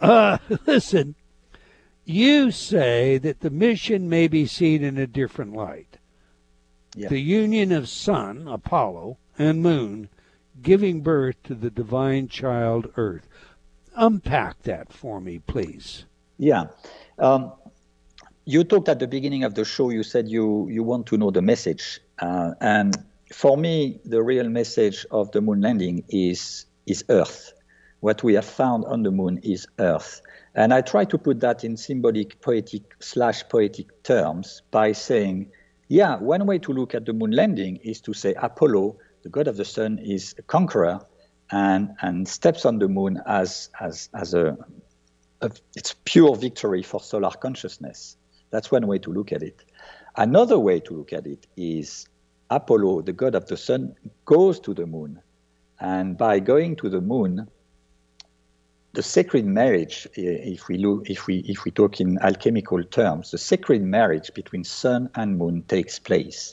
Uh, 0.00 0.38
listen, 0.66 1.14
you 2.04 2.50
say 2.50 3.18
that 3.18 3.40
the 3.40 3.50
mission 3.50 4.08
may 4.08 4.28
be 4.28 4.46
seen 4.46 4.84
in 4.84 4.98
a 4.98 5.06
different 5.06 5.54
light. 5.54 5.98
Yeah. 6.94 7.08
The 7.08 7.20
union 7.20 7.72
of 7.72 7.88
sun, 7.88 8.48
Apollo, 8.48 9.18
and 9.38 9.62
moon 9.62 10.08
giving 10.60 11.00
birth 11.00 11.36
to 11.44 11.54
the 11.54 11.70
divine 11.70 12.28
child 12.28 12.92
Earth. 12.96 13.26
Unpack 13.96 14.62
that 14.62 14.92
for 14.92 15.20
me, 15.20 15.38
please. 15.38 16.04
Yeah. 16.38 16.64
Um, 17.18 17.52
you 18.44 18.64
talked 18.64 18.88
at 18.88 18.98
the 18.98 19.06
beginning 19.06 19.44
of 19.44 19.54
the 19.54 19.64
show, 19.64 19.90
you 19.90 20.02
said 20.02 20.28
you, 20.28 20.68
you 20.68 20.82
want 20.82 21.06
to 21.06 21.16
know 21.16 21.30
the 21.30 21.42
message. 21.42 22.00
Uh, 22.18 22.52
and 22.60 22.96
for 23.32 23.56
me, 23.56 24.00
the 24.04 24.22
real 24.22 24.48
message 24.48 25.06
of 25.10 25.30
the 25.32 25.40
moon 25.40 25.60
landing 25.60 26.04
is, 26.08 26.66
is 26.86 27.04
Earth. 27.08 27.52
What 28.00 28.22
we 28.22 28.34
have 28.34 28.44
found 28.44 28.84
on 28.84 29.02
the 29.02 29.10
moon 29.10 29.38
is 29.42 29.66
Earth. 29.78 30.20
And 30.54 30.74
I 30.74 30.82
try 30.82 31.04
to 31.06 31.16
put 31.16 31.40
that 31.40 31.64
in 31.64 31.76
symbolic, 31.76 32.40
poetic 32.40 32.82
slash 33.00 33.48
poetic 33.48 34.02
terms 34.02 34.62
by 34.70 34.92
saying, 34.92 35.50
yeah, 35.92 36.16
one 36.16 36.46
way 36.46 36.58
to 36.58 36.72
look 36.72 36.94
at 36.94 37.04
the 37.04 37.12
moon 37.12 37.32
landing 37.32 37.76
is 37.84 38.00
to 38.00 38.14
say 38.14 38.32
Apollo, 38.40 38.96
the 39.24 39.28
god 39.28 39.46
of 39.46 39.58
the 39.58 39.64
sun, 39.66 39.98
is 39.98 40.34
a 40.38 40.42
conqueror 40.42 41.00
and, 41.50 41.90
and 42.00 42.26
steps 42.26 42.64
on 42.64 42.78
the 42.78 42.88
moon 42.88 43.20
as, 43.26 43.68
as, 43.78 44.08
as 44.14 44.32
a, 44.32 44.56
a, 45.42 45.50
it's 45.76 45.94
pure 46.06 46.34
victory 46.34 46.82
for 46.82 46.98
solar 46.98 47.30
consciousness. 47.30 48.16
That's 48.50 48.70
one 48.70 48.86
way 48.86 49.00
to 49.00 49.12
look 49.12 49.32
at 49.32 49.42
it. 49.42 49.64
Another 50.16 50.58
way 50.58 50.80
to 50.80 50.94
look 50.94 51.12
at 51.12 51.26
it 51.26 51.46
is 51.58 52.08
Apollo, 52.48 53.02
the 53.02 53.12
god 53.12 53.34
of 53.34 53.46
the 53.46 53.58
sun, 53.58 53.94
goes 54.24 54.60
to 54.60 54.72
the 54.72 54.86
moon. 54.86 55.20
And 55.78 56.16
by 56.16 56.40
going 56.40 56.76
to 56.76 56.88
the 56.88 57.02
moon, 57.02 57.48
the 58.94 59.02
sacred 59.02 59.46
marriage, 59.46 60.06
if 60.14 60.68
we 60.68 60.76
look, 60.76 61.08
if 61.08 61.26
we 61.26 61.38
if 61.48 61.64
we 61.64 61.70
talk 61.70 62.00
in 62.00 62.18
alchemical 62.20 62.82
terms, 62.84 63.30
the 63.30 63.38
sacred 63.38 63.82
marriage 63.82 64.30
between 64.34 64.64
sun 64.64 65.08
and 65.14 65.38
moon 65.38 65.62
takes 65.62 65.98
place. 65.98 66.52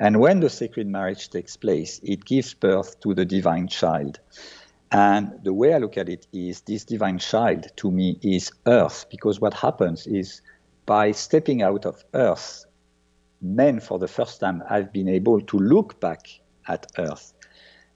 And 0.00 0.20
when 0.20 0.40
the 0.40 0.50
sacred 0.50 0.86
marriage 0.86 1.30
takes 1.30 1.56
place, 1.56 2.00
it 2.02 2.24
gives 2.24 2.54
birth 2.54 3.00
to 3.00 3.14
the 3.14 3.24
divine 3.24 3.68
child. 3.68 4.18
And 4.92 5.32
the 5.44 5.52
way 5.52 5.74
I 5.74 5.78
look 5.78 5.96
at 5.96 6.08
it 6.08 6.26
is 6.32 6.62
this 6.62 6.84
divine 6.84 7.18
child 7.18 7.68
to 7.76 7.90
me 7.90 8.18
is 8.22 8.50
earth, 8.66 9.06
because 9.08 9.40
what 9.40 9.54
happens 9.54 10.06
is 10.06 10.42
by 10.86 11.12
stepping 11.12 11.62
out 11.62 11.86
of 11.86 12.02
earth, 12.14 12.64
men 13.40 13.78
for 13.78 13.98
the 13.98 14.08
first 14.08 14.40
time 14.40 14.62
have 14.68 14.92
been 14.92 15.08
able 15.08 15.40
to 15.42 15.56
look 15.58 16.00
back 16.00 16.26
at 16.66 16.90
earth 16.98 17.32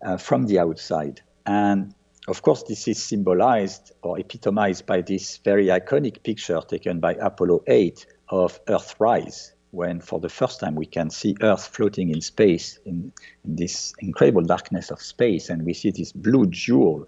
uh, 0.02 0.16
from 0.16 0.46
the 0.46 0.60
outside. 0.60 1.20
And 1.46 1.94
of 2.26 2.40
course, 2.40 2.62
this 2.62 2.88
is 2.88 3.02
symbolized 3.02 3.92
or 4.02 4.18
epitomized 4.18 4.86
by 4.86 5.02
this 5.02 5.38
very 5.38 5.66
iconic 5.66 6.22
picture 6.22 6.60
taken 6.66 6.98
by 7.00 7.14
Apollo 7.14 7.64
8 7.66 8.06
of 8.30 8.64
Earthrise, 8.64 9.52
when 9.72 10.00
for 10.00 10.20
the 10.20 10.28
first 10.28 10.60
time 10.60 10.74
we 10.74 10.86
can 10.86 11.10
see 11.10 11.36
Earth 11.42 11.66
floating 11.66 12.10
in 12.10 12.20
space 12.22 12.78
in, 12.86 13.12
in 13.44 13.56
this 13.56 13.92
incredible 13.98 14.42
darkness 14.42 14.90
of 14.90 15.02
space, 15.02 15.50
and 15.50 15.64
we 15.64 15.74
see 15.74 15.90
this 15.90 16.12
blue 16.12 16.46
jewel 16.46 17.06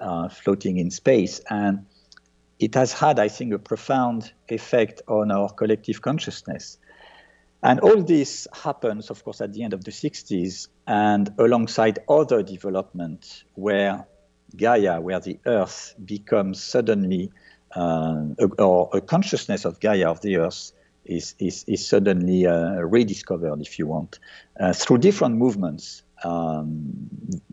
uh, 0.00 0.28
floating 0.28 0.78
in 0.78 0.90
space. 0.90 1.40
And 1.48 1.86
it 2.58 2.74
has 2.74 2.92
had, 2.92 3.20
I 3.20 3.28
think, 3.28 3.52
a 3.52 3.58
profound 3.58 4.32
effect 4.48 5.02
on 5.06 5.30
our 5.30 5.50
collective 5.50 6.02
consciousness. 6.02 6.78
And 7.62 7.78
all 7.80 8.02
this 8.02 8.48
happens, 8.52 9.10
of 9.10 9.22
course, 9.22 9.40
at 9.40 9.52
the 9.52 9.62
end 9.62 9.72
of 9.72 9.84
the 9.84 9.90
60s 9.92 10.68
and 10.86 11.32
alongside 11.38 12.00
other 12.08 12.42
development 12.42 13.44
where 13.54 14.06
Gaia, 14.56 15.00
where 15.00 15.20
the 15.20 15.38
Earth 15.46 15.94
becomes 16.04 16.62
suddenly, 16.62 17.30
uh, 17.74 18.24
or 18.58 18.90
a 18.92 19.00
consciousness 19.00 19.64
of 19.64 19.80
Gaia, 19.80 20.10
of 20.10 20.20
the 20.20 20.38
Earth, 20.38 20.72
is, 21.04 21.34
is, 21.38 21.64
is 21.66 21.86
suddenly 21.86 22.46
uh, 22.46 22.80
rediscovered, 22.80 23.60
if 23.60 23.78
you 23.78 23.86
want, 23.86 24.18
uh, 24.60 24.72
through 24.72 24.98
different 24.98 25.36
movements. 25.36 26.02
Um, 26.24 27.08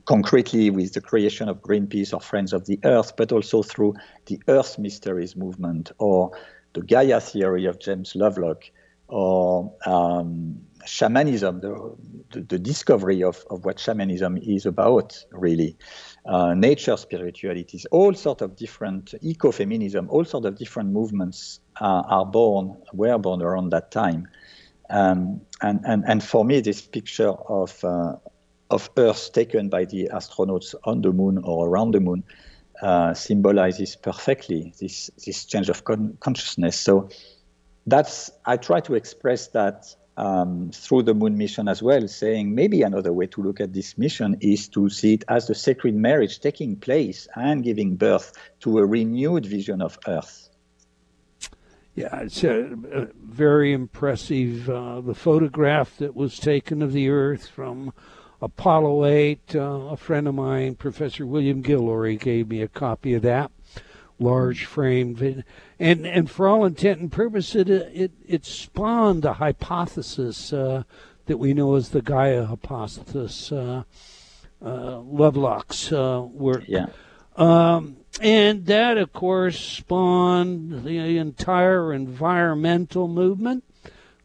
concretely 0.06 0.72
with 0.72 0.94
the 0.94 1.02
creation 1.02 1.50
of 1.50 1.62
Greenpeace 1.62 2.12
or 2.14 2.20
Friends 2.20 2.52
of 2.52 2.66
the 2.66 2.80
Earth, 2.84 3.16
but 3.16 3.32
also 3.32 3.62
through 3.62 3.94
the 4.26 4.42
Earth 4.48 4.80
Mysteries 4.80 5.36
movement 5.36 5.92
or 6.00 6.32
the 6.74 6.82
Gaia 6.82 7.22
theory 7.22 7.66
of 7.66 7.80
James 7.80 8.16
Lovelock 8.16 8.64
or 9.08 9.72
um, 9.86 10.60
shamanism, 10.86 11.62
the, 11.62 12.42
the, 12.42 12.60
discovery 12.60 13.24
of, 13.24 13.44
of 13.50 13.66
what 13.66 13.80
shamanism 13.80 14.38
is 14.38 14.66
about, 14.66 15.18
really, 15.32 15.78
uh, 16.26 16.54
nature 16.54 16.98
spiritualities, 16.98 17.86
all 17.92 18.14
sort 18.14 18.42
of 18.42 18.56
different 18.56 19.14
ecofeminism, 19.24 20.08
all 20.10 20.26
sort 20.26 20.46
of 20.46 20.58
different 20.58 20.92
movements 20.92 21.60
uh, 21.82 22.04
are 22.08 22.26
born, 22.26 22.78
were 22.94 23.18
born 23.18 23.42
around 23.42 23.70
that 23.70 23.92
time. 23.92 24.28
Um, 24.90 25.42
and, 25.62 25.82
and, 25.86 26.04
and 26.08 26.24
for 26.24 26.46
me, 26.46 26.62
this 26.62 26.82
picture 26.82 27.30
of, 27.30 27.84
uh, 27.84 28.16
of 28.70 28.90
Earth 28.98 29.34
taken 29.34 29.70
by 29.70 29.86
the 29.86 30.10
astronauts 30.14 30.76
on 30.84 31.02
the 31.02 31.12
moon 31.12 31.40
or 31.44 31.68
around 31.68 31.92
the 31.92 32.00
moon 32.00 32.24
uh, 32.82 33.14
symbolizes 33.14 33.96
perfectly 33.96 34.74
this, 34.80 35.10
this 35.26 35.46
change 35.46 35.70
of 35.70 35.84
con- 35.84 36.18
consciousness. 36.20 36.80
So 36.80 37.10
that's 37.88 38.32
I 38.46 38.58
try 38.58 38.80
to 38.82 38.96
express 38.96 39.48
that 39.50 39.96
um, 40.18 40.72
through 40.72 41.04
the 41.04 41.14
moon 41.14 41.38
mission 41.38 41.68
as 41.68 41.84
well, 41.84 42.08
saying 42.08 42.56
maybe 42.56 42.82
another 42.82 43.12
way 43.12 43.28
to 43.28 43.42
look 43.42 43.60
at 43.60 43.74
this 43.74 43.98
mission 43.98 44.38
is 44.42 44.68
to 44.70 44.90
see 44.90 45.14
it 45.16 45.24
as 45.28 45.48
the 45.48 45.56
sacred 45.56 45.96
marriage 45.96 46.40
taking 46.40 46.76
place 46.76 47.28
and 47.36 47.64
giving 47.64 47.96
birth 47.96 48.34
to 48.62 48.78
a 48.78 48.86
renewed 48.86 49.46
vision 49.46 49.82
of 49.82 49.98
Earth. 50.08 50.50
Yeah, 51.96 52.22
it's 52.22 52.44
a, 52.44 52.74
a 52.92 53.08
very 53.24 53.72
impressive. 53.72 54.70
Uh, 54.70 55.00
the 55.02 55.16
photograph 55.16 55.98
that 55.98 56.16
was 56.16 56.38
taken 56.38 56.82
of 56.82 56.92
the 56.92 57.10
Earth 57.10 57.48
from 57.48 57.94
Apollo 58.42 59.06
8, 59.06 59.56
uh, 59.56 59.60
a 59.60 59.98
friend 59.98 60.28
of 60.28 60.36
mine, 60.36 60.76
Professor 60.76 61.26
William 61.26 61.64
Guillory, 61.64 62.20
gave 62.20 62.50
me 62.50 62.62
a 62.62 62.68
copy 62.68 63.14
of 63.14 63.22
that 63.22 63.50
large 64.20 64.66
frame, 64.66 65.44
and 65.80 66.06
and 66.06 66.30
for 66.30 66.48
all 66.48 66.66
intent 66.66 67.00
and 67.00 67.12
purpose, 67.12 67.56
it 67.56 67.70
it 67.70 68.12
it 68.28 68.46
spawned 68.46 69.26
a 69.26 69.34
hypothesis 69.34 70.54
uh, 70.54 70.84
that 71.26 71.38
we 71.38 71.54
know 71.54 71.76
as 71.76 71.90
the 71.90 72.02
Gaia 72.02 72.46
hypothesis, 72.46 73.52
uh, 73.52 73.84
uh, 74.64 75.00
Lovelock's 75.00 75.92
uh, 75.92 76.26
work. 76.32 76.64
Yeah. 76.68 76.88
Um, 77.36 77.98
and 78.22 78.66
that, 78.68 78.98
of 78.98 79.12
course, 79.12 79.60
spawned 79.60 80.86
the 80.86 81.18
entire 81.18 81.92
environmental 81.92 83.10
movement, 83.10 83.66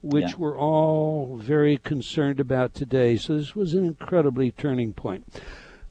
which 0.01 0.31
yeah. 0.31 0.35
we're 0.39 0.59
all 0.59 1.37
very 1.37 1.77
concerned 1.77 2.39
about 2.39 2.73
today. 2.73 3.17
So 3.17 3.37
this 3.37 3.57
was 3.57 3.75
an 3.75 3.85
incredibly 3.85 4.53
turning 4.53 4.93
point. 4.93 5.27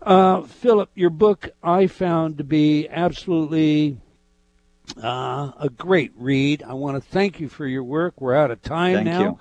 Uh, 0.02 0.42
Philip, 0.44 0.90
your 0.96 1.10
book 1.10 1.50
I 1.62 1.88
found 1.88 2.38
to 2.38 2.44
be 2.44 2.88
absolutely 2.90 3.98
uh, 5.02 5.52
a 5.60 5.70
great 5.70 6.14
read. 6.16 6.64
I 6.64 6.74
want 6.74 7.02
to 7.02 7.10
thank 7.10 7.40
you 7.40 7.50
for 7.50 7.68
your 7.68 7.84
work. 7.84 8.22
We're 8.22 8.36
out 8.36 8.52
of 8.52 8.62
time 8.62 8.96
thank 8.96 9.06
now. 9.06 9.22
You. 9.22 9.40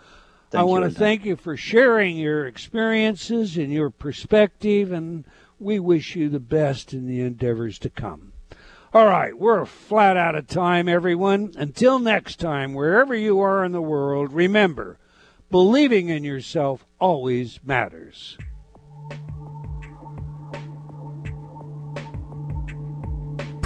I 0.54 0.62
want 0.62 0.84
to 0.84 0.90
thank 0.90 1.24
you 1.24 1.36
for 1.36 1.56
sharing 1.56 2.16
your 2.16 2.46
experiences 2.46 3.56
and 3.56 3.72
your 3.72 3.90
perspective, 3.90 4.92
and 4.92 5.24
we 5.60 5.78
wish 5.78 6.16
you 6.16 6.28
the 6.28 6.40
best 6.40 6.92
in 6.94 7.06
the 7.06 7.20
endeavors 7.20 7.78
to 7.80 7.90
come. 7.90 8.32
All 8.94 9.06
right, 9.06 9.38
we're 9.38 9.66
flat 9.66 10.16
out 10.16 10.34
of 10.34 10.46
time, 10.46 10.88
everyone. 10.88 11.52
Until 11.56 11.98
next 11.98 12.40
time, 12.40 12.72
wherever 12.72 13.14
you 13.14 13.40
are 13.40 13.62
in 13.62 13.72
the 13.72 13.82
world, 13.82 14.32
remember, 14.32 14.98
believing 15.50 16.08
in 16.08 16.24
yourself 16.24 16.86
always 16.98 17.60
matters. 17.62 18.38